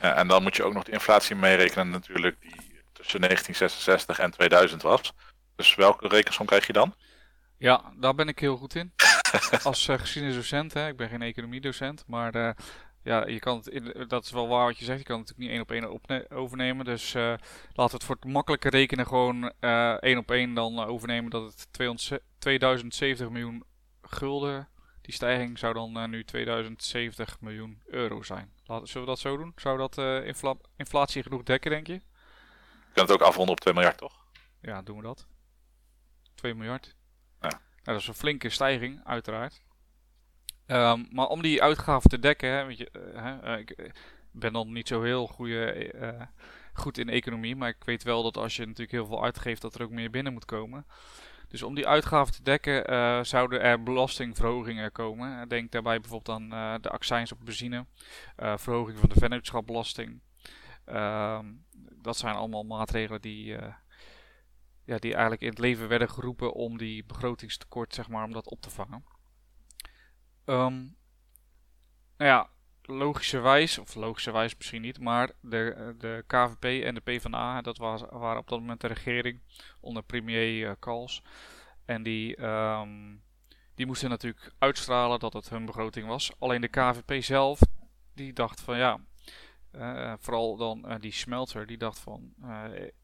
Ja, 0.00 0.14
en 0.14 0.28
dan 0.28 0.42
moet 0.42 0.56
je 0.56 0.64
ook 0.64 0.74
nog 0.74 0.84
de 0.84 0.92
inflatie 0.92 1.36
meerekenen 1.36 1.90
natuurlijk 1.90 2.40
die 2.40 2.70
tussen 2.92 3.20
1966 3.20 4.18
en 4.18 4.30
2000 4.30 4.82
was. 4.82 5.12
Dus 5.56 5.74
welke 5.74 6.08
rekensom 6.08 6.46
krijg 6.46 6.66
je 6.66 6.72
dan? 6.72 6.94
Ja, 7.56 7.92
daar 7.96 8.14
ben 8.14 8.28
ik 8.28 8.38
heel 8.38 8.56
goed 8.56 8.74
in. 8.74 8.92
Als 9.62 9.88
uh, 9.88 9.98
geschiedenisdocent, 9.98 10.74
hè. 10.74 10.88
ik 10.88 10.96
ben 10.96 11.08
geen 11.08 11.22
economiedocent, 11.22 12.04
maar 12.06 12.36
uh, 12.36 12.50
ja, 13.02 13.26
je 13.26 13.38
kan 13.38 13.62
het 13.64 14.08
dat 14.08 14.24
is 14.24 14.30
wel 14.30 14.48
waar 14.48 14.66
wat 14.66 14.78
je 14.78 14.84
zegt, 14.84 14.98
je 14.98 15.04
kan 15.04 15.18
het 15.18 15.28
natuurlijk 15.28 15.58
niet 15.58 15.70
één 15.70 15.90
op 15.90 16.10
één 16.10 16.30
overnemen. 16.30 16.84
Dus 16.84 17.14
uh, 17.14 17.22
laten 17.22 17.40
we 17.74 17.82
het 17.82 18.04
voor 18.04 18.14
het 18.14 18.24
makkelijke 18.24 18.68
rekenen 18.68 19.06
gewoon 19.06 19.52
één 20.00 20.18
op 20.18 20.30
één 20.30 20.54
dan 20.54 20.84
overnemen 20.84 21.30
dat 21.30 21.42
het 21.42 21.68
200, 21.70 22.22
2070 22.38 23.30
miljoen 23.30 23.64
gulden, 24.02 24.68
die 25.00 25.14
stijging 25.14 25.58
zou 25.58 25.74
dan 25.74 26.10
nu 26.10 26.24
2070 26.24 27.40
miljoen 27.40 27.82
euro 27.86 28.22
zijn. 28.22 28.52
Laten, 28.64 28.86
zullen 28.88 29.06
we 29.06 29.12
dat 29.12 29.20
zo 29.20 29.36
doen? 29.36 29.52
Zou 29.56 29.78
dat 29.78 29.98
infla 30.24 30.56
inflatie 30.76 31.22
genoeg 31.22 31.42
dekken, 31.42 31.70
denk 31.70 31.86
je? 31.86 31.92
Je 31.92 32.00
kan 32.92 33.04
het 33.04 33.12
ook 33.12 33.22
afronden 33.22 33.54
op 33.54 33.60
2 33.60 33.74
miljard, 33.74 33.98
toch? 33.98 34.26
Ja, 34.60 34.82
doen 34.82 34.96
we 34.96 35.02
dat. 35.02 35.26
2 36.34 36.54
miljard. 36.54 36.96
Nou, 37.40 37.54
dat 37.82 38.00
is 38.00 38.08
een 38.08 38.14
flinke 38.14 38.48
stijging, 38.48 39.00
uiteraard. 39.04 39.62
Um, 40.66 41.06
maar 41.10 41.26
om 41.26 41.42
die 41.42 41.62
uitgaven 41.62 42.10
te 42.10 42.18
dekken, 42.18 42.50
hè, 42.50 42.64
weet 42.64 42.78
je, 42.78 42.90
uh, 43.44 43.58
ik 43.58 43.92
ben 44.30 44.52
dan 44.52 44.72
niet 44.72 44.88
zo 44.88 45.02
heel 45.02 45.26
goede, 45.26 45.92
uh, 45.94 46.22
goed 46.72 46.98
in 46.98 47.08
economie, 47.08 47.56
maar 47.56 47.68
ik 47.68 47.84
weet 47.84 48.02
wel 48.02 48.22
dat 48.22 48.36
als 48.36 48.56
je 48.56 48.62
natuurlijk 48.62 48.90
heel 48.90 49.06
veel 49.06 49.24
uitgeeft, 49.24 49.62
dat 49.62 49.74
er 49.74 49.82
ook 49.82 49.90
meer 49.90 50.10
binnen 50.10 50.32
moet 50.32 50.44
komen. 50.44 50.86
Dus 51.50 51.62
om 51.62 51.74
die 51.74 51.86
uitgaven 51.86 52.32
te 52.32 52.42
dekken 52.42 52.92
uh, 52.92 53.22
zouden 53.22 53.60
er 53.60 53.82
belastingverhogingen 53.82 54.92
komen. 54.92 55.48
Denk 55.48 55.72
daarbij 55.72 56.00
bijvoorbeeld 56.00 56.38
aan 56.38 56.52
uh, 56.52 56.74
de 56.80 56.90
accijns 56.90 57.32
op 57.32 57.38
benzine, 57.44 57.86
verhoging 58.36 58.98
van 58.98 59.08
de 59.08 59.20
vennootschapbelasting. 59.20 60.20
Ehm, 60.84 61.46
dat 62.02 62.16
zijn 62.16 62.34
allemaal 62.34 62.64
maatregelen 62.64 63.20
die, 63.20 63.56
ja, 64.84 64.98
die 64.98 65.12
eigenlijk 65.12 65.42
in 65.42 65.48
het 65.48 65.58
leven 65.58 65.88
werden 65.88 66.10
geroepen 66.10 66.52
om 66.52 66.78
die 66.78 67.04
begrotingstekort, 67.04 67.94
zeg 67.94 68.08
maar, 68.08 68.24
om 68.24 68.32
dat 68.32 68.48
op 68.48 68.60
te 68.60 68.70
vangen. 68.70 69.04
Um, 70.44 70.96
nou 72.16 72.30
ja, 72.30 72.50
logischerwijs, 72.90 73.78
of 73.78 73.94
logischerwijs 73.94 74.56
misschien 74.56 74.82
niet, 74.82 75.00
maar 75.00 75.30
de, 75.40 75.94
de 75.98 76.24
KVP 76.26 76.84
en 76.84 76.94
de 76.94 77.00
PvdA, 77.00 77.60
dat 77.60 77.78
was, 77.78 78.02
waren 78.10 78.40
op 78.40 78.48
dat 78.48 78.58
moment 78.58 78.80
de 78.80 78.86
regering 78.86 79.40
onder 79.80 80.02
premier 80.02 80.60
uh, 80.60 80.70
Kals. 80.78 81.22
En 81.84 82.02
die, 82.02 82.42
um, 82.44 83.22
die 83.74 83.86
moesten 83.86 84.08
natuurlijk 84.08 84.52
uitstralen 84.58 85.18
dat 85.18 85.32
het 85.32 85.48
hun 85.48 85.64
begroting 85.64 86.06
was. 86.06 86.32
Alleen 86.38 86.60
de 86.60 86.68
KVP 86.68 87.22
zelf, 87.22 87.60
die 88.14 88.32
dacht 88.32 88.60
van 88.60 88.76
ja, 88.76 89.00
uh, 89.72 90.14
vooral 90.18 90.56
dan 90.56 90.84
uh, 90.86 90.94
die 91.00 91.12
smelter, 91.12 91.66
die 91.66 91.78
dacht 91.78 91.98
van, 91.98 92.34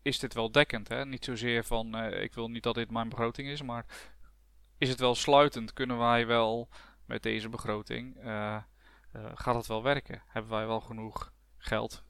is 0.03 0.19
dit 0.19 0.35
wel 0.35 0.53
dekkend? 0.53 0.89
Hè? 0.89 1.07
Niet 1.07 1.25
zozeer 1.25 1.65
van, 1.65 2.05
ik 2.05 2.35
wil 2.35 2.49
niet 2.49 2.63
dat 2.63 2.75
dit 2.75 2.91
mijn 2.91 3.09
begroting 3.09 3.49
is, 3.49 3.63
maar 3.63 3.87
is 4.79 4.89
het 4.89 5.01
wel 5.01 5.15
sluitend? 5.15 5.73
Kunnen 5.73 5.99
wij 5.99 6.27
wel 6.27 6.69
met 7.05 7.23
deze 7.23 7.49
begroting, 7.49 8.17
gaat 9.35 9.55
het 9.55 9.67
wel 9.67 9.83
werken? 9.83 10.23
Hebben 10.27 10.51
wij 10.51 10.67
wel 10.67 10.81
genoeg 10.81 11.33
geld 11.59 12.05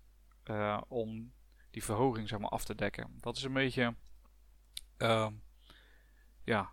om 0.88 1.33
die 1.71 1.85
verhoging 1.85 2.29
zeg 2.29 2.38
maar, 2.38 2.51
af 2.51 2.64
te 2.64 2.75
dekken? 2.75 3.16
Dat 3.21 3.37
is 3.37 3.42
een 3.42 3.53
beetje, 3.53 3.95
ehm, 4.97 5.33
ja, 6.45 6.71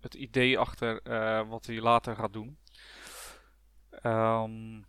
het 0.00 0.14
idee 0.14 0.58
achter 0.58 1.02
wat 1.48 1.66
hij 1.66 1.80
later 1.80 2.16
gaat 2.16 2.32
doen. 2.32 2.58
Um, 4.02 4.84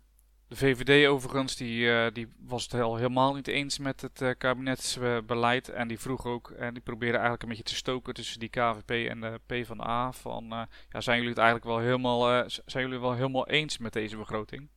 de 0.52 0.58
VVD 0.58 1.08
overigens, 1.08 1.56
die, 1.56 2.12
die 2.12 2.28
was 2.38 2.62
het 2.62 2.74
al 2.74 2.96
helemaal 2.96 3.34
niet 3.34 3.48
eens 3.48 3.78
met 3.78 4.00
het 4.00 4.20
uh, 4.20 4.30
kabinetsbeleid. 4.38 5.68
En 5.68 5.88
die 5.88 5.98
vroeg 5.98 6.26
ook, 6.26 6.50
en 6.50 6.74
die 6.74 6.82
probeerde 6.82 7.12
eigenlijk 7.12 7.42
een 7.42 7.48
beetje 7.48 7.64
te 7.64 7.74
stoken 7.74 8.14
tussen 8.14 8.40
die 8.40 8.48
KVP 8.48 8.90
en 8.90 9.20
de 9.20 9.40
PvdA. 9.46 10.12
Van, 10.12 10.44
uh, 10.44 10.62
ja, 10.88 11.00
zijn 11.00 11.16
jullie 11.16 11.32
het 11.32 11.42
eigenlijk 11.42 11.68
wel 11.68 11.78
helemaal, 11.78 12.44
zijn 12.48 12.84
jullie 12.84 13.00
wel 13.00 13.12
helemaal 13.12 13.48
eens 13.48 13.78
met 13.78 13.92
deze 13.92 14.16
begroting? 14.16 14.68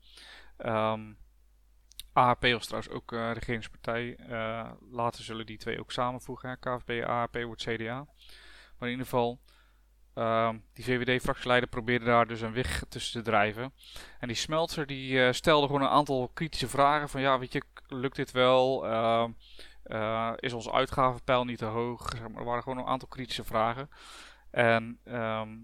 Um, 0.58 0.68
ehm, 0.68 1.14
AHP 2.14 2.42
was 2.42 2.66
trouwens 2.66 2.94
ook 2.94 3.12
regeringspartij. 3.12 4.18
later 4.92 5.24
zullen 5.24 5.46
die 5.46 5.58
twee 5.58 5.80
ook 5.80 5.92
samenvoegen. 5.92 6.60
KVP, 6.60 7.06
AHP 7.08 7.44
wordt 7.44 7.64
CDA. 7.64 8.08
Maar 8.78 8.90
in 8.90 8.90
ieder 8.90 9.06
geval, 9.06 9.40
uh, 10.16 10.50
die 10.74 10.86
VVD-fractieleider 10.86 11.70
probeerde 11.70 12.06
daar 12.06 12.28
dus 12.28 12.42
een 12.42 12.54
weg 12.54 12.84
tussen 12.90 13.24
te 13.24 13.30
drijven. 13.30 13.74
En 14.20 14.28
die 14.28 14.38
Smelter 14.38 14.86
die 14.86 15.12
uh, 15.12 15.32
stelde 15.32 15.66
gewoon 15.66 15.82
een 15.82 15.88
aantal 15.88 16.30
kritische 16.34 16.68
vragen. 16.68 17.10
Van 17.10 17.22
ja, 17.22 17.40
weet 17.40 17.54
je, 17.54 17.64
lukt 17.88 18.16
dit 18.16 18.32
wel? 18.32 18.86
Uh, 18.86 19.28
uh, 19.86 20.32
is 20.36 20.54
onze 20.54 20.72
uitgavenpeil 20.72 21.46
niet 21.46 21.58
te 21.58 21.66
hoog? 21.66 22.10
Zeg 22.10 22.28
maar, 22.28 22.40
er 22.40 22.46
waren 22.46 22.64
gewoon 22.64 22.78
een 22.78 22.86
aantal 22.86 23.08
kritische 23.08 23.44
vragen. 23.44 23.90
En 24.52 25.00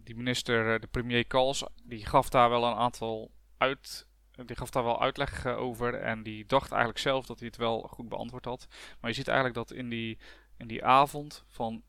die 0.03 0.15
minister, 0.15 0.79
de 0.79 0.87
premier 0.87 1.27
Kals, 1.27 1.65
die 1.83 2.05
gaf 2.05 2.29
daar 2.29 2.49
wel 2.49 2.65
een 2.65 2.77
aantal 2.77 3.31
uit. 3.57 4.07
Die 4.45 4.55
gaf 4.55 4.69
daar 4.69 4.83
wel 4.83 5.01
uitleg 5.01 5.45
over. 5.45 5.93
En 5.93 6.23
die 6.23 6.45
dacht 6.45 6.71
eigenlijk 6.71 6.99
zelf 6.99 7.25
dat 7.25 7.39
hij 7.39 7.47
het 7.47 7.57
wel 7.57 7.81
goed 7.81 8.09
beantwoord 8.09 8.45
had. 8.45 8.67
Maar 8.99 9.09
je 9.09 9.15
ziet 9.15 9.27
eigenlijk 9.27 9.57
dat 9.57 9.77
in 9.77 9.89
die, 9.89 10.17
in 10.57 10.67
die 10.67 10.85
avond 10.85 11.43
van 11.47 11.83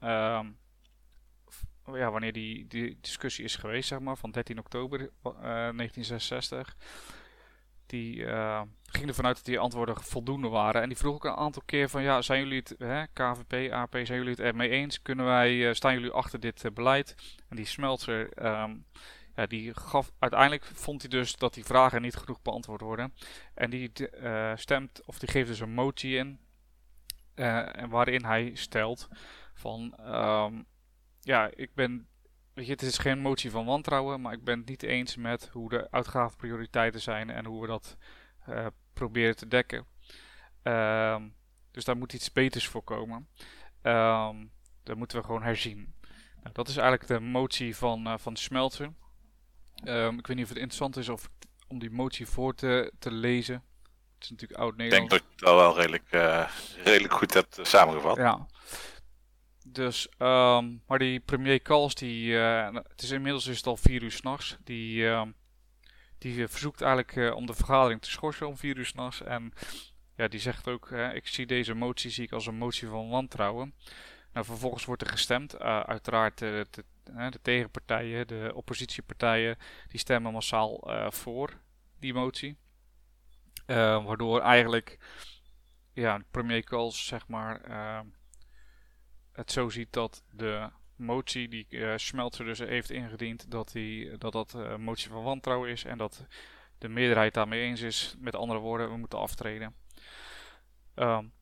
ja, 1.86 2.10
wanneer 2.10 2.32
die, 2.32 2.66
die 2.66 2.98
discussie 3.00 3.44
is 3.44 3.56
geweest, 3.56 3.88
zeg 3.88 4.00
maar, 4.00 4.16
van 4.16 4.30
13 4.30 4.58
oktober 4.58 5.00
uh, 5.00 5.06
eh, 5.24 5.76
1966. 5.76 6.76
Die 7.86 8.16
uh, 8.16 8.62
ging 8.86 9.08
ervan 9.08 9.26
uit 9.26 9.36
dat 9.36 9.44
die 9.44 9.58
antwoorden 9.58 10.02
voldoende 10.02 10.48
waren. 10.48 10.82
En 10.82 10.88
die 10.88 10.98
vroeg 10.98 11.14
ook 11.14 11.24
een 11.24 11.34
aantal 11.34 11.62
keer 11.66 11.88
van, 11.88 12.02
ja, 12.02 12.22
zijn 12.22 12.42
jullie 12.42 12.58
het, 12.58 12.74
hè, 12.78 13.04
KVP, 13.06 13.72
AP, 13.72 13.92
zijn 13.92 14.18
jullie 14.18 14.30
het 14.30 14.40
ermee 14.40 14.68
eens? 14.68 15.02
Kunnen 15.02 15.24
wij, 15.24 15.74
staan 15.74 15.92
jullie 15.92 16.10
achter 16.10 16.40
dit 16.40 16.64
beleid? 16.74 17.14
En 17.48 17.56
die 17.56 17.66
Smeltzer, 17.66 18.44
um, 18.62 18.84
die 19.48 19.74
gaf, 19.74 20.12
uiteindelijk 20.18 20.64
vond 20.64 21.00
hij 21.00 21.10
dus 21.10 21.36
dat 21.36 21.54
die 21.54 21.64
vragen 21.64 22.02
niet 22.02 22.16
genoeg 22.16 22.42
beantwoord 22.42 22.80
worden. 22.80 23.14
En 23.54 23.70
die 23.70 23.92
stemt, 24.54 25.06
of 25.06 25.18
die 25.18 25.28
geeft 25.28 25.48
dus 25.48 25.60
een 25.60 25.74
motie 25.74 26.16
in, 26.16 26.40
en 27.34 27.88
waarin 27.88 28.24
hij 28.24 28.54
stelt 28.54 29.08
van... 29.54 29.98
Um, 30.14 30.66
ja, 31.24 31.50
ik 31.54 31.74
ben. 31.74 32.06
Weet 32.54 32.66
je, 32.66 32.72
het 32.72 32.82
is 32.82 32.98
geen 32.98 33.18
motie 33.18 33.50
van 33.50 33.64
wantrouwen, 33.64 34.20
maar 34.20 34.32
ik 34.32 34.44
ben 34.44 34.58
het 34.58 34.68
niet 34.68 34.82
eens 34.82 35.16
met 35.16 35.48
hoe 35.52 35.68
de 35.68 35.90
uitgavenprioriteiten 35.90 37.00
zijn 37.00 37.30
en 37.30 37.44
hoe 37.44 37.60
we 37.60 37.66
dat 37.66 37.96
uh, 38.48 38.66
proberen 38.92 39.36
te 39.36 39.48
dekken. 39.48 39.86
Um, 40.62 41.34
dus 41.70 41.84
daar 41.84 41.96
moet 41.96 42.12
iets 42.12 42.32
beters 42.32 42.68
voor 42.68 42.82
komen. 42.82 43.28
Um, 43.82 44.52
dat 44.82 44.96
moeten 44.96 45.18
we 45.18 45.24
gewoon 45.24 45.42
herzien. 45.42 45.94
Nou, 46.42 46.54
dat 46.54 46.68
is 46.68 46.76
eigenlijk 46.76 47.08
de 47.08 47.20
motie 47.20 47.76
van, 47.76 48.06
uh, 48.06 48.18
van 48.18 48.36
Smelter. 48.36 48.92
Um, 49.84 50.18
ik 50.18 50.26
weet 50.26 50.36
niet 50.36 50.44
of 50.44 50.52
het 50.52 50.58
interessant 50.58 50.96
is 50.96 51.08
of, 51.08 51.28
om 51.68 51.78
die 51.78 51.90
motie 51.90 52.26
voor 52.26 52.54
te, 52.54 52.92
te 52.98 53.10
lezen. 53.10 53.54
Het 54.14 54.22
is 54.24 54.30
natuurlijk 54.30 54.60
oud-Nederlands. 54.60 55.14
Ik 55.14 55.20
denk 55.20 55.22
dat 55.22 55.38
je 55.38 55.46
het 55.46 55.54
wel, 55.54 55.56
wel 55.56 55.76
redelijk, 55.76 56.12
uh, 56.12 56.48
redelijk 56.84 57.14
goed 57.14 57.34
hebt 57.34 57.58
samengevat. 57.62 58.16
Ja. 58.16 58.46
Dus, 59.64 60.08
um, 60.18 60.82
maar 60.86 60.98
die 60.98 61.20
premier 61.20 61.60
Kals, 61.60 61.94
die, 61.94 62.32
uh, 62.32 62.68
het 62.72 63.02
is 63.02 63.10
inmiddels 63.10 63.46
is 63.46 63.56
het 63.56 63.66
al 63.66 63.76
vier 63.76 64.02
uur 64.02 64.10
s'nachts, 64.10 64.56
die, 64.64 65.02
uh, 65.02 65.22
die 66.18 66.48
verzoekt 66.48 66.80
eigenlijk 66.80 67.16
uh, 67.16 67.34
om 67.34 67.46
de 67.46 67.54
vergadering 67.54 68.02
te 68.02 68.10
schorsen 68.10 68.46
om 68.46 68.56
vier 68.56 68.76
uur 68.76 68.86
s'nachts. 68.86 69.22
En 69.22 69.52
ja, 70.16 70.28
die 70.28 70.40
zegt 70.40 70.68
ook, 70.68 70.90
ik 70.90 71.26
zie 71.26 71.46
deze 71.46 71.74
motie 71.74 72.10
zie 72.10 72.24
ik 72.24 72.32
als 72.32 72.46
een 72.46 72.54
motie 72.54 72.88
van 72.88 73.08
wantrouwen. 73.08 73.74
Nou, 74.32 74.46
vervolgens 74.46 74.84
wordt 74.84 75.02
er 75.02 75.08
gestemd. 75.08 75.58
uiteraard 75.58 76.38
de, 76.38 76.66
de, 76.70 76.84
de, 77.04 77.38
tegenpartijen, 77.42 78.26
de 78.26 78.50
oppositiepartijen, 78.54 79.56
die 79.88 80.00
stemmen 80.00 80.32
massaal 80.32 80.80
voor 81.10 81.60
die 81.98 82.14
motie. 82.14 82.56
waardoor 83.66 84.40
eigenlijk, 84.40 84.98
ja, 85.92 86.20
premier 86.30 86.64
Kals, 86.64 87.06
zeg 87.06 87.28
maar 87.28 87.60
het 89.32 89.52
zo 89.52 89.68
ziet 89.68 89.92
dat 89.92 90.24
de 90.30 90.70
motie 90.96 91.48
die 91.48 91.66
uh, 91.68 91.96
Smeltzer 91.96 92.44
dus 92.44 92.58
heeft 92.58 92.90
ingediend, 92.90 93.50
dat 93.50 93.72
die, 93.72 94.18
dat, 94.18 94.32
dat 94.32 94.78
motie 94.78 95.10
van 95.10 95.22
wantrouwen 95.22 95.70
is 95.70 95.84
en 95.84 95.98
dat 95.98 96.26
de 96.78 96.88
meerderheid 96.88 97.34
daarmee 97.34 97.62
eens 97.62 97.80
is. 97.80 98.14
Met 98.18 98.36
andere 98.36 98.60
woorden, 98.60 98.90
we 98.90 98.96
moeten 98.96 99.18
aftreden. 99.18 99.74
Um, 100.94 101.32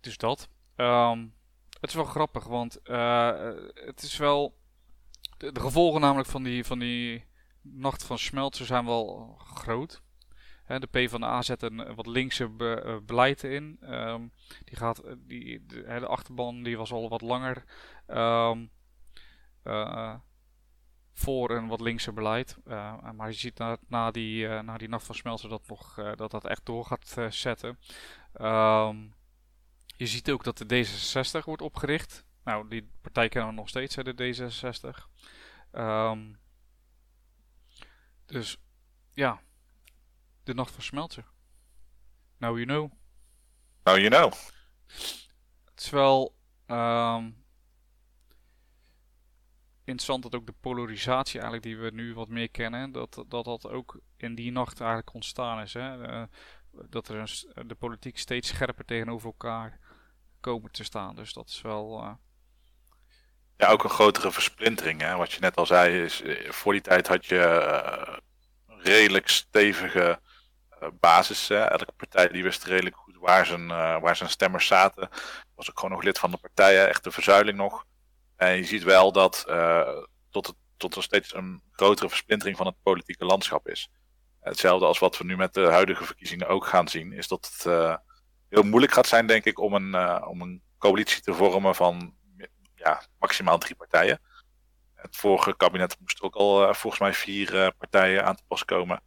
dus 0.00 0.16
dat. 0.16 0.48
Um, 0.76 1.34
het 1.80 1.90
is 1.90 1.94
wel 1.94 2.04
grappig, 2.04 2.44
want 2.44 2.78
uh, 2.84 3.52
het 3.74 4.02
is 4.02 4.16
wel. 4.16 4.56
De, 5.36 5.52
de, 5.52 5.60
gevolgen 5.60 6.00
namelijk 6.00 6.28
van 6.28 6.42
die, 6.42 6.64
van 6.64 6.78
die 6.78 7.24
nacht 7.60 8.04
van 8.04 8.18
Smeltzer 8.18 8.66
zijn 8.66 8.84
wel 8.84 9.34
groot. 9.38 10.02
Hè, 10.64 10.78
de 10.78 10.86
PvdA 10.86 11.42
zet 11.42 11.62
een 11.62 11.94
wat 11.94 12.06
linkse 12.06 12.48
be, 12.48 12.82
uh, 12.86 12.96
beleid 13.06 13.42
in. 13.42 13.78
Um, 13.82 14.32
die 14.64 14.76
gaat, 14.76 15.02
die, 15.18 15.66
de, 15.66 15.82
de, 15.82 16.06
achterban 16.06 16.62
die 16.62 16.76
was 16.76 16.92
al 16.92 17.08
wat 17.08 17.20
langer 17.20 17.64
um, 18.08 18.70
voor 21.12 21.50
een 21.50 21.66
wat 21.66 21.80
linkse 21.80 22.12
beleid. 22.12 22.56
Maar 23.14 23.28
je 23.28 23.32
ziet 23.32 23.58
na, 23.58 23.76
na, 23.86 24.10
die, 24.10 24.46
na 24.46 24.76
die 24.76 24.88
nacht 24.88 25.06
van 25.06 25.14
Smeltzer 25.14 25.48
dat, 25.48 25.68
nog, 25.68 25.94
dat 26.14 26.30
dat 26.30 26.44
echt 26.44 26.66
door 26.66 26.84
gaat 26.84 27.16
zetten. 27.30 27.78
Um, 28.40 29.14
je 29.98 30.06
ziet 30.06 30.30
ook 30.30 30.44
dat 30.44 30.58
de 30.58 30.86
D66 30.86 31.44
wordt 31.44 31.62
opgericht. 31.62 32.24
Nou, 32.44 32.68
die 32.68 32.90
partij 33.00 33.28
kennen 33.28 33.50
we 33.50 33.56
nog 33.56 33.68
steeds, 33.68 33.94
hè, 33.94 34.02
de 34.02 34.34
D66. 34.34 35.06
Um, 35.72 36.38
dus 38.26 38.56
ja, 39.12 39.40
de 40.44 40.54
nacht 40.54 40.70
van 40.70 40.82
Smeltzer. 40.82 41.24
Now 42.36 42.58
you 42.58 42.66
know. 42.66 42.92
Now 43.82 43.96
you 43.96 44.08
know. 44.08 44.32
Het 45.64 45.82
is 45.82 45.90
wel 45.90 46.36
um, 46.66 47.44
interessant 49.78 50.22
dat 50.22 50.34
ook 50.34 50.46
de 50.46 50.54
polarisatie 50.60 51.40
eigenlijk 51.40 51.62
die 51.62 51.78
we 51.78 51.90
nu 51.90 52.14
wat 52.14 52.28
meer 52.28 52.50
kennen, 52.50 52.92
dat 52.92 53.24
dat, 53.28 53.44
dat 53.44 53.68
ook 53.68 54.00
in 54.16 54.34
die 54.34 54.52
nacht 54.52 54.80
eigenlijk 54.80 55.14
ontstaan 55.14 55.60
is. 55.60 55.72
Hè? 55.72 56.10
Uh, 56.10 56.22
dat 56.70 57.08
er 57.08 57.16
een, 57.16 57.68
de 57.68 57.74
politiek 57.74 58.18
steeds 58.18 58.48
scherper 58.48 58.84
tegenover 58.84 59.26
elkaar 59.26 59.87
komen 60.40 60.70
te 60.70 60.84
staan. 60.84 61.14
Dus 61.16 61.32
dat 61.32 61.48
is 61.48 61.60
wel. 61.60 62.02
Uh... 62.02 62.10
Ja, 63.56 63.68
ook 63.68 63.84
een 63.84 63.90
grotere 63.90 64.32
versplintering. 64.32 65.00
Hè? 65.00 65.16
Wat 65.16 65.32
je 65.32 65.40
net 65.40 65.56
al 65.56 65.66
zei, 65.66 66.02
is 66.04 66.22
eh, 66.22 66.50
voor 66.50 66.72
die 66.72 66.82
tijd 66.82 67.08
had 67.08 67.26
je 67.26 67.34
uh, 67.34 68.16
redelijk 68.66 69.28
stevige 69.28 70.20
basis. 70.92 71.48
Hè? 71.48 71.64
Elke 71.64 71.92
partij 71.96 72.28
die 72.28 72.42
wist 72.42 72.64
redelijk 72.64 72.96
goed 72.96 73.16
waar 73.16 73.46
zijn, 73.46 73.66
waar 74.00 74.16
zijn 74.16 74.30
stemmers 74.30 74.66
zaten. 74.66 75.08
Was 75.54 75.70
ook 75.70 75.78
gewoon 75.78 75.94
nog 75.94 76.04
lid 76.04 76.18
van 76.18 76.30
de 76.30 76.36
partij, 76.36 76.86
echt 76.86 77.04
de 77.04 77.10
verzuiling 77.10 77.56
nog. 77.56 77.84
En 78.36 78.56
je 78.56 78.64
ziet 78.64 78.82
wel 78.82 79.12
dat 79.12 79.44
tot, 80.30 80.46
het, 80.46 80.56
tot 80.76 80.94
er 80.94 81.02
steeds 81.02 81.34
een 81.34 81.62
grotere 81.72 82.08
versplintering 82.08 82.56
van 82.56 82.66
het 82.66 82.82
politieke 82.82 83.24
landschap 83.24 83.68
is. 83.68 83.90
Hetzelfde 84.40 84.86
als 84.86 84.98
wat 84.98 85.18
we 85.18 85.24
nu 85.24 85.36
met 85.36 85.54
de 85.54 85.66
huidige 85.66 86.04
verkiezingen 86.04 86.48
ook 86.48 86.66
gaan 86.66 86.88
zien, 86.88 87.12
is 87.12 87.28
dat 87.28 87.50
het 87.52 87.98
heel 88.48 88.62
moeilijk 88.62 88.92
gaat 88.92 89.06
zijn, 89.06 89.26
denk 89.26 89.44
ik, 89.44 89.58
om 89.58 89.74
een, 89.74 89.88
uh, 89.94 90.26
om 90.28 90.40
een 90.40 90.62
coalitie 90.78 91.22
te 91.22 91.34
vormen 91.34 91.74
van 91.74 92.16
ja, 92.74 93.02
maximaal 93.18 93.58
drie 93.58 93.76
partijen. 93.76 94.20
Het 94.94 95.16
vorige 95.16 95.56
kabinet 95.56 95.96
moest 96.00 96.22
ook 96.22 96.34
al 96.34 96.68
uh, 96.68 96.74
volgens 96.74 97.02
mij 97.02 97.14
vier 97.14 97.54
uh, 97.54 97.68
partijen 97.78 98.24
aan 98.24 98.36
te 98.36 98.42
pas 98.46 98.64
komen. 98.64 99.02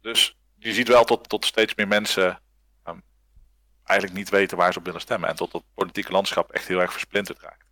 Dus 0.00 0.36
je 0.54 0.72
ziet 0.72 0.88
wel 0.88 1.04
tot, 1.04 1.28
tot 1.28 1.44
steeds 1.44 1.74
meer 1.74 1.88
mensen 1.88 2.40
um, 2.84 3.02
eigenlijk 3.82 4.18
niet 4.18 4.28
weten 4.30 4.56
waar 4.56 4.72
ze 4.72 4.78
op 4.78 4.84
willen 4.84 5.00
stemmen. 5.00 5.28
En 5.28 5.36
tot 5.36 5.52
het 5.52 5.62
politieke 5.74 6.12
landschap 6.12 6.50
echt 6.50 6.66
heel 6.68 6.80
erg 6.80 6.92
versplinterd 6.92 7.40
raakt. 7.40 7.66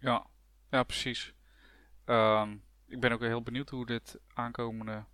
Ja, 0.00 0.26
ja 0.70 0.82
precies. 0.82 1.34
Um, 2.04 2.64
ik 2.86 3.00
ben 3.00 3.12
ook 3.12 3.20
heel 3.20 3.42
benieuwd 3.42 3.70
hoe 3.70 3.86
dit 3.86 4.18
aankomende 4.34 5.04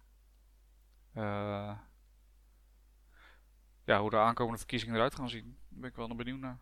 ja, 3.90 4.00
hoe 4.00 4.10
de 4.10 4.16
aankomende 4.16 4.58
verkiezingen 4.58 4.94
eruit 4.94 5.14
gaan 5.14 5.28
zien. 5.28 5.56
Daar 5.68 5.80
ben 5.80 5.90
ik 5.90 5.96
wel 5.96 6.14
benieuwd 6.14 6.40
naar. 6.40 6.58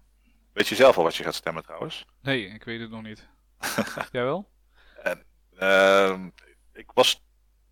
Weet 0.53 0.69
je 0.69 0.75
zelf 0.75 0.97
al 0.97 1.03
wat 1.03 1.17
je 1.17 1.25
gaat 1.25 1.35
stemmen 1.35 1.63
trouwens? 1.63 2.07
Nee, 2.21 2.47
ik 2.47 2.65
weet 2.65 2.81
het 2.81 2.91
nog 2.91 3.03
niet. 3.03 3.29
Jij 4.13 4.25
wel? 4.25 4.51
En, 5.03 5.25
uh, 5.53 6.27
ik 6.73 6.91
was 6.95 7.23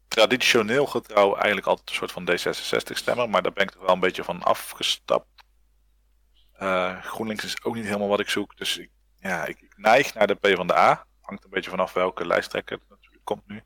traditioneel 0.08 0.86
getrouw 0.86 1.34
eigenlijk 1.34 1.66
altijd 1.66 1.88
een 1.88 1.94
soort 1.94 2.12
van 2.12 2.30
D66 2.30 2.92
stemmer, 2.92 3.30
maar 3.30 3.42
daar 3.42 3.52
ben 3.52 3.62
ik 3.62 3.74
er 3.74 3.80
wel 3.80 3.90
een 3.94 4.00
beetje 4.00 4.24
van 4.24 4.42
afgestapt. 4.42 5.44
Uh, 6.60 7.02
GroenLinks 7.02 7.44
is 7.44 7.62
ook 7.62 7.74
niet 7.74 7.84
helemaal 7.84 8.08
wat 8.08 8.20
ik 8.20 8.28
zoek, 8.28 8.56
dus 8.56 8.78
ik, 8.78 8.90
ja, 9.18 9.44
ik, 9.44 9.60
ik 9.60 9.76
neig 9.76 10.14
naar 10.14 10.26
de 10.26 10.34
PvdA. 10.34 11.06
Hangt 11.20 11.44
een 11.44 11.50
beetje 11.50 11.70
vanaf 11.70 11.92
welke 11.92 12.26
lijsttrekker 12.26 12.78
natuurlijk 12.88 13.24
komt 13.24 13.46
nu. 13.46 13.62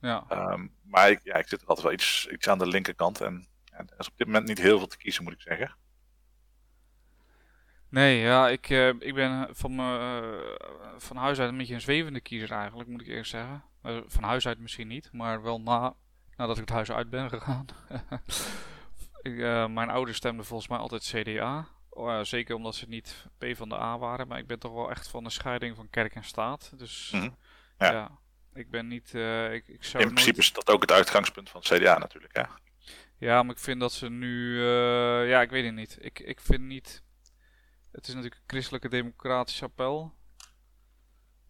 Ja. 0.00 0.24
Um, 0.30 0.74
maar 0.82 1.10
ik, 1.10 1.20
ja, 1.22 1.34
ik 1.34 1.48
zit 1.48 1.62
er 1.62 1.66
altijd 1.66 1.86
wel 1.86 1.96
iets, 1.96 2.28
iets 2.30 2.48
aan 2.48 2.58
de 2.58 2.66
linkerkant 2.66 3.20
en 3.20 3.49
er 3.86 3.98
is 3.98 4.08
op 4.08 4.16
dit 4.16 4.26
moment 4.26 4.46
niet 4.46 4.58
heel 4.58 4.78
veel 4.78 4.86
te 4.86 4.96
kiezen, 4.96 5.24
moet 5.24 5.32
ik 5.32 5.40
zeggen. 5.40 5.76
Nee, 7.90 8.18
ja, 8.18 8.48
ik, 8.48 8.68
uh, 8.68 8.88
ik 8.88 9.14
ben 9.14 9.48
van, 9.50 9.80
uh, 9.80 10.18
van 10.96 11.16
huis 11.16 11.38
uit 11.38 11.48
een 11.48 11.56
beetje 11.56 11.74
een 11.74 11.80
zwevende 11.80 12.20
kiezer 12.20 12.50
eigenlijk, 12.50 12.88
moet 12.88 13.00
ik 13.00 13.06
eerst 13.06 13.30
zeggen. 13.30 13.64
Uh, 13.82 13.98
van 14.06 14.22
huis 14.22 14.46
uit 14.46 14.58
misschien 14.58 14.88
niet, 14.88 15.08
maar 15.12 15.42
wel 15.42 15.60
na, 15.60 15.94
nadat 16.36 16.56
ik 16.56 16.62
het 16.62 16.72
huis 16.74 16.90
uit 16.90 17.10
ben 17.10 17.28
gegaan. 17.28 17.64
ik, 19.22 19.36
mijn 19.70 19.90
ouders 19.90 20.16
stemden 20.16 20.44
volgens 20.44 20.68
mij 20.68 20.78
altijd 20.78 21.12
CDA. 21.14 21.68
Oh, 21.88 22.20
zeker 22.20 22.54
omdat 22.54 22.74
ze 22.74 22.88
niet 22.88 23.26
P 23.38 23.44
van 23.52 23.68
de 23.68 23.74
A 23.78 23.98
waren, 23.98 24.28
maar 24.28 24.38
ik 24.38 24.46
ben 24.46 24.58
toch 24.58 24.72
wel 24.72 24.90
echt 24.90 25.08
van 25.08 25.24
de 25.24 25.30
scheiding 25.30 25.76
van 25.76 25.90
kerk 25.90 26.14
en 26.14 26.24
staat. 26.24 26.72
Dus 26.76 27.10
mm 27.10 27.20
-hmm. 27.20 27.36
ja. 27.78 27.90
ja. 27.90 28.18
ik 28.54 28.70
ben 28.70 28.86
niet... 28.86 29.14
ik, 29.52 29.68
ik 29.68 29.84
zou 29.84 30.02
In 30.02 30.12
principe 30.12 30.38
is 30.38 30.52
dat 30.52 30.70
ook 30.70 30.80
het 30.80 30.92
uitgangspunt 30.92 31.50
van 31.50 31.60
CDA 31.60 31.98
natuurlijk, 31.98 32.36
hè? 32.36 32.42
Ja, 33.20 33.42
maar 33.42 33.54
ik 33.54 33.60
vind 33.60 33.80
dat 33.80 33.92
ze 33.92 34.08
nu. 34.08 34.56
Uh, 34.56 35.28
ja, 35.28 35.40
ik 35.40 35.50
weet 35.50 35.64
het 35.64 35.74
niet. 35.74 35.96
Ik, 36.00 36.18
ik 36.18 36.40
vind 36.40 36.62
niet. 36.62 37.02
Het 37.92 38.08
is 38.08 38.14
natuurlijk 38.14 38.40
een 38.40 38.48
christelijke 38.48 38.88
democratische 38.88 39.64
appel. 39.64 40.14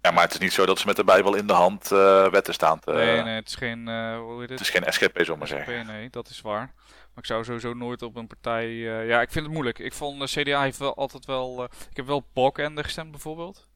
Ja, 0.00 0.10
maar 0.10 0.22
het 0.22 0.32
is 0.32 0.38
niet 0.38 0.52
zo 0.52 0.66
dat 0.66 0.78
ze 0.78 0.86
met 0.86 0.96
de 0.96 1.04
Bijbel 1.04 1.34
in 1.34 1.46
de 1.46 1.52
hand 1.52 1.90
uh, 1.92 2.28
wetten 2.28 2.54
staan. 2.54 2.80
Te, 2.80 2.92
nee, 2.92 3.22
nee, 3.22 3.34
het 3.34 3.48
is 3.48 3.54
geen. 3.54 3.88
Uh, 3.88 4.18
hoe 4.18 4.40
heet 4.40 4.50
het? 4.50 4.58
het 4.58 4.60
is 4.60 4.70
geen 4.70 4.92
SGP, 4.92 5.24
zomaar 5.24 5.46
zeggen. 5.46 5.86
Nee, 5.86 6.10
dat 6.10 6.28
is 6.28 6.40
waar. 6.40 6.72
Maar 6.86 7.18
ik 7.18 7.26
zou 7.26 7.44
sowieso 7.44 7.74
nooit 7.74 8.02
op 8.02 8.16
een 8.16 8.26
partij. 8.26 8.74
ja, 9.06 9.20
ik 9.20 9.30
vind 9.30 9.44
het 9.44 9.54
moeilijk. 9.54 9.78
Ik 9.78 9.92
vond 9.92 10.20
de 10.20 10.42
CDA 10.42 10.62
heeft 10.62 10.78
wel 10.78 10.96
altijd 10.96 11.26
wel. 11.26 11.64
ik 11.64 11.96
heb 11.96 12.06
wel 12.06 12.28
Balkende 12.32 12.82
gestemd 12.82 13.10
bijvoorbeeld. 13.10 13.68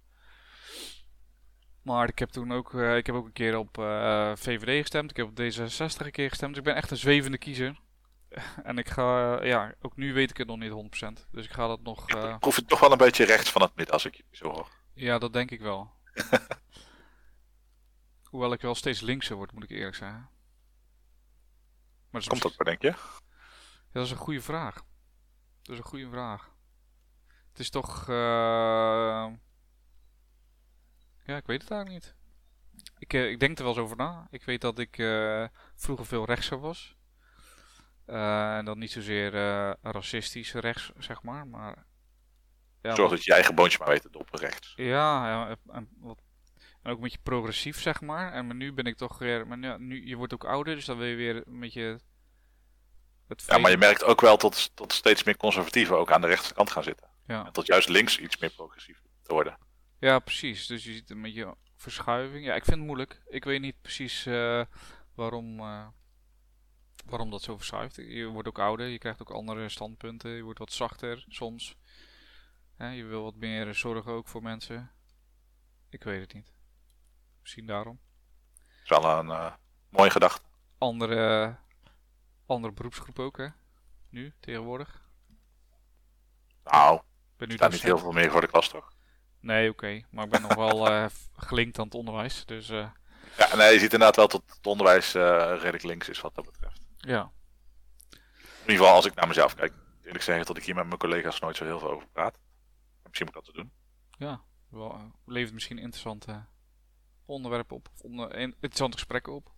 Maar 1.84 2.08
ik 2.08 2.18
heb 2.18 2.28
toen 2.28 2.52
ook, 2.52 2.72
uh, 2.72 2.96
ik 2.96 3.06
heb 3.06 3.14
ook 3.14 3.26
een 3.26 3.32
keer 3.32 3.58
op 3.58 3.78
uh, 3.78 4.32
VVD 4.34 4.80
gestemd. 4.80 5.10
Ik 5.10 5.16
heb 5.16 5.26
op 5.26 5.40
D66 5.40 6.04
een 6.04 6.10
keer 6.10 6.28
gestemd. 6.28 6.50
Dus 6.50 6.58
ik 6.58 6.64
ben 6.64 6.76
echt 6.76 6.90
een 6.90 6.96
zwevende 6.96 7.38
kiezer. 7.38 7.80
En 8.68 8.78
ik 8.78 8.88
ga, 8.88 9.40
uh, 9.40 9.46
ja, 9.46 9.74
ook 9.80 9.96
nu 9.96 10.12
weet 10.12 10.30
ik 10.30 10.36
het 10.36 10.46
nog 10.46 10.58
niet 10.58 11.00
100%. 11.06 11.30
Dus 11.30 11.44
ik 11.44 11.52
ga 11.52 11.66
dat 11.66 11.80
nog. 11.80 12.10
Uh... 12.14 12.38
Proef 12.38 12.56
je 12.56 12.64
toch 12.64 12.80
wel 12.80 12.92
een 12.92 12.98
beetje 12.98 13.24
rechts 13.24 13.50
van 13.50 13.62
het 13.62 13.74
midden 13.74 13.94
als 13.94 14.04
ik 14.04 14.14
je 14.14 14.24
zo 14.30 14.50
hoor. 14.50 14.68
Ja, 14.94 15.18
dat 15.18 15.32
denk 15.32 15.50
ik 15.50 15.60
wel. 15.60 15.92
Hoewel 18.30 18.52
ik 18.52 18.60
wel 18.60 18.74
steeds 18.74 19.00
linkser 19.00 19.36
word, 19.36 19.52
moet 19.52 19.62
ik 19.62 19.70
eerlijk 19.70 19.96
zeggen. 19.96 20.28
Maar 22.10 22.20
dat 22.20 22.28
Komt 22.28 22.42
dat 22.42 22.56
maar, 22.56 22.66
denk 22.66 22.82
je? 22.82 22.88
Ja, 22.88 24.00
dat 24.00 24.04
is 24.04 24.10
een 24.10 24.16
goede 24.16 24.40
vraag. 24.40 24.74
Dat 25.62 25.74
is 25.74 25.78
een 25.78 25.84
goede 25.88 26.08
vraag. 26.08 26.50
Het 27.48 27.58
is 27.58 27.70
toch. 27.70 28.08
Uh... 28.08 29.26
Ja, 31.26 31.36
ik 31.36 31.46
weet 31.46 31.62
het 31.62 31.70
eigenlijk 31.70 32.04
niet. 32.04 32.14
Ik, 32.98 33.12
uh, 33.12 33.30
ik 33.30 33.40
denk 33.40 33.58
er 33.58 33.64
wel 33.64 33.72
eens 33.72 33.82
over 33.82 33.96
na. 33.96 34.26
Ik 34.30 34.44
weet 34.44 34.60
dat 34.60 34.78
ik 34.78 34.94
vroeger 35.74 36.06
veel 36.06 36.24
rechtser 36.24 36.60
was. 36.60 36.96
Uh, 38.06 38.56
en 38.56 38.64
dan 38.64 38.78
niet 38.78 38.92
zozeer 38.92 39.30
racistisch 39.82 40.52
rechts, 40.52 40.90
zeg 40.98 41.22
maar. 41.22 41.46
maar 41.46 41.84
ja, 42.82 42.94
Zorg 42.94 43.10
dat 43.10 43.18
je 43.18 43.30
je 43.30 43.32
eigen 43.32 43.54
boontje 43.54 43.78
maar 43.78 43.88
weet 43.88 44.02
te 44.02 44.10
doppen 44.10 44.40
rechts. 44.40 44.72
Ja, 44.76 45.28
ja 45.28 45.48
en, 45.48 45.88
wat, 46.00 46.18
en, 46.82 46.90
ook 46.90 46.96
een 46.96 47.02
beetje 47.02 47.18
progressief, 47.22 47.80
zeg 47.80 48.00
maar. 48.00 48.32
En 48.32 48.46
maar 48.46 48.56
nu 48.56 48.72
ben 48.72 48.84
ik 48.84 48.96
toch 48.96 49.18
weer... 49.18 49.46
Maar 49.46 49.58
nu, 49.58 49.78
nu, 49.78 50.06
je 50.06 50.16
wordt 50.16 50.34
ook 50.34 50.44
ouder, 50.44 50.74
dus 50.74 50.84
dan 50.84 50.98
wil 50.98 51.06
je 51.06 51.16
weer 51.16 51.42
een 51.46 51.60
beetje... 51.60 52.00
Het 53.28 53.44
ja, 53.46 53.58
maar 53.58 53.70
je 53.70 53.76
merkt 53.76 54.04
ook 54.04 54.20
wel 54.20 54.36
tot, 54.36 54.76
tot 54.76 54.92
steeds 54.92 55.24
meer 55.24 55.36
conservatieven 55.36 55.98
ook 55.98 56.12
aan 56.12 56.20
de 56.20 56.26
rechterkant 56.26 56.70
gaan 56.70 56.82
zitten. 56.82 57.08
Ja. 57.26 57.46
En 57.46 57.52
tot 57.52 57.66
juist 57.66 57.88
links 57.88 58.18
iets 58.18 58.36
meer 58.36 58.50
progressief 58.50 59.02
te 59.22 59.32
worden. 59.32 59.58
Ja, 59.98 60.18
precies. 60.18 60.66
Dus 60.66 60.84
je 60.84 60.92
ziet 60.92 61.10
een 61.10 61.22
beetje 61.22 61.54
verschuiving. 61.76 62.44
Ja, 62.44 62.54
ik 62.54 62.64
vind 62.64 62.76
het 62.76 62.86
moeilijk. 62.86 63.22
Ik 63.26 63.44
weet 63.44 63.60
niet 63.60 63.80
precies 63.82 64.26
uh, 64.26 64.64
waarom, 65.14 65.60
waarom 67.04 67.30
dat 67.30 67.42
zo 67.42 67.56
verschuift. 67.56 67.96
Je 67.96 68.26
wordt 68.26 68.48
ook 68.48 68.58
ouder, 68.58 68.86
je 68.86 68.98
krijgt 68.98 69.20
ook 69.20 69.30
andere 69.30 69.68
standpunten. 69.68 70.30
Je 70.30 70.42
wordt 70.42 70.58
wat 70.58 70.72
zachter 70.72 71.24
soms. 71.28 71.76
je 72.78 73.04
wil 73.04 73.22
wat 73.22 73.34
meer 73.34 73.74
zorgen 73.74 74.12
ook 74.12 74.28
voor 74.28 74.42
mensen. 74.42 74.90
Ik 75.88 76.02
weet 76.02 76.20
het 76.20 76.34
niet. 76.34 76.52
Misschien 77.40 77.66
daarom. 77.66 78.00
Dat 78.84 78.98
is 78.98 79.04
wel 79.04 79.18
een 79.18 79.26
uh, 79.26 79.52
mooie 79.88 80.10
gedachte. 80.10 80.42
Andere, 80.78 81.56
andere 82.46 82.72
beroepsgroep 82.72 83.18
ook, 83.18 83.36
hè? 83.36 83.48
Nu, 84.08 84.32
tegenwoordig. 84.40 85.02
Nou, 86.64 87.00
er 87.36 87.52
staat 87.52 87.72
niet 87.72 87.82
heel 87.82 87.98
veel 87.98 88.12
meer 88.12 88.30
voor 88.30 88.40
de 88.40 88.46
klas, 88.46 88.68
toch? 88.68 88.92
Nee, 89.40 89.70
oké. 89.70 90.02
Maar 90.10 90.24
ik 90.24 90.30
ben 90.30 90.42
nog 90.42 90.54
wel 90.54 90.88
eh, 90.88 91.06
gelinkt 91.48 91.78
aan 91.78 91.84
het 91.84 91.94
onderwijs. 91.94 92.44
Dus 92.44 92.68
eh, 92.68 92.90
Ja, 93.36 93.56
nee, 93.56 93.72
je 93.72 93.78
ziet 93.78 93.92
inderdaad 93.92 94.16
wel 94.16 94.28
dat 94.28 94.42
het 94.46 94.66
onderwijs 94.66 95.12
redelijk 95.12 95.82
links 95.82 96.08
is 96.08 96.20
wat 96.20 96.34
dat 96.34 96.44
betreft. 96.44 96.83
Ja. 97.06 97.32
In 98.10 98.70
ieder 98.70 98.76
geval 98.76 98.94
als 98.94 99.06
ik 99.06 99.14
naar 99.14 99.28
mezelf 99.28 99.54
kijk. 99.54 99.72
Eerlijk 100.04 100.24
zeggen 100.24 100.46
dat 100.46 100.56
ik 100.56 100.64
hier 100.64 100.74
met 100.74 100.86
mijn 100.86 100.98
collega's 100.98 101.40
nooit 101.40 101.56
zo 101.56 101.64
heel 101.64 101.78
veel 101.78 101.90
over 101.90 102.08
praat. 102.12 102.38
Misschien 103.02 103.26
moet 103.26 103.36
ik 103.36 103.44
dat 103.44 103.54
te 103.54 103.60
doen. 103.60 103.72
Ja, 104.18 104.42
wel, 104.68 104.92
eh, 104.92 105.02
levert 105.26 105.54
misschien 105.54 105.78
interessante 105.78 106.44
onderwerpen 107.24 107.76
op. 107.76 107.88
Of 107.94 108.00
onder, 108.00 108.34
in- 108.34 108.50
interessante 108.54 108.96
gesprekken 108.96 109.32
op. 109.34 109.52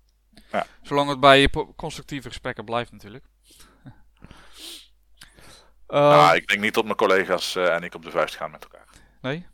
Ja. 0.53 0.67
Zolang 0.83 1.09
het 1.09 1.21
bij 1.21 1.51
constructieve 1.77 2.29
gesprekken 2.29 2.65
blijft 2.65 2.93
natuurlijk. 2.93 3.25
Nou, 5.87 6.37
ik 6.37 6.47
denk 6.47 6.61
niet 6.61 6.75
dat 6.75 6.85
mijn 6.85 6.97
collega's 6.97 7.57
eh, 7.57 7.75
en 7.75 7.83
ik 7.83 7.95
op 7.95 8.03
de 8.03 8.11
vuist 8.11 8.37
gaan 8.37 8.51
met 8.51 8.63
elkaar. 8.63 8.89
nee? 9.21 9.47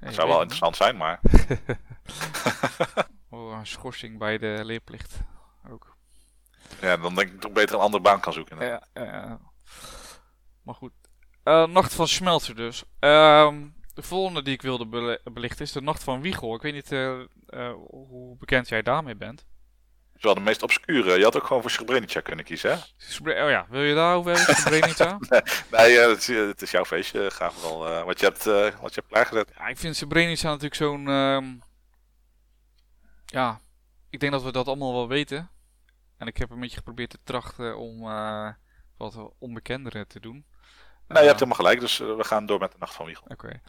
Dat 0.00 0.14
zou 0.14 0.28
wel 0.28 0.38
interessant 0.40 0.76
zijn, 0.76 0.96
maar 0.96 1.20
Oh, 3.30 3.58
een 3.58 3.66
schorsing 3.66 4.18
bij 4.18 4.38
de 4.38 4.60
leerplicht. 4.64 5.20
Ja, 6.80 6.96
dan 6.96 7.14
denk 7.14 7.32
ik 7.32 7.44
ik 7.44 7.52
beter 7.52 7.74
een 7.74 7.80
andere 7.80 8.02
baan 8.02 8.20
kan 8.20 8.32
zoeken. 8.32 8.66
Ja, 8.66 8.86
ja. 8.94 9.40
Maar 10.62 10.74
goed. 10.74 10.92
Eh, 11.42 11.66
Nacht 11.66 11.94
van 11.94 12.08
Smelter 12.08 12.56
dus. 12.56 12.84
Ehm, 12.98 13.66
de 13.94 14.02
volgende 14.02 14.42
die 14.42 14.54
ik 14.54 14.62
wilde 14.62 15.18
belichten 15.32 15.64
is 15.64 15.72
de 15.72 15.80
Nacht 15.80 16.02
van 16.02 16.20
Wiegel. 16.20 16.54
Ik 16.54 16.62
weet 16.62 16.72
niet 16.72 16.92
eh, 16.92 17.20
eh, 17.46 17.72
hoe 17.88 18.36
bekend 18.36 18.68
jij 18.68 18.82
daarmee 18.82 19.16
bent. 19.16 19.38
Het 20.12 20.28
is 20.28 20.34
wel 20.34 20.44
de 20.44 20.50
meest 20.50 20.62
obscure. 20.62 21.18
Je 21.18 21.24
had 21.24 21.36
ook 21.36 21.46
gewoon 21.46 21.62
voor 21.62 21.70
Srebrenica 21.70 22.20
kunnen 22.20 22.44
kiezen, 22.44 22.70
hè? 22.70 23.44
Oh 23.44 23.50
ja, 23.50 23.66
wil 23.68 23.82
je 23.82 23.94
daarover 23.94 24.36
hebben? 24.36 24.54
Srebrenica? 24.56 25.18
Nee, 25.70 25.98
het, 25.98 26.18
is, 26.18 26.26
het 26.26 26.62
is 26.62 26.70
jouw 26.70 26.84
feestje. 26.84 27.30
Ga 27.30 27.50
vooral 27.50 27.86
eh, 27.88 28.04
wat, 28.04 28.20
je 28.20 28.26
hebt, 28.26 28.46
eh, 28.46 28.80
wat 28.80 28.94
je 28.94 29.00
hebt 29.00 29.12
klaargezet. 29.12 29.52
Ja, 29.58 29.66
ik 29.66 29.78
vind 29.78 29.96
Srebrenica 29.96 30.48
natuurlijk 30.48 30.74
zo'n... 30.74 31.08
ehm, 31.08 31.44
ja, 33.26 33.60
ik 34.10 34.20
denk 34.20 34.32
dat 34.32 34.42
we 34.42 34.52
dat 34.52 34.66
allemaal 34.66 34.92
wel 34.92 35.08
weten. 35.08 35.50
En 36.20 36.26
ik 36.26 36.36
heb 36.36 36.50
een 36.50 36.60
beetje 36.60 36.76
geprobeerd 36.76 37.10
te 37.10 37.18
trachten 37.24 37.78
om 37.78 38.06
eh, 38.08 38.48
wat 38.96 39.32
onbekendere 39.38 40.06
te 40.06 40.20
doen. 40.20 40.32
Nee, 40.34 40.44
je 41.08 41.14
Eh, 41.18 41.20
hebt 41.26 41.32
helemaal 41.34 41.56
gelijk. 41.56 41.80
Dus 41.80 42.00
eh, 42.00 42.16
we 42.16 42.24
gaan 42.24 42.46
door 42.46 42.58
met 42.58 42.72
de 42.72 42.78
Nacht 42.78 42.94
van 42.94 43.06
Wiegel. 43.06 43.26
Oké. 43.28 43.60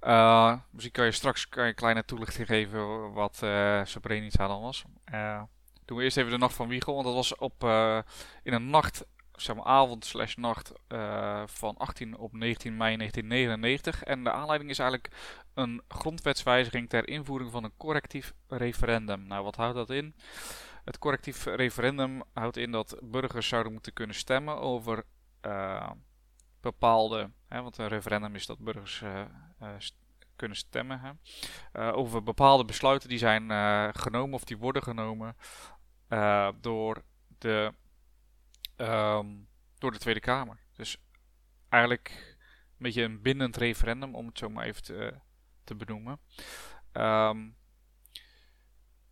Eh, 0.00 0.56
misschien 0.70 0.92
kan 0.94 1.04
je 1.04 1.12
straks 1.12 1.48
kan 1.48 1.62
je 1.62 1.68
een 1.68 1.74
kleine 1.74 2.04
toelichting 2.04 2.46
geven 2.46 3.12
wat 3.12 3.42
eh 3.42 3.80
Srebrenica 3.84 4.46
dan 4.46 4.60
was. 4.60 4.84
Eh, 5.04 5.42
doen 5.84 5.96
we 5.98 6.04
eerst 6.04 6.16
even 6.16 6.30
de 6.30 6.38
nacht 6.38 6.54
van 6.54 6.68
Wiegel, 6.68 6.92
want 6.94 7.06
dat 7.06 7.14
was 7.14 7.36
op 7.36 7.64
eh, 7.64 7.98
in 8.42 8.52
een 8.52 8.70
nacht, 8.70 9.04
zeg 9.32 9.56
maar 9.56 9.64
avond 9.64 10.04
slash 10.04 10.34
nacht 10.34 10.72
eh, 10.88 11.42
van 11.46 11.76
18 11.76 12.16
op 12.16 12.32
19 12.32 12.76
mei 12.76 12.96
1999. 12.96 14.02
En 14.02 14.24
de 14.24 14.30
aanleiding 14.30 14.70
is 14.70 14.78
eigenlijk 14.78 15.14
een 15.54 15.82
grondwetswijziging 15.88 16.88
ter 16.88 17.08
invoering 17.08 17.50
van 17.50 17.64
een 17.64 17.76
correctief 17.76 18.32
referendum. 18.48 19.26
Nou, 19.26 19.44
wat 19.44 19.56
houdt 19.56 19.74
dat 19.76 19.90
in? 19.90 20.14
Het 20.86 20.98
correctief 20.98 21.44
referendum 21.44 22.22
houdt 22.32 22.56
in 22.56 22.70
dat 22.70 22.98
burgers 23.02 23.48
zouden 23.48 23.72
moeten 23.72 23.92
kunnen 23.92 24.16
stemmen 24.16 24.58
over 24.58 25.04
eh, 25.40 25.90
bepaalde, 26.60 27.30
hè, 27.48 27.62
want 27.62 27.78
een 27.78 27.88
referendum 27.88 28.34
is 28.34 28.46
dat 28.46 28.58
burgers 28.58 29.02
eh, 29.02 29.20
eh, 29.58 29.74
kunnen 30.36 30.56
stemmen 30.56 31.00
hè, 31.00 31.92
over 31.92 32.22
bepaalde 32.22 32.64
besluiten 32.64 33.08
die 33.08 33.18
zijn 33.18 33.50
genomen 33.94 34.34
of 34.34 34.44
die 34.44 34.56
worden 34.56 34.82
genomen 34.82 35.36
door, 36.60 37.02
de, 37.38 37.72
ehm, 38.76 39.26
door 39.78 39.92
de 39.92 39.98
Tweede 39.98 40.20
Kamer. 40.20 40.58
Dus 40.76 40.98
eigenlijk 41.68 42.36
een 42.70 42.76
beetje 42.78 43.02
een 43.02 43.22
bindend 43.22 43.56
referendum, 43.56 44.14
om 44.14 44.26
het 44.26 44.38
zo 44.38 44.48
maar 44.48 44.64
even 44.64 44.82
te, 44.82 45.14
te 45.64 45.74
benoemen. 45.74 46.20
Ehm, 46.92 47.48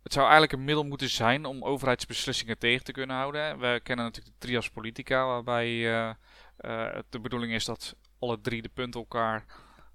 het 0.05 0.13
zou 0.13 0.25
eigenlijk 0.25 0.53
een 0.53 0.63
middel 0.63 0.83
moeten 0.83 1.09
zijn 1.09 1.45
om 1.45 1.63
overheidsbeslissingen 1.63 2.57
tegen 2.57 2.85
te 2.85 2.91
kunnen 2.91 3.15
houden. 3.15 3.59
We 3.59 3.79
kennen 3.83 4.05
natuurlijk 4.05 4.39
de 4.39 4.47
trias 4.47 4.69
politica, 4.69 5.25
waarbij 5.25 5.93
eh, 6.57 6.97
de 7.09 7.19
bedoeling 7.19 7.53
is 7.53 7.65
dat 7.65 7.95
alle 8.19 8.41
drie 8.41 8.61
de 8.61 8.69
punten 8.69 8.99
elkaar 8.99 9.45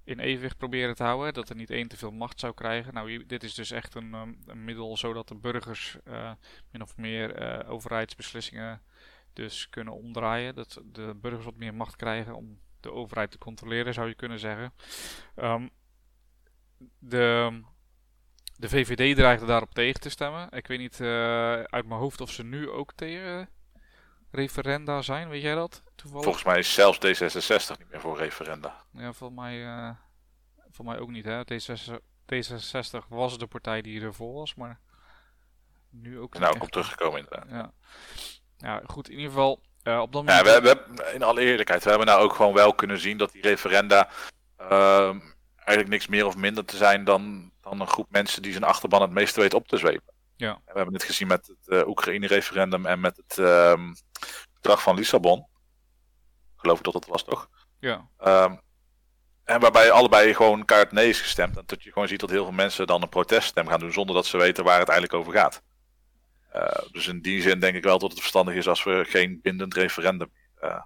in 0.04 0.18
evenwicht 0.18 0.56
proberen 0.56 0.94
te 0.94 1.02
houden. 1.02 1.34
Dat 1.34 1.48
er 1.48 1.56
niet 1.56 1.70
één 1.70 1.88
te 1.88 1.96
veel 1.96 2.10
macht 2.10 2.40
zou 2.40 2.54
krijgen. 2.54 2.94
Nou, 2.94 3.26
dit 3.26 3.42
is 3.42 3.54
dus 3.54 3.70
echt 3.70 3.94
een, 3.94 4.14
ehm, 4.14 4.32
een 4.46 4.64
middel 4.64 4.96
zodat 4.96 5.28
de 5.28 5.34
burgers 5.34 5.96
eh, 6.04 6.32
min 6.70 6.82
of 6.82 6.96
meer 6.96 7.66
overheidsbeslissingen 7.66 8.82
dus 9.32 9.68
kunnen 9.68 9.94
omdraaien. 9.94 10.54
Dat 10.54 10.80
de 10.84 11.14
burgers 11.20 11.44
wat 11.44 11.56
meer 11.56 11.74
macht 11.74 11.96
krijgen 11.96 12.34
om 12.34 12.60
de 12.80 12.92
overheid 12.92 13.30
te 13.30 13.38
controleren, 13.38 13.94
zou 13.94 14.08
je 14.08 14.14
kunnen 14.14 14.38
zeggen. 14.38 14.72
Ehm, 15.34 15.68
de, 16.98 17.60
de 18.60 18.68
VVD 18.68 19.16
dreigde 19.16 19.46
daarop 19.46 19.74
tegen 19.74 20.00
te 20.00 20.10
stemmen. 20.10 20.50
Ik 20.50 20.66
weet 20.66 20.78
niet 20.78 21.00
eh, 21.00 21.52
uit 21.62 21.86
mijn 21.86 22.00
hoofd 22.00 22.20
of 22.20 22.30
ze 22.30 22.44
nu 22.44 22.70
ook 22.70 22.92
tegen 22.94 23.48
referenda 24.30 25.02
zijn. 25.02 25.28
Weet 25.28 25.42
jij 25.42 25.54
dat? 25.54 25.82
Toevallig? 25.94 26.24
Volgens 26.24 26.44
mij 26.44 26.58
is 26.58 26.74
zelfs 26.74 26.98
D66 26.98 27.78
niet 27.78 27.90
meer 27.90 28.00
voor 28.00 28.18
referenda. 28.18 28.84
Ja, 28.92 29.12
voor 29.12 29.32
mij, 29.32 29.64
eh 29.66 29.90
voor 30.70 30.84
mij 30.84 30.98
ook 30.98 31.10
niet. 31.10 31.24
Hè. 31.24 31.40
D66, 31.40 31.94
D66 32.34 33.08
was 33.08 33.38
de 33.38 33.46
partij 33.46 33.82
die 33.82 34.00
ervoor 34.00 34.32
was, 34.32 34.54
maar 34.54 34.78
nu 35.90 36.18
ook 36.18 36.38
nou 36.38 36.54
echt. 36.54 36.62
op 36.62 36.70
teruggekomen 36.70 37.18
inderdaad. 37.18 37.46
Ja. 37.50 37.72
ja, 38.56 38.82
goed. 38.86 39.08
In 39.08 39.16
ieder 39.16 39.30
geval, 39.30 39.60
eh, 39.82 40.00
op 40.00 40.12
dat 40.12 40.24
Ja, 40.26 40.36
moment... 40.36 40.54
we, 40.54 40.60
we 40.62 40.68
hebben, 40.68 41.14
in 41.14 41.22
alle 41.22 41.40
eerlijkheid, 41.40 41.82
we 41.84 41.88
hebben 41.88 42.06
nou 42.06 42.22
ook 42.22 42.34
gewoon 42.34 42.54
wel 42.54 42.74
kunnen 42.74 42.98
zien 42.98 43.16
dat 43.16 43.32
die 43.32 43.42
referenda 43.42 44.08
ehm, 44.56 45.18
eigenlijk 45.54 45.88
niks 45.88 46.06
meer 46.06 46.26
of 46.26 46.36
minder 46.36 46.64
te 46.64 46.76
zijn 46.76 47.04
dan, 47.04 47.49
dan 47.70 47.80
een 47.80 47.92
groep 47.92 48.10
mensen 48.10 48.42
die 48.42 48.52
zijn 48.52 48.64
achterban 48.64 49.02
het 49.02 49.10
meeste 49.10 49.40
weet 49.40 49.54
op 49.54 49.68
te 49.68 49.76
zwepen. 49.76 50.14
Ja. 50.36 50.60
We 50.64 50.72
hebben 50.74 50.94
het 50.94 51.04
gezien 51.04 51.28
met 51.28 51.46
het 51.46 51.68
eh, 51.68 51.88
Oekraïne-referendum 51.88 52.86
en 52.86 53.00
met 53.00 53.16
het 53.16 53.34
verdrag 54.52 54.82
van 54.82 54.96
Lissabon. 54.96 55.46
Geloof 56.56 56.78
ik 56.78 56.84
dat 56.84 56.92
dat 56.92 57.06
was, 57.06 57.24
toch? 57.24 57.48
Ja, 57.78 58.08
Ehm, 58.18 58.56
en 59.44 59.60
waarbij 59.60 59.90
allebei 59.90 60.34
gewoon 60.34 60.64
kaart 60.64 60.92
nee 60.92 61.08
is 61.08 61.20
gestemd. 61.20 61.56
En 61.56 61.62
dat 61.66 61.82
je 61.82 61.92
gewoon 61.92 62.08
ziet 62.08 62.20
dat 62.20 62.30
heel 62.30 62.44
veel 62.44 62.52
mensen 62.52 62.86
dan 62.86 63.02
een 63.02 63.08
proteststem 63.08 63.66
gaan 63.68 63.80
doen 63.80 63.92
zonder 63.92 64.14
dat 64.14 64.26
ze 64.26 64.36
weten 64.36 64.64
waar 64.64 64.78
het 64.78 64.88
eigenlijk 64.88 65.20
over 65.20 65.32
gaat. 65.32 65.62
Eh, 66.50 66.92
dus 66.92 67.06
in 67.06 67.20
die 67.20 67.42
zin 67.42 67.60
denk 67.60 67.76
ik 67.76 67.82
wel 67.84 67.98
dat 67.98 68.10
het 68.10 68.20
verstandig 68.20 68.54
is 68.54 68.68
als 68.68 68.82
we 68.82 69.04
geen 69.08 69.38
bindend 69.42 69.74
referendum 69.74 70.32
eh, 70.60 70.80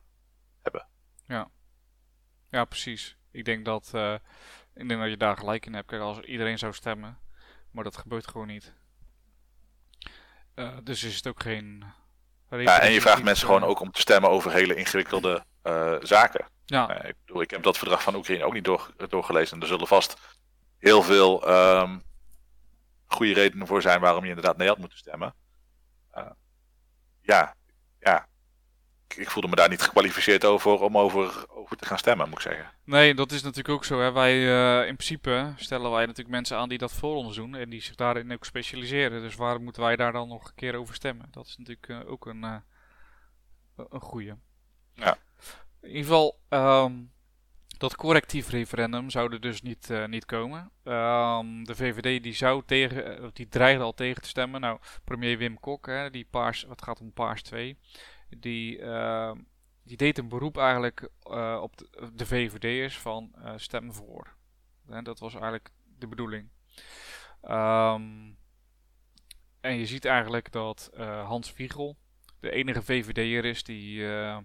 ja, 2.54 2.64
precies. 2.64 3.16
Ik 3.30 3.44
denk 3.44 3.64
dat, 3.64 3.90
ik 4.74 4.88
denk 4.88 5.00
dat 5.00 5.10
je 5.10 5.16
daar 5.16 5.36
gelijk 5.36 5.66
in 5.66 5.74
hebt. 5.74 5.88
Kijk, 5.88 6.02
als 6.02 6.20
iedereen 6.20 6.58
zou 6.58 6.72
stemmen, 6.72 7.18
maar 7.70 7.84
dat 7.84 7.96
gebeurt 7.96 8.26
gewoon 8.26 8.46
niet. 8.46 8.74
Eh, 10.54 10.76
dus 10.82 11.02
is 11.02 11.16
het 11.16 11.26
ook 11.26 11.42
geen... 11.42 11.84
Ja, 12.50 12.80
en 12.80 12.92
je 12.92 13.00
vraagt 13.00 13.22
mensen 13.22 13.46
gewoon 13.46 13.64
ook 13.64 13.80
om 13.80 13.90
te 13.90 14.00
stemmen 14.00 14.30
over 14.30 14.52
hele 14.52 14.74
ingewikkelde 14.74 15.44
eh, 15.62 15.96
zaken. 16.00 16.46
Ja, 16.64 16.88
Eh, 16.88 17.08
ik 17.08 17.14
bedoel, 17.24 17.42
ik 17.42 17.50
heb 17.50 17.62
dat 17.62 17.78
verdrag 17.78 18.02
van 18.02 18.14
Oekraïne 18.14 18.44
ook 18.44 18.52
niet 18.52 18.64
door, 18.64 18.90
doorgelezen. 19.08 19.56
En 19.56 19.62
er 19.62 19.68
zullen 19.68 19.86
vast 19.86 20.38
heel 20.78 21.02
veel 21.02 21.46
ehm, 21.46 21.98
goede 23.06 23.32
redenen 23.32 23.66
voor 23.66 23.82
zijn 23.82 24.00
waarom 24.00 24.22
je 24.22 24.28
inderdaad 24.28 24.56
nee 24.56 24.68
had 24.68 24.78
moeten 24.78 24.98
stemmen. 24.98 25.34
Ja, 27.20 27.54
ja. 27.98 28.26
Ik, 29.14 29.20
ik 29.20 29.30
voelde 29.30 29.48
me 29.48 29.54
daar 29.54 29.68
niet 29.68 29.82
gekwalificeerd 29.82 30.44
over 30.44 30.80
om 30.80 30.98
over, 30.98 31.44
over 31.48 31.76
te 31.76 31.86
gaan 31.86 31.98
stemmen, 31.98 32.28
moet 32.28 32.38
ik 32.38 32.44
zeggen. 32.44 32.70
Nee, 32.84 33.14
dat 33.14 33.32
is 33.32 33.42
natuurlijk 33.42 33.74
ook 33.74 33.84
zo. 33.84 34.00
Hè. 34.00 34.12
Wij, 34.12 34.32
eh, 34.32 34.88
in 34.88 34.96
principe 34.96 35.52
stellen 35.56 35.90
wij 35.90 36.00
natuurlijk 36.00 36.34
mensen 36.34 36.56
aan 36.56 36.68
die 36.68 36.78
dat 36.78 36.92
voor 36.92 37.16
ons 37.16 37.36
doen 37.36 37.54
en 37.54 37.70
die 37.70 37.82
zich 37.82 37.94
daarin 37.94 38.32
ook 38.32 38.44
specialiseren. 38.44 39.22
Dus 39.22 39.34
waarom 39.34 39.64
moeten 39.64 39.82
wij 39.82 39.96
daar 39.96 40.12
dan 40.12 40.28
nog 40.28 40.48
een 40.48 40.54
keer 40.54 40.74
over 40.74 40.94
stemmen? 40.94 41.28
Dat 41.30 41.46
is 41.46 41.56
natuurlijk 41.56 41.88
eh, 41.88 42.10
ook 42.10 42.26
een, 42.26 42.44
eh, 42.44 42.56
een 43.76 44.00
goede. 44.00 44.36
Ja. 44.94 45.16
In 45.80 45.88
ieder 45.88 46.02
geval, 46.02 46.38
ehm, 46.48 46.92
dat 47.78 47.96
correctief 47.96 48.48
referendum 48.48 49.10
zou 49.10 49.32
er 49.32 49.40
dus 49.40 49.62
niet, 49.62 49.88
niet 50.06 50.24
komen. 50.24 50.70
Ehm, 50.84 51.64
de 51.64 51.74
VVD 51.74 52.22
die 52.22 52.34
zou 52.34 52.62
tegen, 52.66 53.30
die 53.32 53.48
dreigde 53.48 53.84
al 53.84 53.94
tegen 53.94 54.22
te 54.22 54.28
stemmen. 54.28 54.60
Nou, 54.60 54.78
premier 55.04 55.38
Wim 55.38 55.60
Kok, 55.60 55.86
hè, 55.86 56.10
die 56.10 56.26
paars, 56.30 56.62
wat 56.62 56.82
gaat 56.82 57.00
om 57.00 57.12
paars 57.12 57.42
2, 57.42 57.78
die, 58.38 58.78
ehm, 58.78 59.38
die 59.82 59.96
deed 59.96 60.18
een 60.18 60.28
beroep 60.28 60.56
eigenlijk 60.56 61.08
eh, 61.22 61.58
op 61.62 61.76
de, 61.76 62.10
de 62.14 62.26
VVD'ers 62.26 62.98
van 62.98 63.34
eh, 63.34 63.52
stem 63.56 63.92
voor. 63.92 64.36
Dat 65.02 65.18
was 65.18 65.32
eigenlijk 65.32 65.70
de 65.98 66.06
bedoeling. 66.06 66.48
Ehm, 67.40 68.32
en 69.60 69.74
je 69.76 69.86
ziet 69.86 70.04
eigenlijk 70.04 70.52
dat 70.52 70.90
eh, 70.94 71.26
Hans 71.26 71.52
Wiegel 71.52 71.96
de 72.40 72.50
enige 72.50 72.82
VVD'er 72.82 73.44
is 73.44 73.62
die, 73.62 74.08
eh, 74.08 74.38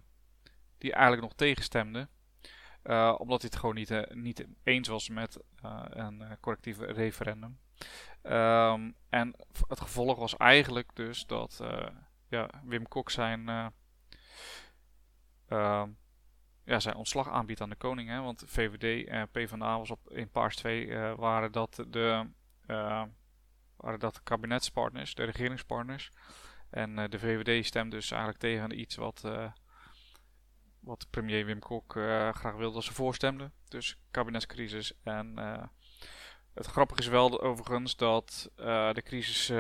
die 0.78 0.94
eigenlijk 0.94 1.22
nog 1.22 1.34
tegenstemde. 1.34 2.08
Eh, 2.82 3.16
omdat 3.18 3.42
hij 3.42 3.50
het 3.52 3.60
gewoon 3.60 3.76
niet, 3.76 3.92
eh, 3.92 4.16
niet 4.16 4.46
eens 4.64 4.88
was 4.88 5.10
met 5.10 5.40
eh, 5.62 5.82
een 5.90 6.22
eh, 6.22 6.32
correctief 6.40 6.80
referendum. 6.80 7.60
Ehm, 8.22 8.92
en 9.10 9.36
het 9.68 9.82
gevolg 9.82 10.18
was 10.18 10.38
eigenlijk 10.38 10.96
dus 10.96 11.26
dat 11.26 11.60
eh, 11.62 11.88
ja, 12.28 12.50
Wim 12.64 12.88
Kok 12.88 13.10
zijn, 13.10 13.50
eh, 13.50 13.68
ja, 16.64 16.80
zijn 16.80 16.96
ontslag 16.96 17.30
aanbiedt 17.30 17.62
aan 17.62 17.70
de 17.70 17.76
koning. 17.76 18.10
Hè? 18.10 18.22
Want 18.22 18.44
VVD 18.46 19.08
en 19.08 19.30
PvdA 19.30 19.78
was 19.78 19.92
op, 19.92 20.12
in 20.12 20.30
Paars 20.30 20.56
2 20.56 20.98
waren 21.16 21.52
dat 21.52 21.84
de 21.88 22.28
waren 23.76 24.00
dat 24.00 24.16
de 24.16 24.22
kabinetspartners, 24.24 25.16
de 25.16 25.24
regeringspartners. 25.24 26.12
En 26.70 26.96
de 26.96 27.20
VVD 27.20 27.66
stemt 27.66 27.92
dus 27.92 28.12
eigenlijk 28.12 28.42
tegen 28.42 28.80
iets 28.80 28.96
wat, 28.96 29.22
wat 30.80 31.08
premier 31.10 31.46
Wim 31.46 31.60
Kok 31.60 31.92
graag 31.92 32.56
wilde 32.56 32.74
dat 32.74 32.84
ze 32.84 32.94
voorstemden. 32.94 33.54
Dus 33.68 33.98
kabinetscrisis. 34.12 34.94
En 35.04 35.38
het 36.54 36.66
grappige 36.66 37.00
is 37.00 37.08
wel 37.08 37.42
overigens 37.42 37.96
dat 37.96 38.52
de 38.94 39.02
crisis 39.04 39.52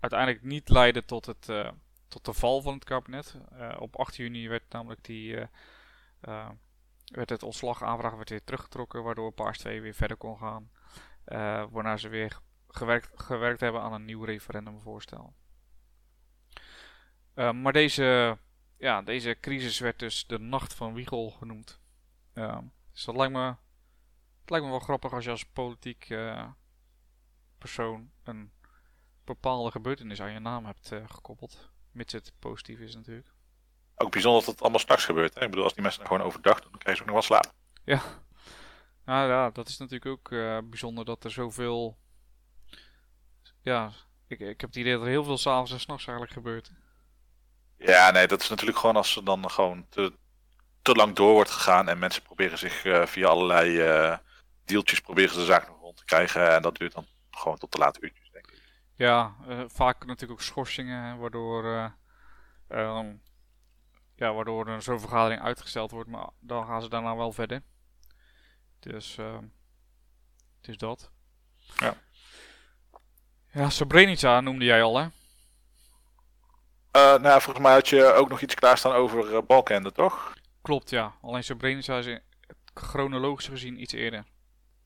uiteindelijk 0.00 0.42
niet 0.42 0.68
leidde 0.68 1.04
tot, 1.04 1.26
het, 1.26 1.48
uh, 1.48 1.70
tot 2.10 2.24
de 2.24 2.32
val 2.32 2.60
van 2.62 2.74
het 2.74 2.84
kabinet. 2.84 3.36
Uh, 3.52 3.76
op 3.78 3.96
8 3.96 4.16
juni 4.16 4.48
werd 4.48 4.72
namelijk 4.72 5.04
die, 5.04 5.36
uh, 6.20 6.48
werd 7.04 7.30
het 7.30 7.42
ontslagaanvraag 7.42 8.14
werd 8.14 8.30
weer 8.30 8.44
teruggetrokken, 8.44 9.02
waardoor 9.02 9.32
Paars 9.32 9.58
2 9.58 9.80
weer 9.80 9.94
verder 9.94 10.16
kon 10.16 10.38
gaan. 10.38 10.70
waarna 11.70 11.96
ze 11.96 12.08
weer 12.08 12.40
gewerkt, 12.68 13.22
gewerkt 13.22 13.60
hebben 13.60 13.82
aan 13.82 13.92
een 13.92 14.04
nieuw 14.04 14.24
referendumvoorstel. 14.24 15.34
maar 17.34 17.72
deze, 17.72 18.38
ja, 18.76 19.02
deze 19.02 19.36
crisis 19.40 19.78
werd 19.78 19.98
dus 19.98 20.26
de 20.26 20.38
nacht 20.38 20.74
van 20.74 20.94
Wiegel 20.94 21.30
genoemd. 21.30 21.80
dus 22.92 23.04
dat 23.04 23.16
lijkt 23.16 23.32
me, 23.32 23.46
het 24.40 24.50
lijkt 24.50 24.64
me 24.64 24.70
wel 24.70 24.80
grappig 24.80 25.12
als 25.12 25.24
je 25.24 25.30
als 25.30 25.46
politiek 25.46 26.14
persoon 27.58 28.10
een 28.22 28.52
bepaalde 29.24 29.70
gebeurtenis 29.70 30.20
aan 30.20 30.32
je 30.32 30.40
naam 30.40 30.64
hebt 30.64 30.92
gekoppeld. 31.06 31.70
Mits 31.92 32.12
het 32.12 32.32
positief 32.38 32.78
is 32.78 32.94
natuurlijk. 32.94 33.28
Ook 33.96 34.10
bijzonder 34.10 34.40
dat 34.40 34.50
het 34.50 34.60
allemaal 34.60 34.80
straks 34.80 35.04
gebeurt. 35.04 35.34
Hè? 35.34 35.40
Ik 35.40 35.50
bedoel, 35.50 35.64
als 35.64 35.74
die 35.74 35.82
mensen 35.82 36.06
gewoon 36.06 36.22
overdag 36.22 36.60
doen, 36.60 36.70
dan 36.70 36.80
krijgen 36.80 37.04
ze 37.04 37.10
ook 37.10 37.16
nog 37.16 37.28
wel 37.28 37.38
slaap. 37.38 37.54
Ja. 37.84 38.02
Nou 39.04 39.28
ja, 39.28 39.50
dat 39.50 39.68
is 39.68 39.78
natuurlijk 39.78 40.10
ook 40.10 40.30
uh, 40.30 40.58
bijzonder 40.64 41.04
dat 41.04 41.24
er 41.24 41.30
zoveel... 41.30 41.98
Ja, 43.62 43.92
ik, 44.26 44.40
ik 44.40 44.60
heb 44.60 44.70
het 44.70 44.76
idee 44.76 44.92
dat 44.92 45.02
er 45.02 45.08
heel 45.08 45.24
veel 45.24 45.38
s'avonds 45.38 45.72
en 45.72 45.80
s'nachts 45.80 46.06
eigenlijk 46.06 46.36
gebeurt. 46.36 46.72
Ja, 47.76 48.10
nee, 48.10 48.26
dat 48.26 48.40
is 48.40 48.48
natuurlijk 48.48 48.78
gewoon 48.78 48.96
als 48.96 49.16
er 49.16 49.24
dan 49.24 49.50
gewoon 49.50 49.86
te, 49.88 50.12
te 50.82 50.94
lang 50.94 51.14
door 51.14 51.32
wordt 51.32 51.50
gegaan 51.50 51.88
en 51.88 51.98
mensen 51.98 52.22
proberen 52.22 52.58
zich 52.58 52.84
uh, 52.84 53.06
via 53.06 53.28
allerlei 53.28 53.88
uh, 53.88 54.16
deeltjes 54.64 55.00
proberen 55.00 55.30
ze 55.30 55.38
de 55.38 55.44
zaak 55.44 55.68
nog 55.68 55.80
rond 55.80 55.96
te 55.96 56.04
krijgen 56.04 56.54
en 56.54 56.62
dat 56.62 56.78
duurt 56.78 56.92
dan 56.92 57.06
gewoon 57.30 57.58
tot 57.58 57.72
de 57.72 57.78
late 57.78 58.00
uurtjes. 58.00 58.19
Ja, 59.00 59.34
uh, 59.48 59.60
vaak 59.66 60.06
natuurlijk 60.06 60.40
ook 60.40 60.46
schorsingen, 60.46 61.18
waardoor, 61.18 61.64
uh, 61.64 61.90
um, 62.68 63.22
ja, 64.14 64.32
waardoor 64.32 64.68
een 64.68 64.82
zo'n 64.82 65.00
vergadering 65.00 65.42
uitgesteld 65.42 65.90
wordt, 65.90 66.10
maar 66.10 66.28
dan 66.38 66.66
gaan 66.66 66.82
ze 66.82 66.88
daarna 66.88 67.16
wel 67.16 67.32
verder. 67.32 67.62
Dus, 68.80 69.16
uh, 69.16 69.38
het 70.56 70.68
is 70.68 70.76
dat. 70.76 71.10
Ja. 71.76 71.94
Ja, 73.52 73.70
Srebrenica 73.70 74.40
noemde 74.40 74.64
jij 74.64 74.82
al, 74.82 74.98
hè? 74.98 75.04
Uh, 76.96 77.22
nou, 77.22 77.40
volgens 77.40 77.64
mij 77.64 77.72
had 77.72 77.88
je 77.88 78.12
ook 78.12 78.28
nog 78.28 78.40
iets 78.40 78.54
klaarstaan 78.54 78.92
over 78.92 79.46
Balkende, 79.46 79.92
toch? 79.92 80.32
Klopt, 80.62 80.90
ja. 80.90 81.14
Alleen 81.22 81.44
Srebrenica 81.44 81.98
is 81.98 82.18
chronologisch 82.74 83.48
gezien 83.48 83.80
iets 83.80 83.92
eerder. 83.92 84.24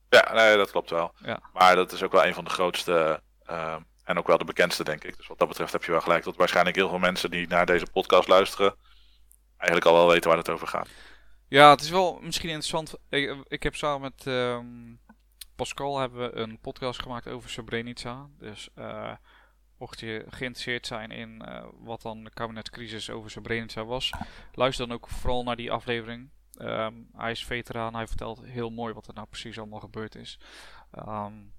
Ja, 0.08 0.32
nee, 0.32 0.56
dat 0.56 0.70
klopt 0.70 0.90
wel. 0.90 1.14
Ja. 1.16 1.40
Maar 1.52 1.76
dat 1.76 1.92
is 1.92 2.02
ook 2.02 2.12
wel 2.12 2.26
een 2.26 2.34
van 2.34 2.44
de 2.44 2.50
grootste 2.50 3.22
uh, 3.50 3.76
en 4.04 4.18
ook 4.18 4.26
wel 4.26 4.38
de 4.38 4.44
bekendste, 4.44 4.84
denk 4.84 5.04
ik. 5.04 5.16
Dus 5.16 5.26
wat 5.26 5.38
dat 5.38 5.48
betreft 5.48 5.72
heb 5.72 5.84
je 5.84 5.90
wel 5.90 6.00
gelijk 6.00 6.24
dat 6.24 6.36
waarschijnlijk 6.36 6.76
heel 6.76 6.88
veel 6.88 6.98
mensen 6.98 7.30
die 7.30 7.48
naar 7.48 7.66
deze 7.66 7.86
podcast 7.92 8.28
luisteren, 8.28 8.74
eigenlijk 9.56 9.86
al 9.86 9.94
wel 9.94 10.08
weten 10.08 10.28
waar 10.28 10.38
het 10.38 10.50
over 10.50 10.66
gaat. 10.66 10.88
Ja, 11.48 11.70
het 11.70 11.80
is 11.80 11.90
wel 11.90 12.18
misschien 12.22 12.48
interessant. 12.48 12.94
Ik, 13.48 13.62
heb 13.62 13.76
samen 13.76 14.00
met 14.00 14.26
um, 14.26 15.00
Pascal 15.56 15.98
hebben 15.98 16.30
we 16.30 16.36
een 16.36 16.58
podcast 16.58 17.02
gemaakt 17.02 17.26
over 17.26 17.50
Srebrenica. 17.50 18.28
Dus 18.38 18.68
uh, 18.78 19.12
mocht 19.78 20.00
je 20.00 20.24
geïnteresseerd 20.28 20.86
zijn 20.86 21.10
in 21.10 21.42
uh, 21.48 21.64
wat 21.78 22.02
dan 22.02 22.24
de 22.24 22.30
kabinetscrisis 22.30 23.10
over 23.10 23.30
Srebrenica 23.30 23.84
was, 23.84 24.12
luister 24.52 24.86
dan 24.86 24.96
ook 24.96 25.08
vooral 25.08 25.42
naar 25.42 25.56
die 25.56 25.72
aflevering. 25.72 26.30
Um, 26.58 27.08
hij 27.16 27.30
is 27.30 27.44
veteraan, 27.44 27.94
hij 27.94 28.06
vertelt 28.06 28.44
heel 28.44 28.70
mooi 28.70 28.94
wat 28.94 29.06
er 29.06 29.14
nou 29.14 29.26
precies 29.26 29.58
allemaal 29.58 29.80
gebeurd 29.80 30.14
is. 30.14 30.38
Um, 30.98 31.52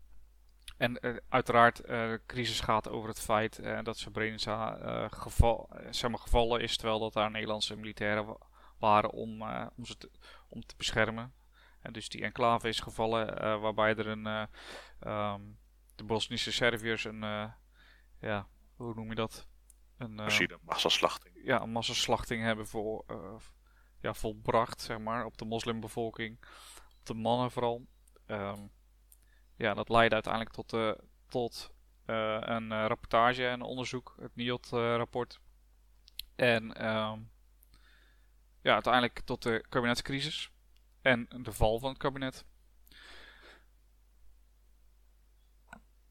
en 0.78 0.98
uh, 1.02 1.18
uiteraard, 1.30 1.82
uh, 1.82 1.88
de 1.88 2.22
crisis 2.26 2.60
gaat 2.60 2.90
over 2.90 3.10
het 3.10 3.20
feit 3.20 3.60
uh, 3.60 3.80
dat 3.84 3.98
Srebrenica 3.98 5.08
geval, 5.12 5.70
zeg 5.90 6.10
maar, 6.10 6.20
gevallen 6.20 6.62
is, 6.62 6.78
terwijl 6.78 7.00
dat 7.00 7.14
daar 7.14 7.32
Nederlandse 7.32 7.76
militairen 7.76 8.38
waren 8.80 9.12
om, 9.12 9.42
om, 9.76 9.86
ze 9.86 9.98
te, 9.98 10.12
om 10.50 10.66
te 10.66 10.76
beschermen. 10.78 11.34
En 11.82 11.94
dus 11.94 12.10
die 12.10 12.24
enclave 12.24 12.68
is 12.68 12.80
gevallen, 12.80 13.60
waarbij 13.62 13.96
er 13.96 14.08
een, 14.08 14.48
um, 15.08 15.60
de 15.96 16.04
Bosnische 16.04 16.52
Serviërs 16.52 17.04
een, 17.04 17.22
ja, 18.20 18.48
hoe 18.76 18.94
noem 18.94 19.10
je 19.10 19.16
dat? 19.16 19.48
Een 19.98 20.20
uh, 20.20 20.58
massaslachting. 20.62 21.40
Ja, 21.44 21.62
een 21.62 21.72
massaslachting 21.72 22.44
hebben 22.44 22.68
voor, 22.68 23.06
ja, 24.02 24.14
volbracht, 24.14 24.82
zeg 24.82 25.00
maar, 25.00 25.26
op 25.26 25.38
de 25.38 25.46
moslimbevolking, 25.46 26.38
op 27.00 27.06
de 27.06 27.14
mannen 27.14 27.52
vooral. 27.52 27.86
Um, 28.28 28.72
ja, 29.56 29.74
dat 29.74 29.90
leidde 29.90 30.14
uiteindelijk 30.14 30.54
tot, 30.54 30.74
uh, 30.74 30.92
tot 31.28 31.72
uh, 32.06 32.38
een 32.40 32.72
uh, 32.72 32.86
rapportage 32.88 33.48
en 33.48 33.62
onderzoek, 33.62 34.16
het 34.20 34.36
NIOT-rapport. 34.36 35.40
en 36.36 36.86
um, 36.88 37.32
ja, 38.62 38.74
uiteindelijk 38.74 39.20
tot 39.20 39.44
de 39.44 39.66
kabinetscrisis 39.70 40.52
en 41.02 41.28
de 41.42 41.52
val 41.52 41.80
van 41.80 41.90
het 41.90 41.98
kabinet. 41.98 42.46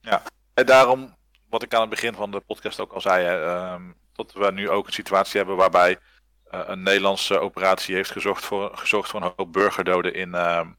Ja, 0.01 0.23
en 0.55 0.67
daarom, 0.67 1.17
wat 1.49 1.63
ik 1.63 1.75
aan 1.75 1.81
het 1.81 1.91
begin 1.91 2.15
van 2.15 2.31
de 2.31 2.41
podcast 2.41 2.81
ook 2.81 2.93
al 2.93 3.01
zei, 3.01 3.45
uh, 3.45 3.91
dat 4.13 4.33
we 4.33 4.53
nu 4.53 4.71
ook 4.71 4.87
een 4.87 4.93
situatie 4.93 5.39
hebben 5.39 5.57
waarbij 5.57 5.99
een 6.45 6.83
Nederlandse 6.83 7.39
operatie 7.39 7.95
heeft 7.95 8.11
gezorgd 8.11 8.45
voor, 8.45 8.77
gezorgd 8.77 9.11
voor 9.11 9.23
een 9.23 9.33
hoop 9.37 9.53
burgerdoden 9.53 10.15
in, 10.15 10.35
ehm, 10.35 10.73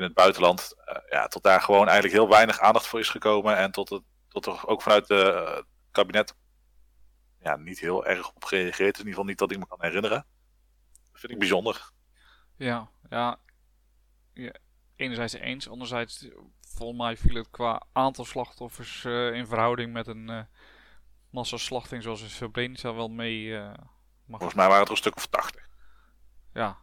in 0.00 0.06
het 0.06 0.14
buitenland, 0.14 0.74
uh, 0.88 0.94
ja, 1.10 1.26
tot 1.26 1.42
daar 1.42 1.60
gewoon 1.60 1.86
eigenlijk 1.86 2.14
heel 2.14 2.28
weinig 2.28 2.58
aandacht 2.58 2.86
voor 2.86 3.00
is 3.00 3.08
gekomen. 3.08 3.56
En 3.56 3.70
tot, 3.70 3.88
het, 3.88 4.02
tot 4.28 4.46
er 4.46 4.66
ook 4.66 4.82
vanuit 4.82 5.08
het 5.08 5.26
uh, 5.26 5.58
kabinet 5.90 6.34
ja, 7.42 7.56
niet 7.56 7.80
heel 7.80 8.06
erg 8.06 8.32
op 8.32 8.44
gereageerd 8.44 8.94
is. 8.94 9.00
In 9.00 9.06
ieder 9.06 9.10
geval 9.10 9.24
niet 9.24 9.38
dat 9.38 9.50
ik 9.50 9.58
me 9.58 9.66
kan 9.66 9.78
herinneren. 9.80 10.26
Dat 11.10 11.20
vind 11.20 11.32
ik 11.32 11.38
bijzonder. 11.38 11.90
Ja, 12.56 12.90
ja. 13.10 13.38
ja 14.34 14.52
enerzijds 14.96 15.32
eens, 15.32 15.68
anderzijds 15.68 16.28
volgens 16.60 16.98
mij 16.98 17.16
viel 17.16 17.34
het 17.34 17.50
qua 17.50 17.82
aantal 17.92 18.24
slachtoffers 18.24 19.04
uh, 19.04 19.32
in 19.32 19.46
verhouding 19.46 19.92
met 19.92 20.06
een 20.06 20.30
uh, 20.30 20.42
massaslachting 21.30 22.02
zoals 22.02 22.22
in 22.22 22.30
Srebrenica 22.30 22.94
wel 22.94 23.08
mee. 23.08 23.42
Uh, 23.42 23.72
Volgens 24.28 24.54
mij 24.54 24.66
waren 24.66 24.80
het 24.80 24.86
er 24.86 24.94
een 24.94 25.00
stuk 25.00 25.16
of 25.16 25.26
80. 25.26 25.68
Ja. 26.54 26.78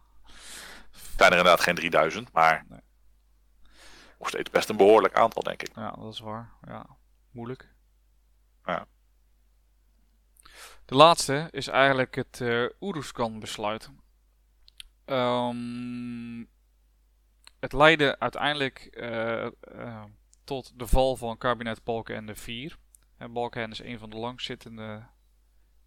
Het 0.92 1.16
zijn 1.16 1.32
er 1.32 1.36
inderdaad 1.36 1.60
geen 1.60 1.74
3000, 1.74 2.32
maar 2.32 2.64
nee 2.68 2.80
nog 4.18 4.28
steeds 4.28 4.50
best 4.50 4.68
een 4.68 4.76
behoorlijk 4.76 5.14
aantal, 5.14 5.42
denk 5.42 5.62
ik. 5.62 5.74
Ja, 5.74 5.90
dat 5.90 6.12
is 6.12 6.20
waar. 6.20 6.52
Ja, 6.66 6.86
moeilijk. 7.30 7.68
Ja. 8.64 8.86
De 10.84 10.94
laatste 10.94 11.48
is 11.50 11.68
eigenlijk 11.68 12.14
het 12.14 12.40
uh, 12.40 12.64
eh, 12.64 12.70
Oeruzkan-besluit. 12.80 13.90
Um, 15.06 16.48
het 17.60 17.72
leidde 17.72 18.18
uiteindelijk 18.18 18.88
uh, 18.92 19.46
uh, 19.74 20.04
tot 20.44 20.78
de 20.78 20.86
val 20.86 21.16
van 21.16 21.38
kabinet 21.38 21.84
Balkenende 21.84 22.34
4. 22.34 22.78
En 23.16 23.32
Balkenende 23.32 23.74
is 23.74 23.82
een 23.82 23.98
van 23.98 24.10
de 24.10 24.16
langzittende 24.16 25.06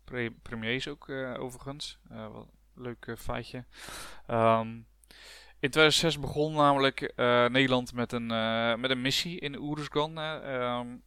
pre 0.04 0.32
premiers 0.32 0.88
ook 0.88 1.10
overigens. 1.10 2.00
wat 2.10 2.48
leuk 2.76 3.16
feitje. 3.18 3.66
Um, 4.28 4.88
in 5.62 5.70
2006 5.70 6.20
begon 6.20 6.53
namelijk 6.53 7.01
uh, 7.01 7.45
Nederland 7.47 7.93
met 7.93 8.12
een, 8.12 8.32
uh, 8.32 8.76
met 8.76 8.89
een 8.89 9.01
missie 9.01 9.39
in 9.39 9.59
Oeruzgan. 9.59 10.18
Um, 10.18 11.03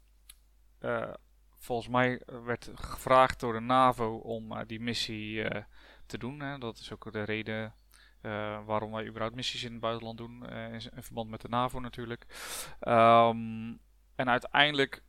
uh, 0.80 1.12
volgens 1.54 1.88
mij 1.88 2.22
werd 2.44 2.70
gevraagd 2.74 3.40
door 3.40 3.52
de 3.52 3.60
NAVO 3.60 4.16
om 4.16 4.64
die 4.66 4.80
missie 4.80 5.44
te 6.06 6.18
doen. 6.18 6.40
Hè. 6.40 6.58
Dat 6.58 6.78
is 6.78 6.92
ook 6.92 7.12
de 7.12 7.22
reden 7.22 7.74
waarom 8.66 8.92
wij 8.92 9.06
überhaupt 9.06 9.34
missies 9.34 9.64
in 9.64 9.72
het 9.72 9.80
buitenland 9.80 10.18
doen. 10.18 10.48
In, 10.48 10.72
in, 10.72 11.02
verband 11.02 11.30
met 11.30 11.40
de 11.40 11.48
NAVO 11.48 11.80
natuurlijk. 11.80 12.26
Um, 12.80 13.80
en 14.14 14.28
uiteindelijk 14.28 15.02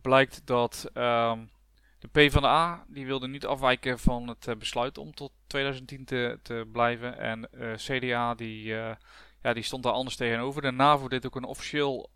blijkt 0.00 0.46
dat 0.46 0.90
um, 0.94 1.50
de 1.98 2.08
PvdA 2.08 2.84
die 2.88 3.06
wilde 3.06 3.28
niet 3.28 3.46
afwijken 3.46 3.98
van 3.98 4.28
het 4.28 4.46
uh, 4.46 4.56
besluit 4.56 4.98
om 4.98 5.14
tot 5.14 5.32
2010 5.46 6.04
te, 6.04 6.38
te 6.42 6.68
blijven. 6.72 7.18
En 7.18 7.48
uh, 7.52 7.72
eh, 7.72 7.78
CDA 7.78 8.34
die, 8.34 8.64
uh, 8.64 8.94
ja, 9.42 9.52
die 9.52 9.62
stond 9.62 9.82
daar 9.82 9.92
anders 9.92 10.16
tegenover. 10.16 10.62
De 10.62 10.70
NAVO 10.70 11.08
deed 11.08 11.26
ook 11.26 11.36
een 11.36 11.44
officieel 11.44 12.10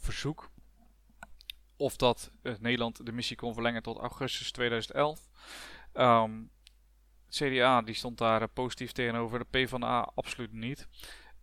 verzoek. 0.00 0.50
Of 1.76 1.96
dat 1.96 2.30
Nederland 2.42 3.06
de 3.06 3.12
missie 3.12 3.36
kon 3.36 3.54
verlengen 3.54 3.82
tot 3.82 3.98
augustus 3.98 4.52
2011. 4.52 5.20
Um, 5.94 6.50
CDA 7.28 7.82
die 7.82 7.94
stond 7.94 8.18
daar 8.18 8.48
positief 8.48 8.92
tegenover, 8.92 9.38
de 9.38 9.44
PvdA 9.50 10.10
absoluut 10.14 10.52
niet. 10.52 10.88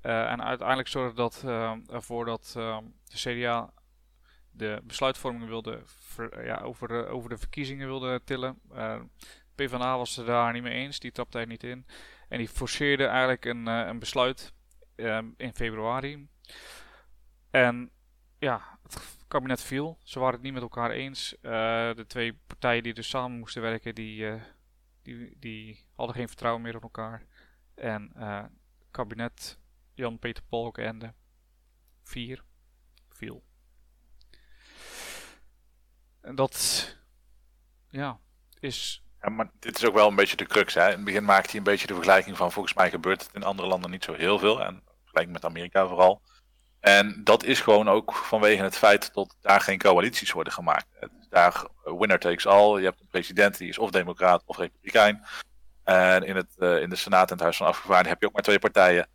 en 0.01 0.43
uiteindelijk 0.43 0.87
zorgde 0.87 1.15
dat 1.15 1.43
ervoor 1.87 2.25
dat 2.25 2.51
de 2.53 2.83
CDA 3.13 3.73
de 4.53 4.81
besluitvorming 4.83 5.45
wilde 5.45 5.83
ja, 6.43 6.57
over, 6.57 6.87
de, 6.87 7.05
over 7.05 7.29
de 7.29 7.37
verkiezingen 7.37 7.87
wilde 7.87 8.21
tillen. 8.23 8.59
Uh, 8.71 9.01
PvdA 9.55 9.97
was 9.97 10.15
het 10.15 10.25
daar 10.25 10.53
niet 10.53 10.63
mee 10.63 10.73
eens, 10.73 10.99
die 10.99 11.11
trapte 11.11 11.39
er 11.39 11.47
niet 11.47 11.63
in. 11.63 11.85
En 12.29 12.37
die 12.37 12.47
forceerde 12.47 13.05
eigenlijk 13.05 13.45
een, 13.45 13.65
een 13.65 13.99
besluit 13.99 14.53
in 15.37 15.51
februari. 15.53 16.27
En 17.51 17.91
ja, 18.39 18.79
het 18.83 19.17
kabinet 19.27 19.61
viel. 19.61 19.97
Ze 20.03 20.19
waren 20.19 20.33
het 20.33 20.43
niet 20.43 20.53
met 20.53 20.61
elkaar 20.61 20.91
eens. 20.91 21.35
De 21.41 22.05
twee 22.07 22.33
partijen 22.47 22.83
die 22.83 22.93
dus 22.93 23.09
samen 23.09 23.39
moesten 23.39 23.61
werken, 23.61 23.95
die, 23.95 24.39
die, 25.01 25.35
die 25.39 25.85
hadden 25.95 26.15
geen 26.15 26.27
vertrouwen 26.27 26.61
meer 26.61 26.75
op 26.75 26.83
elkaar. 26.83 27.25
En 27.75 28.11
uh, 28.17 28.43
kabinet 28.91 29.59
Jan-Peter 29.93 30.43
Balkenende 30.49 31.13
4 32.03 32.43
viel. 33.09 33.43
En 36.23 36.35
dat 36.35 36.87
ja, 37.89 38.19
is. 38.59 39.03
Ja, 39.21 39.29
maar 39.29 39.49
dit 39.59 39.77
is 39.77 39.85
ook 39.85 39.93
wel 39.93 40.07
een 40.07 40.15
beetje 40.15 40.37
de 40.37 40.45
crux. 40.45 40.73
Hè? 40.73 40.85
In 40.85 40.95
het 40.95 41.03
begin 41.03 41.23
maakte 41.23 41.49
hij 41.49 41.57
een 41.57 41.63
beetje 41.63 41.87
de 41.87 41.93
vergelijking 41.93 42.37
van 42.37 42.51
volgens 42.51 42.73
mij 42.73 42.89
gebeurt 42.89 43.21
het 43.21 43.33
in 43.33 43.43
andere 43.43 43.67
landen 43.67 43.91
niet 43.91 44.03
zo 44.03 44.13
heel 44.13 44.39
veel. 44.39 44.61
En 44.61 44.83
vergelijking 45.01 45.33
met 45.33 45.45
Amerika 45.45 45.87
vooral. 45.87 46.21
En 46.79 47.23
dat 47.23 47.43
is 47.43 47.61
gewoon 47.61 47.89
ook 47.89 48.13
vanwege 48.13 48.63
het 48.63 48.77
feit 48.77 49.13
dat 49.13 49.35
daar 49.41 49.61
geen 49.61 49.77
coalities 49.77 50.31
worden 50.31 50.53
gemaakt. 50.53 50.87
Daar 51.29 51.67
winner 51.83 52.19
takes 52.19 52.45
all. 52.45 52.79
Je 52.79 52.85
hebt 52.85 52.99
een 52.99 53.07
president 53.07 53.57
die 53.57 53.69
is 53.69 53.77
of 53.77 53.91
democraat 53.91 54.43
of 54.45 54.57
republikein. 54.57 55.25
En 55.83 56.23
in, 56.23 56.35
het, 56.35 56.55
uh, 56.57 56.81
in 56.81 56.89
de 56.89 56.95
Senaat 56.95 57.27
en 57.27 57.33
het 57.33 57.43
Huis 57.43 57.57
van 57.57 57.67
Afgevaardigden 57.67 58.11
heb 58.11 58.21
je 58.21 58.27
ook 58.27 58.33
maar 58.33 58.41
twee 58.43 58.59
partijen. 58.59 59.07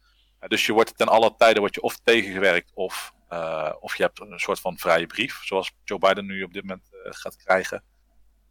Dus 0.46 0.66
je 0.66 0.72
wordt 0.72 0.98
ten 0.98 1.08
alle 1.08 1.34
tijden 1.36 1.60
wordt 1.60 1.74
je 1.74 1.82
of 1.82 1.98
tegengewerkt 2.04 2.70
of, 2.74 3.12
uh, 3.30 3.72
of 3.80 3.96
je 3.96 4.02
hebt 4.02 4.20
een 4.20 4.38
soort 4.38 4.60
van 4.60 4.78
vrije 4.78 5.06
brief. 5.06 5.44
Zoals 5.44 5.72
Joe 5.84 5.98
Biden 5.98 6.26
nu 6.26 6.42
op 6.42 6.52
dit 6.52 6.62
moment 6.62 6.88
gaat 6.92 7.36
krijgen. 7.36 7.82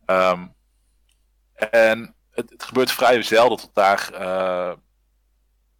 Um, 0.06 0.56
en 1.56 2.16
het, 2.32 2.64
gebeurt 2.64 2.92
vrij 2.92 3.22
zelden 3.22 3.58
dat 3.58 3.70
daar 3.74 4.10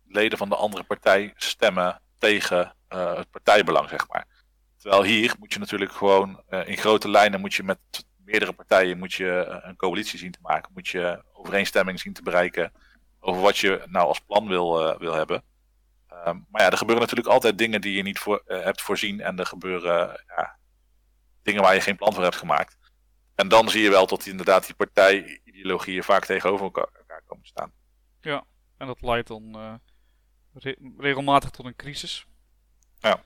leden 0.08 0.38
van 0.38 0.50
de 0.50 0.56
andere 0.56 0.84
partij 0.84 1.34
stemmen 1.36 2.02
tegen 2.18 2.76
het 2.88 3.30
partijbelang, 3.30 3.90
zeg 3.90 4.08
maar. 4.08 4.28
Terwijl 4.78 5.04
hier 5.04 5.36
moet 5.40 5.54
je 5.54 5.60
natuurlijk 5.60 5.92
gewoon 5.92 6.44
in 6.50 6.78
grote 6.78 7.10
lijnen 7.10 7.40
moet 7.40 7.54
je 7.54 7.64
met 7.64 7.80
meerdere 8.18 8.54
partijen 8.54 8.98
moet 8.98 9.14
je 9.14 9.60
een 9.64 9.76
coalitie 9.76 10.20
zien 10.20 10.32
te 10.32 10.40
maken. 10.42 10.72
Moet 10.74 10.88
je 10.88 11.24
overeenstemming 11.34 12.00
zien 12.00 12.14
te 12.14 12.24
bereiken 12.24 12.72
over 13.20 13.42
wat 13.42 13.58
je 13.58 13.84
nou 13.86 14.08
als 14.08 14.20
plan 14.20 14.48
wil, 14.48 14.98
wil 14.98 15.14
hebben. 15.14 15.44
Um, 16.26 16.46
maar 16.50 16.62
ja, 16.62 16.70
er 16.70 16.78
gebeuren 16.78 17.04
natuurlijk 17.04 17.34
altijd 17.34 17.58
dingen 17.58 17.82
die 17.82 17.96
je 17.96 18.04
niet 18.04 18.20
voor, 18.20 18.44
hebt 18.46 18.82
voorzien. 18.82 19.22
En 19.22 19.40
er 19.40 19.46
gebeuren 19.46 20.24
ja, 20.28 20.58
dingen 21.42 21.62
waar 21.62 21.74
je 21.74 21.82
geen 21.82 21.96
plan 21.96 22.14
voor 22.14 22.24
hebt 22.24 22.36
gemaakt. 22.36 22.78
En 23.36 23.48
dan 23.48 23.70
zie 23.70 23.82
je 23.82 23.90
wel 23.90 24.08
dat 24.08 24.22
die, 24.22 24.32
inderdaad 24.32 24.66
die 24.66 24.76
partijideologieën 24.76 26.04
vaak 26.04 26.26
tegenover 26.26 26.66
elkaar, 26.66 26.90
elkaar 26.94 27.22
komen 27.26 27.46
staan. 27.46 27.72
Ja, 28.22 28.44
en 28.78 28.88
dat 28.88 29.02
leidt 29.02 29.28
dan 29.28 29.80
re 30.54 30.76
regelmatig 30.98 31.50
tot 31.50 31.66
een 31.66 31.76
crisis. 31.76 32.26
Ja. 33.00 33.20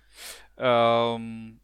Um, 1.13 1.61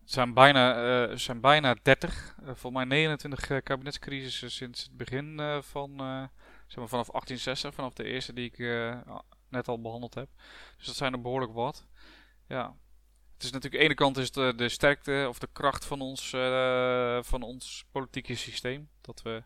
het 0.00 0.18
zijn 0.18 0.34
bijna, 0.34 1.08
uh, 1.08 1.16
zijn 1.16 1.40
bijna 1.40 1.76
30, 1.82 2.36
uh, 2.40 2.46
volgens 2.46 2.72
mij 2.72 2.84
29 2.84 3.50
uh, 3.50 3.58
kabinetscrisissen 3.62 4.50
sinds 4.50 4.82
het 4.82 4.96
begin 4.96 5.40
van, 5.62 5.90
zeg 6.66 6.76
maar 6.76 6.88
vanaf 6.88 7.10
1860, 7.10 7.74
vanaf 7.74 7.92
de 7.92 8.04
eerste 8.04 8.32
die 8.32 8.50
ik 8.52 8.58
net 9.50 9.68
al 9.68 9.80
behandeld 9.80 10.14
heb. 10.14 10.28
Dus 10.76 10.86
dat 10.86 10.96
zijn 10.96 11.12
er 11.12 11.20
behoorlijk 11.20 11.52
wat. 11.52 11.86
Ja. 12.46 12.76
Het 13.34 13.42
is 13.42 13.50
natuurlijk, 13.50 13.82
aan 13.82 13.88
de 13.88 13.94
ene 13.94 13.94
kant 13.94 14.16
is 14.16 14.32
de, 14.32 14.52
de 14.56 14.68
sterkte 14.68 15.26
of 15.28 15.38
de 15.38 15.48
kracht 15.52 15.84
van 15.84 16.00
ons, 16.00 16.30
van 17.26 17.42
ons 17.42 17.84
politieke 17.90 18.34
systeem. 18.34 18.88
Dat 19.00 19.22
we, 19.22 19.42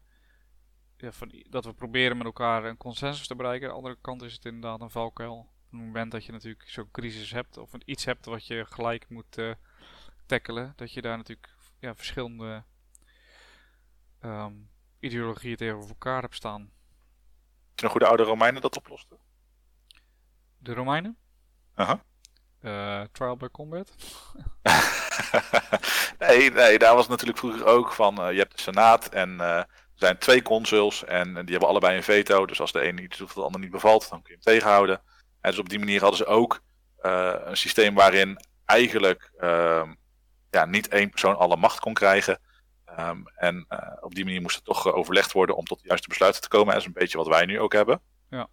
ja, 0.96 1.12
van, 1.12 1.44
dat 1.50 1.64
we 1.64 1.72
proberen 1.72 2.16
met 2.16 2.26
elkaar 2.26 2.64
een 2.64 2.76
consensus 2.76 3.26
te 3.26 3.36
bereiken. 3.36 3.66
Aan 3.66 3.72
de 3.72 3.78
andere 3.80 3.98
kant 4.00 4.22
is 4.22 4.32
het 4.32 4.44
inderdaad 4.44 4.80
een 4.80 4.90
valkuil 4.90 5.52
het 5.78 5.84
moment 5.84 6.12
dat 6.12 6.24
je 6.24 6.32
natuurlijk 6.32 6.68
zo'n 6.68 6.90
crisis 6.90 7.30
hebt, 7.30 7.56
of 7.56 7.70
iets 7.84 8.04
hebt 8.04 8.24
wat 8.24 8.46
je 8.46 8.64
gelijk 8.64 9.08
moet 9.08 9.38
uh, 9.38 9.54
tackelen, 10.26 10.72
dat 10.76 10.92
je 10.92 11.02
daar 11.02 11.16
natuurlijk 11.16 11.54
ja, 11.78 11.94
verschillende 11.94 12.64
um, 14.20 14.70
ideologieën 14.98 15.56
tegenover 15.56 15.88
elkaar 15.88 16.22
hebt 16.22 16.34
staan. 16.34 16.72
Toen 17.74 17.90
hoe 17.90 17.98
de 17.98 18.06
oude 18.06 18.22
Romeinen 18.22 18.62
dat 18.62 18.76
oplosten? 18.76 19.18
De 20.64 20.74
Romeinen? 20.74 21.16
Aha. 21.74 22.02
Uh, 22.62 23.02
trial 23.12 23.36
by 23.36 23.46
combat? 23.46 23.94
nee, 26.18 26.50
nee, 26.50 26.78
daar 26.78 26.94
was 26.94 27.08
natuurlijk 27.08 27.38
vroeger 27.38 27.64
ook 27.64 27.92
van, 27.92 28.20
uh, 28.20 28.32
je 28.32 28.38
hebt 28.38 28.56
de 28.56 28.62
Senaat 28.62 29.08
en 29.08 29.40
er 29.40 29.66
zijn 29.94 30.18
twee 30.18 30.42
consuls 30.42 31.04
en 31.04 31.34
die 31.34 31.50
hebben 31.50 31.68
allebei 31.68 31.96
een 31.96 32.02
veto. 32.02 32.46
Dus 32.46 32.60
als 32.60 32.72
de 32.72 32.80
ene 32.80 33.02
iets 33.02 33.18
doet 33.18 33.26
wat 33.26 33.36
de 33.36 33.42
ander 33.42 33.60
niet 33.60 33.70
bevalt, 33.70 34.08
dan 34.08 34.22
kun 34.22 34.34
je 34.34 34.40
hem 34.42 34.54
tegenhouden. 34.54 35.02
En 35.40 35.50
dus 35.50 35.58
op 35.58 35.68
die 35.68 35.78
manier 35.78 36.00
hadden 36.00 36.18
ze 36.18 36.26
ook 36.26 36.62
een 37.00 37.56
systeem 37.56 37.94
waarin 37.94 38.38
eigenlijk 38.64 39.32
uh, 39.38 39.88
ja, 40.50 40.64
niet 40.64 40.88
één 40.88 41.10
persoon 41.10 41.36
alle 41.36 41.56
macht 41.56 41.80
kon 41.80 41.94
krijgen. 41.94 42.40
Um, 42.98 43.24
en 43.34 43.66
op 44.00 44.14
die 44.14 44.24
manier 44.24 44.40
moest 44.40 44.56
het 44.56 44.64
toch 44.64 44.92
overlegd 44.92 45.32
worden 45.32 45.56
om 45.56 45.64
tot 45.64 45.80
de 45.80 45.88
juiste 45.88 46.08
besluiten 46.08 46.42
te 46.42 46.48
komen. 46.48 46.72
Dat 46.72 46.80
is 46.80 46.86
een 46.86 46.92
beetje 46.92 47.18
wat 47.18 47.26
wij 47.26 47.44
nu 47.44 47.60
ook 47.60 47.72
hebben. 47.72 48.00
Ja. 48.30 48.48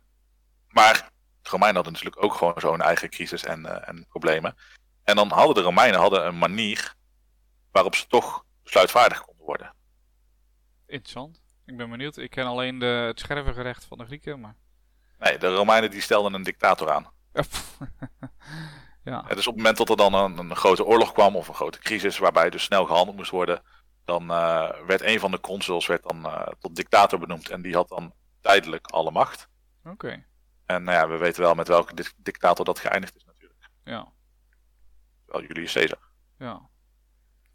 Maar 0.68 1.12
Romeinen 1.50 1.76
hadden 1.76 1.94
natuurlijk 1.94 2.24
ook 2.24 2.34
gewoon 2.34 2.54
zo'n 2.58 2.82
eigen 2.82 3.10
crisis 3.10 3.44
en, 3.44 3.86
en 3.88 4.06
problemen. 4.10 4.56
En 5.04 5.16
dan 5.16 5.32
hadden 5.32 5.56
de 5.56 5.62
Romeinen 5.62 6.00
hadden 6.00 6.26
een 6.26 6.38
manier 6.38 6.96
waarop 7.72 7.96
ze 7.96 8.08
toch 8.08 8.46
besluitvaardig 8.64 9.22
konden 9.22 9.46
worden. 9.46 9.74
Interessant. 10.88 11.42
Ik 11.66 11.78
ben 11.78 11.90
benieuwd. 11.90 12.18
Ik 12.18 12.30
ken 12.30 12.46
alleen 12.46 12.80
de, 12.80 12.86
het 12.86 13.20
schervengerecht 13.20 13.86
van 13.86 13.98
de 13.98 14.06
Grieken, 14.06 14.40
maar... 14.40 14.56
Nee, 15.20 15.38
de 15.38 15.56
Romeinen 15.56 15.92
die 15.92 16.02
stelden 16.02 16.34
een 16.34 16.44
dictator 16.44 16.92
aan. 16.92 17.12
ja. 19.04 19.22
Dus 19.22 19.48
op 19.48 19.54
het 19.54 19.56
moment 19.56 19.78
dat 19.78 19.90
er 19.90 19.98
dan 19.98 20.14
een, 20.14 20.38
een, 20.38 20.56
grote 20.56 20.86
oorlog 20.86 21.12
kwam 21.12 21.36
of 21.36 21.48
een 21.48 21.54
grote 21.54 21.80
crisis 21.80 22.18
waarbij 22.18 22.50
dus 22.50 22.64
snel 22.64 22.86
gehandeld 22.86 23.18
moest 23.18 23.32
worden, 23.32 23.62
dan 24.06 24.24
uh, 24.24 24.70
werd 24.88 25.02
een 25.02 25.20
van 25.20 25.32
de 25.32 25.40
consuls 25.40 25.88
werd 25.88 26.04
dan, 26.04 26.26
uh, 26.26 26.48
tot 26.60 26.76
dictator 26.76 27.20
benoemd 27.20 27.50
en 27.50 27.62
die 27.62 27.76
had 27.76 27.90
dan 27.90 28.14
tijdelijk 28.42 28.88
alle 28.88 29.12
macht. 29.12 29.48
Oké. 29.80 29.92
Okay. 29.92 30.26
En 30.76 30.84
nou 30.84 30.98
ja, 30.98 31.08
we 31.08 31.18
weten 31.18 31.42
wel 31.42 31.56
met 31.56 31.68
welke 31.68 31.96
di 31.96 32.04
dictator 32.18 32.66
dat 32.66 32.80
geëindigd 32.80 33.16
is 33.16 33.26
natuurlijk. 33.26 33.70
Ja. 33.84 34.12
Wel 35.26 35.42
Julius 35.42 35.74
Caesar. 35.74 35.98
Ja. 36.38 36.70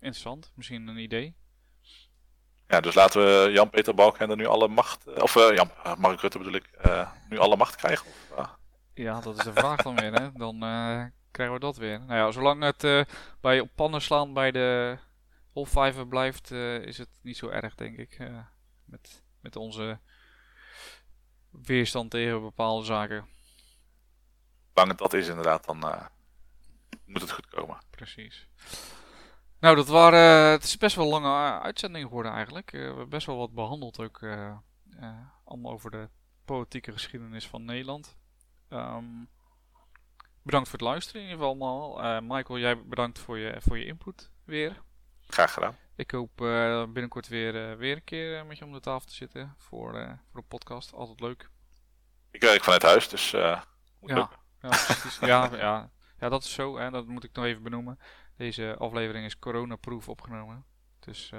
Interessant. 0.00 0.52
Misschien 0.54 0.88
een 0.88 0.98
idee. 0.98 1.34
Ja, 2.68 2.80
dus 2.80 2.94
laten 2.94 3.20
we 3.20 3.50
Jan-Peter 3.52 3.94
Balkenende 3.94 4.36
nu 4.36 4.46
alle 4.46 4.68
macht, 4.68 5.06
eh, 5.06 5.22
of 5.22 5.36
uh, 5.36 5.54
Jan, 5.54 5.70
Mark 5.98 6.20
Rutte 6.20 6.38
bedoel 6.38 6.54
ik, 6.54 6.70
uh, 6.86 7.10
nu 7.28 7.38
alle 7.38 7.56
macht 7.56 7.76
krijgen? 7.76 8.06
Of, 8.06 8.56
Ja, 8.94 9.20
dat 9.20 9.38
is 9.38 9.44
de 9.44 9.52
vraag 9.52 9.82
dan 9.82 9.96
weer, 9.96 10.12
hè. 10.12 10.32
Dan 10.32 10.58
krijgen 11.30 11.54
we 11.54 11.60
dat 11.60 11.76
weer. 11.76 12.00
Nou 12.00 12.14
ja, 12.14 12.30
zolang 12.30 12.62
het 12.62 13.06
bij 13.40 13.60
op 13.60 13.70
pannen 13.74 14.02
slaan 14.02 14.32
bij 14.32 14.50
de 14.50 14.98
Hofvijver 15.52 16.08
blijft, 16.08 16.50
is 16.50 16.98
het 16.98 17.08
niet 17.22 17.36
zo 17.36 17.48
erg, 17.48 17.74
denk 17.74 17.96
ik. 17.96 18.18
met, 18.84 19.22
met 19.40 19.56
onze 19.56 20.00
weerstand 21.62 22.11
tegen 22.11 22.40
bepaalde 22.40 22.84
zaken. 22.84 23.28
Zolang 24.74 24.90
het 24.90 24.98
dat 24.98 25.12
is 25.12 25.28
inderdaad, 25.28 25.64
dan 25.64 26.09
moet 27.04 27.20
het 27.20 27.32
goed 27.32 27.46
komen. 27.46 27.78
Precies. 27.90 28.48
Nou, 29.61 29.76
dat 29.76 29.88
waren, 29.88 30.50
het 30.50 30.62
is 30.62 30.76
best 30.76 30.96
wel 30.96 31.04
een 31.04 31.11
lange 31.11 31.61
uitzending 31.61 32.04
geworden 32.07 32.32
eigenlijk. 32.32 32.72
Uh, 32.72 32.80
we 32.80 32.86
hebben 32.86 33.09
best 33.09 33.26
wel 33.26 33.36
wat 33.36 33.54
behandeld 33.54 34.00
ook. 34.00 34.22
Allemaal 35.44 35.72
over 35.72 35.90
de 35.90 36.09
politieke 36.44 36.92
geschiedenis 36.92 37.46
van 37.46 37.64
Nederland. 37.64 38.16
Um, 38.70 39.28
bedankt 40.42 40.68
voor 40.68 40.78
het 40.78 40.88
luisteren 40.88 41.22
in 41.22 41.28
ieder 41.28 41.44
geval 41.44 41.61
allemaal. 41.61 42.20
Michael, 42.22 42.59
jij 42.59 42.86
bedankt 42.86 43.18
voor 43.18 43.38
je, 43.38 43.57
voor 43.61 43.78
je 43.78 43.84
input 43.84 44.30
weer. 44.44 44.82
Graag 45.26 45.52
gedaan. 45.52 45.76
Ik 45.97 46.11
hoop 46.11 46.36
binnenkort 46.92 47.28
weer, 47.28 47.76
weer 47.78 47.97
een 47.97 48.05
keer 48.05 48.47
met 48.47 48.59
je 48.59 48.64
om 48.64 48.72
de 48.72 48.80
tafel 48.80 49.09
te 49.09 49.14
zitten 49.14 49.55
voor, 49.59 49.92
voor 50.30 50.40
de 50.40 50.47
podcast. 50.49 50.92
Altijd 50.92 51.20
leuk. 51.20 51.51
Ik 52.30 52.40
werk 52.40 52.64
vanuit 52.64 52.82
huis, 52.82 53.09
dus 53.09 53.32
moet 54.01 54.11
ja, 54.11 54.30
ja, 54.61 54.68
precies. 54.68 55.18
ja, 55.18 55.51
ja, 55.57 55.90
ja, 56.18 56.28
dat 56.28 56.44
is 56.44 56.53
zo. 56.53 56.78
Hè, 56.78 56.90
dat 56.90 57.07
moet 57.07 57.24
ik 57.24 57.32
nog 57.32 57.44
even 57.44 57.62
benoemen. 57.62 57.99
Deze 58.36 58.76
aflevering 58.78 59.24
is 59.24 59.38
coronaproof 59.38 60.09
opgenomen. 60.09 60.64
Dus 60.99 61.32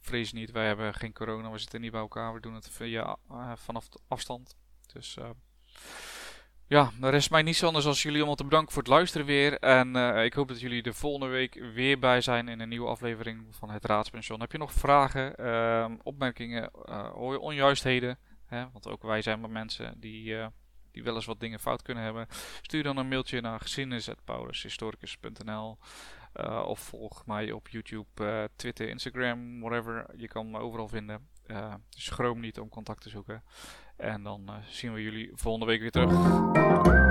vrees 0.00 0.32
niet, 0.32 0.50
wij 0.50 0.66
hebben 0.66 0.94
geen 0.94 1.12
corona, 1.12 1.50
we 1.50 1.58
zitten 1.58 1.80
niet 1.80 1.92
bij 1.92 2.00
elkaar. 2.00 2.34
We 2.34 2.40
doen 2.40 2.54
het 2.54 2.68
via, 2.70 3.16
vanaf 3.54 3.88
afstand. 4.08 4.56
Dus 4.92 5.18
Ja, 6.66 6.90
dan 7.00 7.10
rest 7.10 7.30
mij 7.30 7.42
niets 7.42 7.64
anders 7.64 7.84
dan 7.84 7.92
jullie 7.92 8.16
allemaal 8.16 8.34
te 8.34 8.44
bedanken 8.44 8.72
voor 8.72 8.82
het 8.82 8.90
luisteren 8.90 9.26
weer. 9.26 9.58
En 9.58 9.96
uh, 9.96 10.24
ik 10.24 10.34
hoop 10.34 10.48
dat 10.48 10.60
jullie 10.60 10.82
de 10.82 10.92
volgende 10.92 11.26
week 11.26 11.54
weer 11.74 11.98
bij 11.98 12.20
zijn 12.20 12.48
in 12.48 12.60
een 12.60 12.68
nieuwe 12.68 12.88
aflevering 12.88 13.46
van 13.50 13.70
het 13.70 13.84
Raadspension. 13.84 14.40
Heb 14.40 14.52
je 14.52 14.58
nog 14.58 14.72
vragen, 14.72 15.34
uh, 15.40 15.90
opmerkingen, 16.02 16.70
uh, 16.88 17.38
onjuistheden? 17.40 18.18
Hè? 18.46 18.70
Want 18.72 18.88
ook 18.88 19.02
wij 19.02 19.22
zijn 19.22 19.40
maar 19.40 19.50
mensen 19.50 20.00
die, 20.00 20.36
die 20.90 21.02
wel 21.02 21.14
eens 21.14 21.24
wat 21.24 21.40
dingen 21.40 21.60
fout 21.60 21.82
kunnen 21.82 22.04
hebben. 22.04 22.26
Stuur 22.62 22.82
dan 22.82 22.96
een 22.96 23.08
mailtje 23.08 23.40
naar 23.40 23.60
geschiedenis.paulushistoricus.nl 23.60 25.78
Of 26.64 26.80
volg 26.80 27.26
mij 27.26 27.52
op 27.52 27.68
YouTube, 27.68 28.50
Twitter, 28.56 28.88
Instagram, 28.88 29.60
whatever. 29.60 30.06
Je 30.16 30.28
kan 30.28 30.50
me 30.50 30.58
overal 30.58 30.88
vinden. 30.88 31.28
schroom 31.88 32.40
niet 32.40 32.60
om 32.60 32.68
contact 32.68 33.02
te 33.02 33.08
zoeken. 33.08 33.42
En 33.96 34.22
dan 34.22 34.42
uh, 34.48 34.54
zien 34.68 34.92
we 34.92 35.02
jullie 35.02 35.30
volgende 35.34 35.66
week 35.66 35.80
weer 35.80 35.90
terug. 35.90 37.03